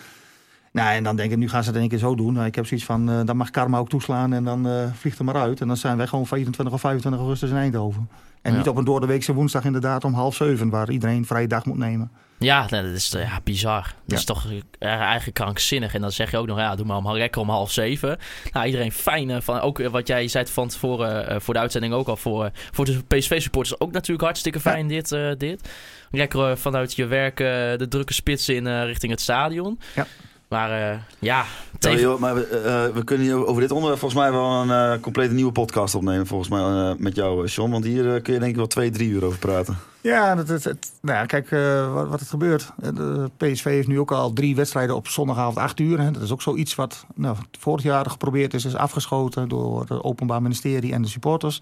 [0.72, 2.32] Nou, en dan denk ik, nu gaan ze het in één keer zo doen.
[2.32, 5.24] Nou, ik heb zoiets van, eh, dan mag karma ook toeslaan en dan vliegt er
[5.24, 5.60] maar uit.
[5.60, 8.08] En dan zijn wij gewoon 24 of 25 augustus in Eindhoven.
[8.42, 8.58] En Ja.
[8.58, 12.10] niet op een doordeweekse woensdag inderdaad om half zeven, waar iedereen vrije dag moet nemen.
[12.38, 13.82] Ja, nee, dat is ja, bizar.
[13.82, 14.16] Dat Ja.
[14.16, 14.46] is toch
[14.78, 15.94] eh, eigenlijk krankzinnig.
[15.94, 18.18] En dan zeg je ook nog, ja, doe maar om, lekker om half zeven.
[18.52, 19.30] Nou, iedereen fijn.
[19.30, 22.16] eh, van, ook eh, wat jij zei van tevoren voor de uitzending ook al.
[22.16, 25.08] Voor, voor de PSV-supporters ook natuurlijk hartstikke fijn dit,
[25.38, 25.68] dit.
[26.10, 29.80] Lekker vanuit je werk de drukke spits in richting het stadion.
[29.94, 30.06] Ja.
[30.48, 31.44] Maar eh, ja, Ja,
[31.78, 32.00] tegen...
[32.00, 35.00] joh, maar we, eh, we kunnen hier over dit onderwerp volgens mij wel een eh,
[35.00, 36.26] complete nieuwe podcast opnemen.
[36.26, 37.70] Volgens mij eh, met jou, eh, John.
[37.70, 39.76] Want hier eh, kun je denk ik wel twee, drie uur over praten.
[40.00, 42.70] Ja, dat, het, het- nou ja, kijk eh, wat, wat het gebeurt.
[42.82, 46.00] Eh, De PSV heeft nu ook al drie wedstrijden op zondagavond 8 uur.
[46.00, 46.10] Hè.
[46.10, 48.64] Dat is ook zoiets wat nou, vorig jaar geprobeerd is.
[48.64, 51.60] Is afgeschoten door het Openbaar Ministerie en de supporters.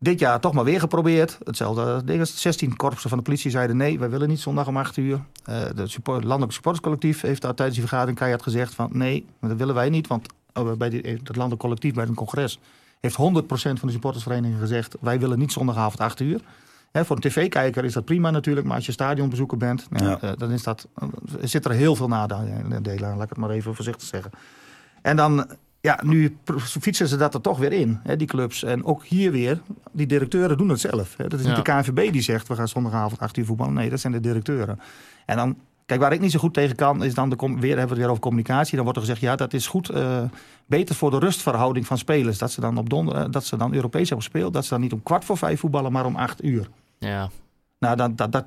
[0.00, 1.38] Dit jaar toch maar weer geprobeerd.
[1.44, 4.76] Hetzelfde ding als 16 korpsen van de politie zeiden nee, wij willen niet zondag om
[4.76, 5.20] 8 uur.
[5.44, 9.56] Eh de support, landelijk supporterscollectief heeft daar tijdens die vergadering keihard gezegd van nee, dat
[9.56, 10.06] willen wij niet.
[10.06, 12.58] Want oh, bij die, het landelijk collectief bij een congres
[13.00, 13.18] heeft 100%
[13.48, 16.40] van de supportersvereniging gezegd wij willen niet zondagavond 8 uur.
[16.92, 20.20] Hè, voor een tv-kijker is dat prima natuurlijk, maar als je stadionbezoeker bent, nou, Ja.
[20.20, 21.08] eh, dan is dat, eh,
[21.42, 24.30] zit er heel veel nadelen aan, laat ik het maar even voorzichtig zeggen.
[25.02, 25.46] En dan,
[25.80, 28.62] ja, nu fietsen ze dat er toch weer in, hè, die clubs.
[28.64, 29.60] En ook hier weer,
[29.92, 31.16] die directeuren doen het zelf.
[31.16, 31.28] Hè.
[31.28, 31.56] Dat is Ja.
[31.56, 33.74] niet de KNVB die zegt, we gaan zondagavond 8 uur voetballen.
[33.74, 34.80] Nee, dat zijn de directeuren.
[35.26, 35.56] En dan,
[35.86, 37.98] kijk, waar ik niet zo goed tegen kan, is dan de, weer hebben we het
[37.98, 38.74] weer over communicatie.
[38.74, 40.22] Dan wordt er gezegd, ja, dat is goed, eh,
[40.66, 42.38] beter voor de rustverhouding van spelers.
[42.38, 44.52] Dat ze dan op donder, eh, dat ze dan Europees hebben gespeeld.
[44.52, 46.68] Dat ze dan niet om kwart voor vijf voetballen, maar om acht uur.
[46.98, 47.30] ja.
[47.78, 48.44] Nou, dan, dat, dat,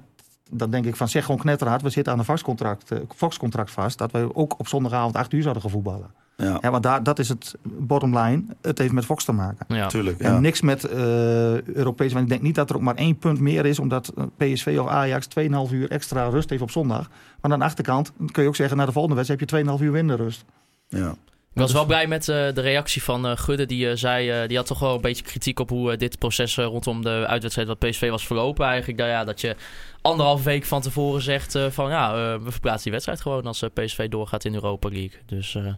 [0.50, 1.82] dan denk ik van zeg gewoon knetterhard.
[1.82, 3.98] We zitten aan een vastcontract, Fox-contract vast.
[3.98, 6.12] Dat we ook op zondagavond 8 uur zouden gaan voetballen.
[6.42, 8.44] Ja, Ja, want daar, dat is het bottom line.
[8.62, 9.76] Het heeft met Fox te maken.
[9.76, 9.88] ja.
[9.88, 10.22] tuurlijk.
[10.22, 10.26] Ja.
[10.26, 12.14] En niks met eh Europees.
[12.14, 13.80] Want ik denk niet dat er ook maar één punt meer is.
[13.80, 17.10] Omdat eh, PSV of Ajax 2,5 uur extra rust heeft op zondag.
[17.42, 18.78] Maar aan de achterkant kun je ook zeggen...
[18.78, 20.46] na de volgende wedstrijd heb je 2,5 uur minder rust.
[20.88, 21.16] Ja.
[21.54, 23.66] Ik was wel blij met eh, de reactie van eh, Gudde.
[23.66, 26.66] Die zei, eh, die had toch wel een beetje kritiek op hoe dit proces eh,
[26.66, 28.66] rondom de uitwedstrijd wat PSV was verlopen.
[28.66, 29.56] Eigenlijk nou, ja, dat je
[30.02, 34.46] anderhalf week van tevoren zegt van ja, we verplaatsen die wedstrijd gewoon als PSV doorgaat
[34.46, 35.20] in Europa League.
[35.26, 35.74] Dus eh,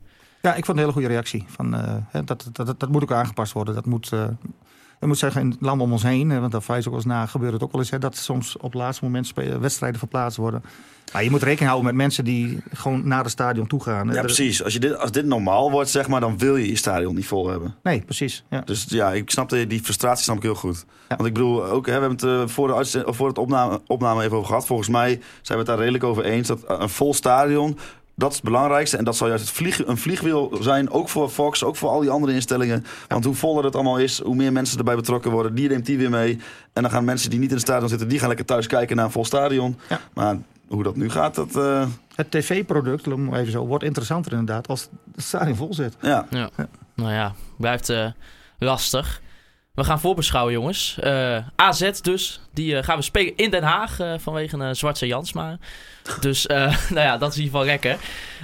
[0.46, 1.46] Ja, ik vond het een hele goede reactie.
[1.48, 3.74] Van, eh, dat, dat, dat, dat moet ook aangepast worden.
[3.76, 4.28] Dat moet, eh
[5.00, 6.96] ik moet zeggen, in het land om ons heen, eh, want daar wijs ook wel
[6.96, 10.00] eens na, gebeurt het ook wel eens, hè, dat soms op het laatste moment wedstrijden
[10.00, 10.64] verplaatst worden.
[11.14, 14.14] Maar je moet rekening houden met mensen die gewoon naar het stadion toe gaan.
[14.14, 14.64] ja, precies.
[14.64, 17.26] Als, je dit, als dit normaal wordt, zeg maar, dan wil je je stadion niet
[17.26, 17.76] vol hebben.
[17.84, 18.44] Nee, precies.
[18.50, 18.62] Ja.
[18.62, 20.86] Dus ja, ik snap de, die frustratie snap ik heel goed.
[21.10, 21.16] Ja.
[21.16, 24.24] Want ik bedoel, ook, hè, we hebben het eh, voor, de voor het opname, opname
[24.24, 24.66] even over gehad.
[24.66, 25.08] Volgens mij
[25.42, 27.78] zijn we het daar redelijk over eens dat een vol stadion,
[28.16, 28.98] dat is het belangrijkste.
[28.98, 32.00] En dat zal juist het vlieg, een vliegwiel zijn, ook voor Fox, ook voor al
[32.00, 32.86] die andere instellingen.
[33.08, 35.98] Want hoe voller het allemaal is, hoe meer mensen erbij betrokken worden, die neemt die
[35.98, 36.40] weer mee.
[36.74, 38.96] En dan gaan mensen die niet in het stadion zitten, die gaan lekker thuis kijken
[38.96, 39.78] naar een vol stadion.
[39.90, 40.00] Ja.
[40.14, 40.38] Maar
[40.68, 41.56] hoe dat nu gaat, dat...
[41.56, 41.86] eh,
[42.16, 45.96] Het tv-product, even zo, wordt interessanter inderdaad als het stadion vol zit.
[46.02, 46.26] ja.
[46.30, 46.50] ja.
[46.96, 48.08] nou ja, blijft eh,
[48.58, 49.22] lastig.
[49.74, 50.98] We gaan voorbeschouwen, jongens.
[51.00, 55.08] Eh, AZ dus, die eh, gaan we spelen in Den Haag eh, vanwege een Zwartse
[55.08, 55.58] Jansma.
[56.20, 57.98] Dus, nou ja, dat is in ieder geval lekker.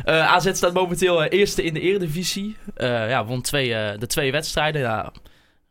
[0.06, 2.58] Eh, AZ staat momenteel eerste in de Eredivisie.
[2.78, 4.82] Ja, won twee, de twee wedstrijden.
[4.82, 5.12] Ja,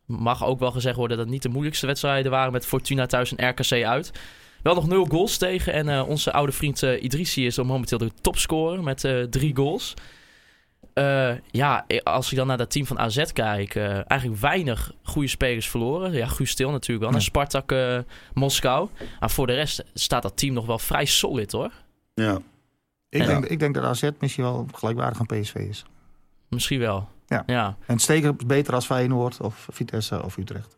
[0.07, 3.35] mag ook wel gezegd worden dat het niet de moeilijkste wedstrijden waren met Fortuna thuis
[3.35, 4.13] en RKC uit.
[4.63, 9.09] Wel nog nul goals tegen en onze oude vriend Idrissi is momenteel de topscorer met
[9.31, 9.95] drie goals.
[10.99, 15.29] Eh, ja, als ik dan naar dat team van AZ kijk, eh, eigenlijk weinig goede
[15.29, 16.13] spelers verloren.
[16.13, 17.27] Ja, Guus Stil natuurlijk wel, naar Ja.
[17.27, 17.99] Spartak eh,
[18.35, 18.89] Moskou.
[19.21, 21.73] Maar voor de rest staat dat team nog wel vrij solid hoor.
[22.15, 22.39] ja.
[23.11, 25.85] Ik, denk, ik denk dat AZ misschien wel gelijkwaardig aan PSV is.
[26.49, 27.09] Misschien wel.
[27.27, 27.43] Ja.
[27.47, 27.77] ja.
[27.87, 30.77] En steken is beter als Feyenoord of Vitesse of Utrecht.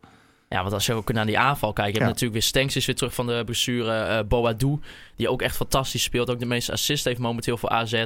[0.51, 1.91] Ja, want als je ook naar die aanval kijkt.
[1.93, 2.05] Je Ja.
[2.05, 3.91] hebt natuurlijk weer Stenks is weer terug van de blessure.
[3.91, 4.79] eh Boadou,
[5.15, 6.29] die ook echt fantastisch speelt.
[6.29, 8.03] Ook de meeste assist heeft momenteel voor AZ.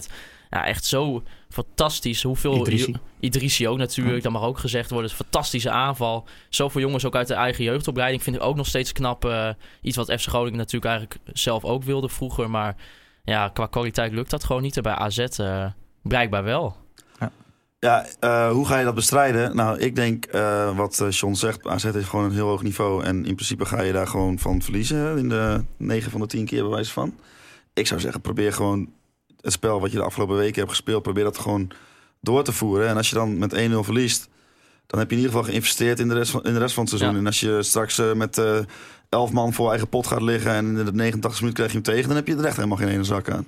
[0.49, 2.23] Ja, echt zo fantastisch.
[2.23, 2.55] Hoeveel...
[2.59, 2.93] Idrissi.
[3.19, 4.15] Idrissi ook natuurlijk.
[4.17, 4.21] Ja.
[4.21, 5.09] Dat mag ook gezegd worden.
[5.11, 6.27] Fantastische aanval.
[6.49, 8.23] Zoveel jongens ook uit de eigen jeugdopleiding.
[8.23, 9.25] Vind ik ook nog steeds knap.
[9.25, 9.49] eh,
[9.81, 12.49] iets wat FC Groningen natuurlijk eigenlijk zelf ook wilde vroeger.
[12.49, 12.75] Maar
[13.23, 14.77] ja, qua kwaliteit lukt dat gewoon niet.
[14.77, 15.65] En bij AZ eh,
[16.03, 16.75] blijkbaar wel.
[17.85, 19.55] Ja, eh, hoe ga je dat bestrijden?
[19.55, 21.67] Nou, ik denk eh, wat eh, John zegt.
[21.67, 23.03] AZ heeft gewoon een heel hoog niveau.
[23.03, 25.17] En in principe ga je daar gewoon van verliezen.
[25.17, 27.15] In de 9 van de 10 keer bewijs van.
[27.73, 28.89] Ik zou zeggen, probeer gewoon
[29.41, 31.03] het spel wat je de afgelopen weken hebt gespeeld.
[31.03, 31.71] Probeer dat gewoon
[32.21, 32.87] door te voeren.
[32.87, 34.29] En als je dan met 1-0 verliest.
[34.87, 36.83] Dan heb je in ieder geval geïnvesteerd in de rest van, in de rest van
[36.83, 37.13] het seizoen.
[37.13, 37.19] Ja.
[37.19, 38.59] En als je straks eh, met eh
[39.09, 40.51] 11 man voor eigen pot gaat liggen.
[40.51, 42.07] En in de 89 minuut krijg je hem tegen.
[42.07, 43.47] Dan heb je er echt helemaal geen ene zak aan.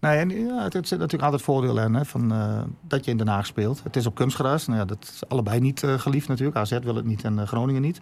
[0.00, 3.10] Nee, en, ja, het, het zit natuurlijk altijd voordeel in hè, van, eh, dat je
[3.10, 3.80] in Den Haag speelt.
[3.82, 4.66] Het is op kunstgras.
[4.66, 6.56] Nou ja, dat is allebei niet eh, geliefd natuurlijk.
[6.56, 8.00] AZ wil het niet en eh, Groningen niet.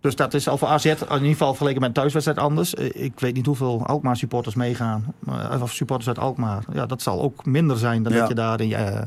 [0.00, 2.74] Dus dat is al voor AZ in ieder geval vergeleken met een thuiswedstrijd anders.
[2.74, 5.14] Ik weet niet hoeveel Alkmaar supporters meegaan.
[5.60, 6.64] Of supporters uit Alkmaar.
[6.72, 8.18] Ja, dat zal ook minder zijn dan Ja.
[8.18, 9.02] dat je daar in, eh,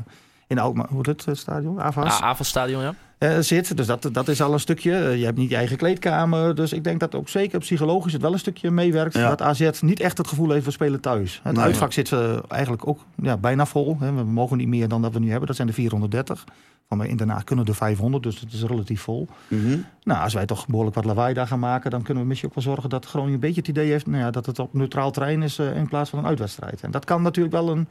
[0.50, 0.86] in Alkmaar...
[0.88, 1.80] Hoe heet het eh, stadion?
[1.80, 2.18] AVAS?
[2.18, 2.94] Ja, avondstadion, ja.
[3.18, 3.76] eh, zit.
[3.76, 4.96] Dus dat, dat is al een stukje.
[4.96, 6.54] Eh, je hebt niet je eigen kleedkamer.
[6.54, 9.14] Dus ik denk dat ook zeker psychologisch het wel een stukje meewerkt.
[9.14, 9.28] Ja.
[9.28, 11.40] Dat AZ niet echt het gevoel heeft, we spelen thuis.
[11.42, 11.64] Het Nee.
[11.64, 12.14] uitvak zit
[12.48, 13.96] eigenlijk ook ja, bijna vol.
[14.00, 14.12] Hè.
[14.12, 15.46] We mogen niet meer dan dat we nu hebben.
[15.46, 16.44] Dat zijn de 430.
[16.88, 19.28] Van in Haag kunnen er 500, dus het is relatief vol.
[19.48, 19.78] Mhm.
[20.02, 21.90] Nou, als wij toch behoorlijk wat lawaai daar gaan maken...
[21.90, 24.06] dan kunnen we misschien ook wel zorgen dat Groningen een beetje het idee heeft...
[24.06, 26.80] Nou ja, dat het op neutraal terrein is in plaats van een uitwedstrijd.
[26.82, 27.88] En dat kan natuurlijk wel een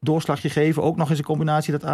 [0.00, 0.82] doorslagje geven.
[0.82, 1.88] Ook nog eens een combinatie dat eh,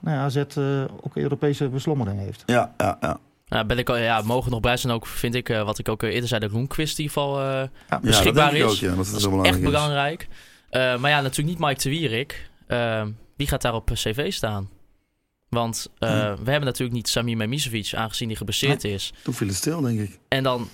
[0.00, 2.42] nou ja, AZ eh, ook Europese beslommering heeft.
[2.46, 3.18] Ja, ja, ja.
[3.46, 5.88] Ja, ben ik, al- ja, mogen nog blij zijn ook, vind ik, eh, wat ik
[5.88, 8.62] ook eerder zei, de Roenquist in ieder geval eh, Ja, Ja, beschikbaar is.
[8.62, 9.70] ook, ja, dat zo is belangrijk echt is.
[9.70, 10.28] belangrijk.
[10.70, 12.50] Eh, maar ja, natuurlijk niet Mike de Wierik.
[13.36, 14.68] Wie gaat daar op cv staan?
[15.48, 16.18] Want eh, Hmm.
[16.44, 19.12] we hebben natuurlijk niet Samir Memisevic, aangezien hij geblesseerd is.
[19.22, 20.18] Toen viel het stil, denk ik.
[20.28, 20.68] En dan,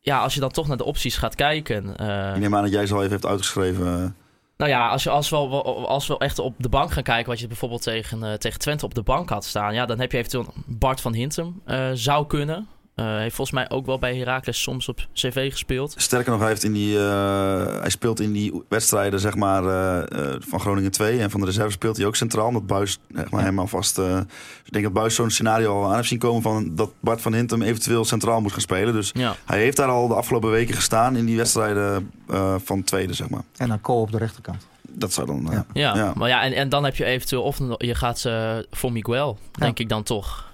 [0.00, 1.96] ja, als je dan toch naar de opties gaat kijken.
[1.96, 4.16] eh, Ik neem aan dat jij ze al even hebt uitgeschreven.
[4.60, 7.28] Nou ja, als, je, als, we, al- als we echt op de bank gaan kijken,
[7.30, 10.12] wat je bijvoorbeeld tegen, eh, tegen Twente op de bank had staan, ja, dan heb
[10.12, 12.68] je eventueel Bart van Hintem eh, zou kunnen.
[13.00, 15.94] Eh, heeft volgens mij ook wel bij Heracles soms op cv gespeeld.
[15.96, 20.32] Sterker nog, hij, heeft in die, eh, hij speelt in die wedstrijden zeg maar, eh,
[20.32, 21.20] eh, van Groningen 2.
[21.20, 22.46] En van de reserve speelt hij ook centraal.
[22.46, 23.98] Omdat Buis zeg maar, helemaal vast...
[23.98, 24.22] eh, dus
[24.64, 26.42] ik denk dat Buis zo'n scenario al aan heeft zien komen...
[26.42, 28.94] Van dat Bart van Hintem eventueel centraal moet gaan spelen.
[28.94, 31.16] Dus Ja, hij heeft daar al de afgelopen weken gestaan...
[31.16, 33.42] in die wedstrijden eh, van tweede, zeg maar.
[33.56, 34.66] En dan Co op de rechterkant.
[34.92, 35.46] Dat zou dan...
[35.46, 35.64] eh, Ja.
[35.72, 36.12] ja, Ja.
[36.16, 39.78] maar ja, en, en dan heb je eventueel, of je gaat eh, voor Miguel, denk
[39.78, 40.48] ik dan toch.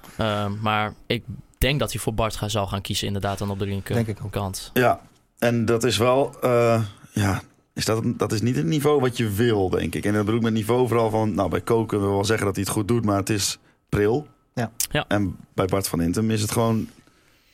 [0.60, 1.24] Maar ik
[1.58, 3.96] denk dat hij voor Bart gaat, zal gaan kiezen, inderdaad, dan op de Denk ik
[3.96, 4.06] ook.
[4.06, 4.70] linkerkant.
[4.74, 5.00] Ja,
[5.38, 6.36] en dat is wel...
[6.42, 6.82] eh,
[7.12, 7.42] ja,
[7.74, 10.04] is dat, dat is niet het niveau wat je wil, denk ik.
[10.04, 11.34] En dat bedoel ik met niveau vooral van...
[11.34, 13.58] Nou, bij Ko kunnen we wel zeggen dat hij het goed doet, maar het is
[13.88, 14.26] pril.
[14.54, 14.70] Ja.
[14.90, 15.04] Ja.
[15.08, 16.88] En bij Bart van Intem is het gewoon...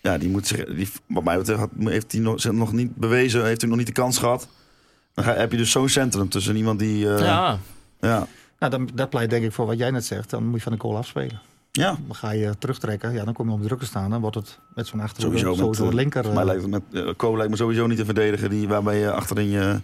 [0.00, 0.64] Ja, die moet zich...
[0.64, 3.86] Die, wat mij betreft heeft hij nog, zich nog niet bewezen, heeft hij nog niet
[3.86, 4.48] de kans gehad.
[5.14, 7.14] Dan ga, heb je dus zo'n centrum tussen iemand die...
[7.14, 7.58] eh, ja,
[8.00, 8.26] ja.
[8.58, 10.30] Nou, dan, dat pleit denk ik voor wat jij net zegt.
[10.30, 11.40] Dan moet je van de goal afspelen.
[11.72, 13.12] Ja, Dan ga je terugtrekken.
[13.12, 14.10] Ja, dan kom je op de druk te staan.
[14.10, 15.48] Dan wordt het met zo'n achter sowieso.
[15.48, 16.24] Met, sowieso eh, linker.
[16.24, 18.68] Voor mij eh, lijkt het met eh, Ko lijkt me sowieso niet te verdedigen die,
[18.68, 19.80] waarbij je achterin je,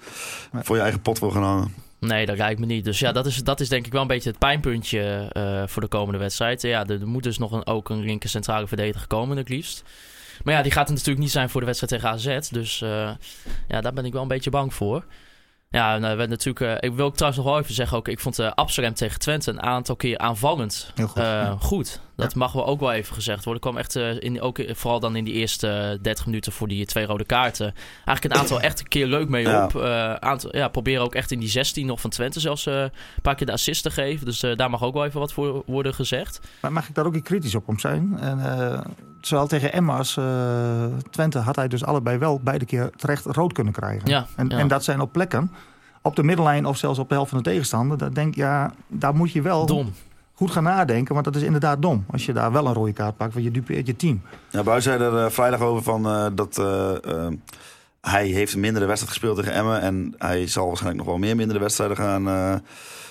[0.52, 0.62] Nee.
[0.62, 1.74] voor je eigen pot wil gaan hangen.
[2.00, 2.84] Nee, dat lijkt me niet.
[2.84, 5.82] Dus ja, dat is, dat is denk ik wel een beetje het pijnpuntje eh, voor
[5.82, 6.62] de komende wedstrijd.
[6.62, 9.82] Ja, er, er moet dus nog een, ook een linker centrale verdediger komen, het liefst.
[10.44, 12.48] Maar ja, die gaat er natuurlijk niet zijn voor de wedstrijd tegen AZ.
[12.48, 13.10] Dus eh,
[13.68, 15.04] ja, daar ben ik wel een beetje bang voor.
[15.70, 18.20] Ja, eh, we natuurlijk, eh, ik wil ook trouwens nog wel even zeggen, ook, ik
[18.20, 22.00] vond uh, Absalem tegen Twente een aantal keer aanvallend goed, eh, goed.
[22.24, 23.62] Dat mag wel ook wel even gezegd worden.
[23.62, 26.52] Er kwam echt, eh, in, ook, eh, vooral dan in die eerste eh, 30 minuten
[26.52, 29.76] voor die twee rode kaarten, eigenlijk een aantal echt een keer leuk mee op.
[29.76, 32.90] Eh, aantal, ja, proberen ook echt in die 16 nog van Twente zelfs eh, een
[33.22, 34.26] paar keer de assist te geven.
[34.26, 36.40] Dus eh, daar mag ook wel even wat voor worden gezegd.
[36.60, 38.18] Maar mag ik daar ook iets kritisch op om zijn?
[38.20, 38.80] En, eh,
[39.20, 43.52] zowel tegen Emma als eh, Twente had hij dus allebei wel beide keer terecht rood
[43.52, 44.08] kunnen krijgen.
[44.08, 44.58] Ja, En, ja.
[44.58, 45.50] en dat zijn op plekken,
[46.02, 47.98] op de middenlijn of zelfs op de helft van de tegenstander.
[47.98, 49.92] Dat denk ja, daar moet je wel Dom.
[50.38, 51.12] Goed gaan nadenken.
[51.12, 52.04] Want dat is inderdaad dom.
[52.10, 54.22] Als je daar wel een rode kaart pakt, want je dupeert je team.
[54.50, 57.26] Ja, Buis zei er eh, vrijdag over van eh, dat eh,
[58.00, 59.80] hij heeft een mindere wedstrijd gespeeld tegen Emmen.
[59.80, 62.62] En hij zal waarschijnlijk nog wel meer mindere wedstrijden gaan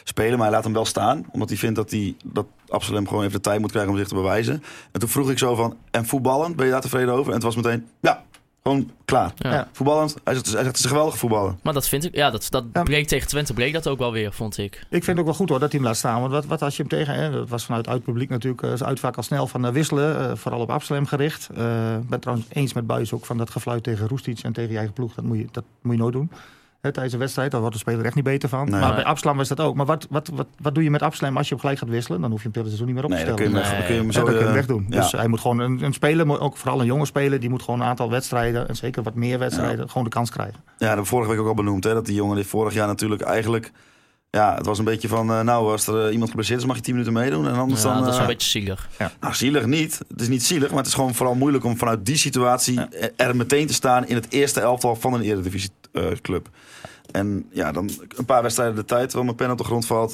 [0.04, 0.38] spelen.
[0.38, 1.26] Maar hij laat hem wel staan.
[1.32, 4.08] Omdat hij vindt dat, hij, dat Absalem gewoon even de tijd moet krijgen om zich
[4.08, 4.64] te bewijzen.
[4.92, 7.28] En toen vroeg ik zo van, en voetballend, ben je daar tevreden over?
[7.28, 8.24] En het was meteen, ja,
[8.68, 9.32] gewoon klaar.
[9.36, 9.52] Ja.
[9.54, 9.68] Ja.
[9.72, 11.60] Voetballend, hij zegt, hij zegt het is geweldig voetballen.
[11.64, 12.84] Maar dat vind ik, ja, dat, dat Ja.
[12.84, 14.74] bleek tegen Twente, bleek dat ook wel weer, vond ik.
[14.76, 16.20] Ik vind het ook wel goed hoor dat hij hem laat staan.
[16.20, 17.14] Want wat, wat als je hem tegen...
[17.14, 20.20] Hè, dat was vanuit het publiek natuurlijk uh, zijn uitvaak al snel van uh, wisselen.
[20.22, 21.50] uh, vooral op Absalem gericht.
[21.52, 24.78] Ik ben trouwens eens met Buis ook van dat gefluit tegen Roestic en tegen je
[24.78, 25.14] eigen ploeg.
[25.14, 26.32] Dat moet je, dat moet je nooit doen.
[26.82, 27.52] Hè, tijdens een wedstrijd.
[27.52, 28.70] Daar wordt de speler echt niet beter van.
[28.70, 28.80] Nee.
[28.80, 28.96] maar Nee.
[28.96, 29.76] bij Abslam is dat ook.
[29.76, 32.22] Maar wat, wat, wat, wat doe je met Abslam als je hem gelijk gaat wisselen?
[32.22, 33.66] Dan hoef je hem het hele seizoen niet meer op Nee, te dan kun stellen.
[33.66, 34.26] je hem, dan kun je hem Ja, zo...
[34.26, 34.86] dat kun je eh, hem wegdoen.
[34.90, 35.02] ja.
[35.02, 37.80] Dus hij moet gewoon een, een speler, ook vooral een jonge speler, die moet gewoon
[37.82, 40.60] een aantal wedstrijden, en zeker wat meer wedstrijden, gewoon de kans krijgen.
[40.78, 41.84] Ja, dat vorige week ook al benoemd.
[41.84, 43.72] Hè, dat die jongen dit vorig jaar natuurlijk eigenlijk...
[44.30, 45.32] Ja, het was een beetje van...
[45.32, 47.48] eh, nou, als er eh, iemand geblesseerd is, mag je 10 minuten meedoen.
[47.48, 48.00] En anders Ja, dan...
[48.04, 48.90] dat is eh, een beetje zielig.
[49.20, 50.00] Nou, zielig niet.
[50.08, 52.80] Het is niet zielig, maar het is gewoon vooral moeilijk om vanuit die situatie
[53.16, 56.50] er meteen te staan in het eerste elftal van een eredivisieclub.
[57.12, 60.12] en ja, dan een paar wedstrijden de tijd, terwijl mijn pen op de grond valt.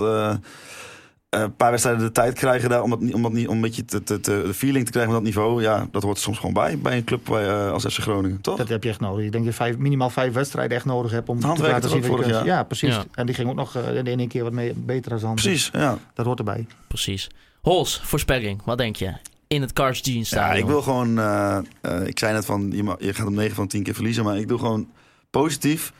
[1.34, 3.56] Eh, een paar wedstrijden de tijd krijgen daar om, dat, niet- om, dat niet, om
[3.56, 5.62] een beetje te, te, te- de feeling te krijgen met dat niveau.
[5.62, 8.42] Ja, dat hoort er soms gewoon bij, bij een club bij, eh, als FC Groningen,
[8.42, 8.58] toch?
[8.58, 9.26] Dat heb je echt nodig.
[9.26, 12.02] Ik denk dat je vijf, minimaal vijf wedstrijden echt nodig hebt om te laten zien
[12.02, 12.36] er vorig kunt.
[12.36, 12.46] jaar.
[12.46, 12.94] Ja, precies.
[12.96, 13.04] Ja.
[13.12, 15.42] En die ging ook nog eh, in de ene keer wat mee, beter als andere.
[15.48, 15.98] Precies, ja.
[16.14, 16.66] Dat hoort erbij.
[16.88, 17.30] Precies.
[17.62, 18.62] Hols, voorspelling.
[18.66, 19.14] Wat denk je?
[19.48, 20.62] In het Cars Jeans Ja, stadion.
[20.62, 21.20] ik wil gewoon.
[21.20, 24.24] eh, eh, ik zei net van je, je gaat om 9 van 10 keer verliezen,
[24.24, 24.88] maar ik doe gewoon
[25.30, 25.94] positief.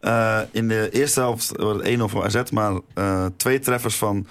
[0.00, 4.26] Eh, in de eerste helft wordt het 1-0 voor AZ, maar eh, twee treffers van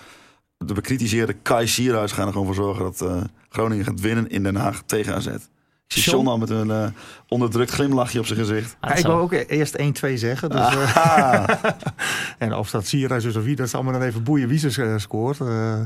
[0.57, 4.43] de bekritiseerde Kai Sierhuis gaan er gewoon voor zorgen dat eh, Groningen gaat winnen in
[4.43, 5.25] Den Haag tegen AZ.
[5.27, 6.15] Ik zie John?
[6.17, 6.87] John al met een eh,
[7.27, 8.77] onderdrukt glimlachje op zijn gezicht.
[8.79, 10.49] Ah, Ja, ik wil ook eerst 1-2 zeggen.
[10.49, 11.49] Dus, eh, Ah,
[12.37, 14.83] en of dat Sierhuis is of wie, dat zal me dan even boeien wie ze
[14.83, 15.39] eh, scoort.
[15.39, 15.79] Eh,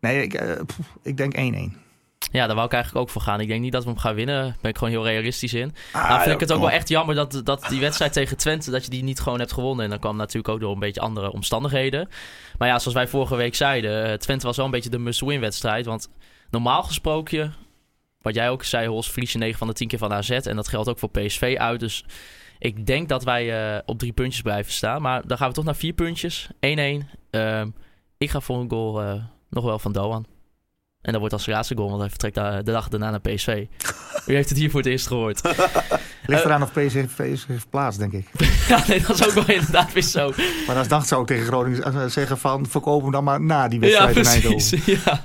[0.00, 1.76] nee, ik, eh, pff, ik denk 1-1.
[2.32, 3.40] Ja, daar wou ik eigenlijk ook voor gaan.
[3.40, 4.42] Ik denk niet dat we hem gaan winnen.
[4.44, 5.74] Daar ben ik gewoon heel realistisch in.
[5.92, 8.70] ah, nou, vind ik het ook wel echt jammer dat, dat die wedstrijd tegen Twente,
[8.70, 9.84] dat je die niet gewoon hebt gewonnen.
[9.84, 12.08] En dan kwam natuurlijk ook door een beetje andere omstandigheden.
[12.58, 15.40] Maar ja, zoals wij vorige week zeiden, eh, Twente was wel een beetje de must-win
[15.40, 15.86] wedstrijd.
[15.86, 16.10] Want
[16.50, 17.54] normaal gesproken,
[18.20, 20.30] wat jij ook zei, Hols, verlies je 9 van de 10 keer van AZ.
[20.30, 21.80] En dat geldt ook voor PSV uit.
[21.80, 22.04] Dus
[22.58, 25.02] ik denk dat wij eh, op drie puntjes blijven staan.
[25.02, 26.48] Maar dan gaan we toch naar vier puntjes.
[26.60, 27.10] 1-1.
[27.30, 27.70] Ehm,
[28.18, 29.14] ik ga voor een goal eh,
[29.50, 30.26] nog wel van Doan.
[31.08, 33.64] En dat wordt als laatste goal, want hij vertrekt da- de dag daarna naar PSV.
[34.26, 35.40] U heeft het hier voor het eerst gehoord.
[36.26, 38.26] Ligt Eh, eraan of PSV zich heeft plaats, denk ik.
[38.68, 40.32] ja, nee, dat is ook wel inderdaad weer zo.
[40.66, 43.68] Maar als dacht zou ik tegen Groningen eh, zeggen van verkopen hem dan maar na
[43.68, 44.50] die Ja, wedstrijd in.
[44.50, 44.82] Eindhoven.
[45.04, 45.24] Ja.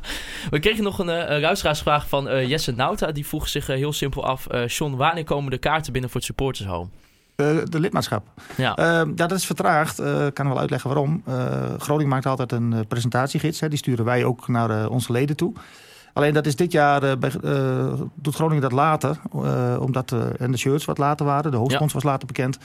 [0.50, 3.12] We kregen nog een uh, luisteraarsvraag van eh, Jesse Nauta.
[3.12, 4.48] Die vroeg zich eh, heel simpel af.
[4.48, 6.90] eh John, wanneer komen de kaarten binnen voor het supporters home?
[7.36, 8.28] Eh, de lidmaatschap.
[8.58, 10.00] Ja, Eh, ja, dat is vertraagd.
[10.00, 11.22] Eh, Ik kan wel uitleggen waarom.
[11.26, 13.60] Eh, Groningen maakt altijd een presentatiegids.
[13.60, 13.70] Hè.
[13.70, 15.54] Die sturen wij ook naar onze leden toe.
[16.14, 19.20] Alleen dat is dit jaar, eh, bij, eh, doet Groningen dat later.
[19.34, 21.52] eh, omdat en de shirts wat later waren.
[21.52, 22.58] De hoofdsponsor was later bekend.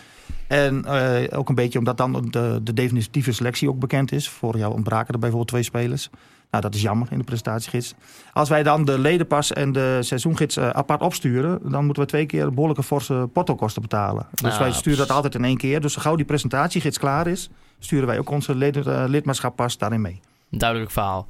[0.47, 0.87] En
[1.31, 4.29] ook een beetje omdat dan de, de definitieve selectie ook bekend is.
[4.29, 6.11] Vorig jaar ontbraken er bijvoorbeeld twee spelers.
[6.51, 7.95] Nou, dat is jammer in de presentatiegids.
[8.33, 11.59] Als wij dan de ledenpas en de seizoengids apart opsturen...
[11.71, 14.27] dan moeten we twee keer behoorlijke forse portokosten betalen.
[14.31, 15.81] Dus wij sturen dat altijd in één keer.
[15.81, 17.51] Dus zo gauw die presentatiegids klaar is...
[17.79, 20.21] sturen wij ook onze lid, lidmaatschappas daarin mee.
[20.51, 21.27] duidelijk verhaal.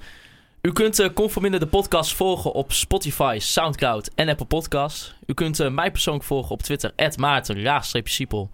[0.62, 5.14] U kunt uh, Conforminder de podcast volgen op Spotify, Soundcloud en Apple Podcasts.
[5.26, 8.50] U kunt uh, mij persoonlijk volgen op Twitter, Maarten, Siepel,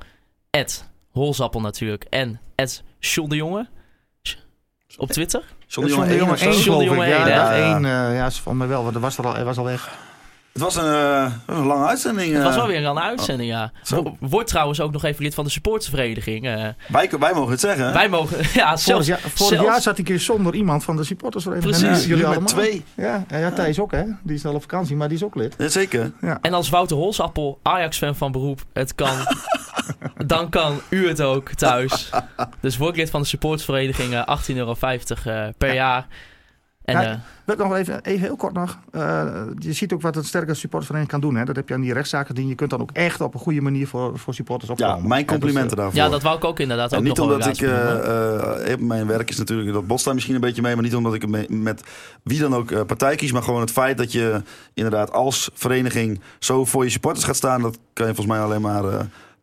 [1.11, 2.41] Holzappel natuurlijk en
[2.99, 3.69] John de Jonge.
[4.97, 5.43] Op Twitter?
[5.67, 8.83] John de Jonge John de Ja, eh, ja, is van mij wel.
[8.83, 9.99] Want er was er al, hij was al weg.
[10.55, 12.33] Het was een, eh, een lange uitzending.
[12.33, 12.59] Het was eh.
[12.59, 13.73] wel weer een lange uitzending, ja.
[13.83, 14.03] Zo.
[14.03, 16.47] Wo- Wordt trouwens ook nog even lid van de supportersvereniging.
[16.47, 16.67] eh.
[16.89, 17.87] Wij, wij mogen het zeggen.
[17.87, 17.93] hè?
[17.93, 21.05] wij mogen, ja, Vorig, jaar, vorig zelfs- jaar zat ik hier zonder iemand van de
[21.05, 21.77] supportersvereniging.
[21.77, 21.89] Precies.
[21.89, 22.49] En, Ja, eh, jullie met allemaal.
[22.49, 22.85] twee.
[22.95, 24.03] Ja, ja, Thijs ook, hè?
[24.23, 25.55] Die is al op vakantie, maar die is ook lid.
[25.59, 26.13] Jazeker.
[26.41, 29.17] En als Wouter Holsappel, Ajax-fan van beroep, het kan,
[30.27, 32.11] dan kan u het ook thuis.
[32.61, 34.75] Dus word lid van de supportersvereniging, eh, 18,50 euro
[35.25, 36.07] eh, per jaar.
[36.85, 38.79] En Ja, eh, Wil ik nog even, even heel kort nog.
[38.91, 39.25] Eh,
[39.59, 41.39] je ziet ook wat een sterke supportersvereniging kan doen.
[41.39, 41.45] Hè?
[41.45, 43.61] Dat heb je aan die rechtszaken die Je kunt dan ook echt op een goede
[43.61, 44.97] manier voor, voor supporters opkomen.
[45.03, 46.01] Ja, mijn complimenten Ja, daarvoor.
[46.03, 49.31] ja, dat wou ik ook inderdaad ook niet nog omdat ik, eh, eh, mijn werk
[49.31, 51.83] is natuurlijk, dat botst daar misschien een beetje mee, maar niet omdat ik me- met
[52.23, 54.43] wie dan ook eh, partij kies, maar gewoon het feit dat je
[54.75, 58.61] inderdaad als vereniging zo voor je supporters gaat staan, dat kan je volgens mij alleen
[58.63, 58.85] maar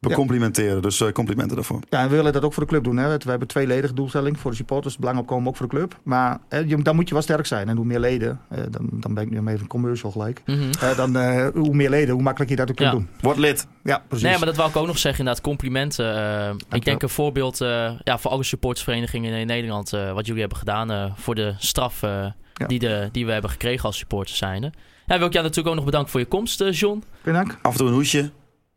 [0.02, 0.82] eh becomplimenteren.
[0.82, 1.80] Dus eh, complimenten daarvoor.
[1.89, 2.97] Ja, en we willen dat ook voor de club doen.
[2.97, 3.18] Hè?
[3.18, 4.97] We hebben tweeledige doelstelling voor de supporters.
[4.97, 5.99] Belang opkomen ook voor de club.
[6.04, 7.70] Maar hè, dan moet je wel sterk zijn.
[7.70, 10.41] En hoe meer leden, eh, dan, dan ben ik nu even een commercial gelijk.
[10.45, 10.70] Mhm.
[10.80, 12.95] Eh, dan, eh, hoe meer leden, hoe makkelijker je dat ook kunt Ja.
[12.97, 13.10] doen.
[13.22, 13.68] Word lid.
[13.84, 14.28] Ja, precies.
[14.28, 16.58] Nee, maar dat wou ik ook nog zeggen, inderdaad, complimenten.
[16.72, 20.60] Ik denk een voorbeeld eh, ja, voor alle supportersverenigingen in Nederland, eh, wat jullie hebben
[20.60, 22.10] gedaan eh, voor de straf eh,
[22.54, 22.68] Ja.
[22.68, 24.72] die, de, die we hebben gekregen als supporters zijnde.
[25.06, 27.04] Ja, wil ik jou natuurlijk ook nog bedanken voor je komst, John.
[27.24, 27.58] Bedankt.
[27.62, 28.32] Af en toe een hoesje.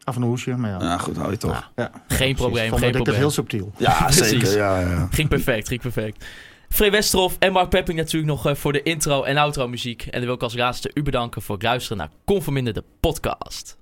[0.04, 0.78] Af en een hoesje, maar ja.
[0.80, 1.70] Ja, goed, hou je toch.
[1.76, 2.34] Ja, geen precies.
[2.36, 3.16] probleem, Vond geen probleem.
[3.16, 3.72] heel subtiel.
[3.76, 4.56] Ja, zeker.
[4.56, 5.08] Ja, ja.
[5.10, 6.24] Ging perfect, ging perfect.
[6.68, 10.02] Free Westerhof en Mark Pepping natuurlijk nog eh, voor de intro en outro muziek.
[10.02, 13.76] En dan wil ik als laatste u bedanken voor het luisteren naar Conforminder de podcast.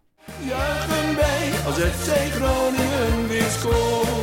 [0.46, 4.21] Juichen wij als FC Groningen weer scoort.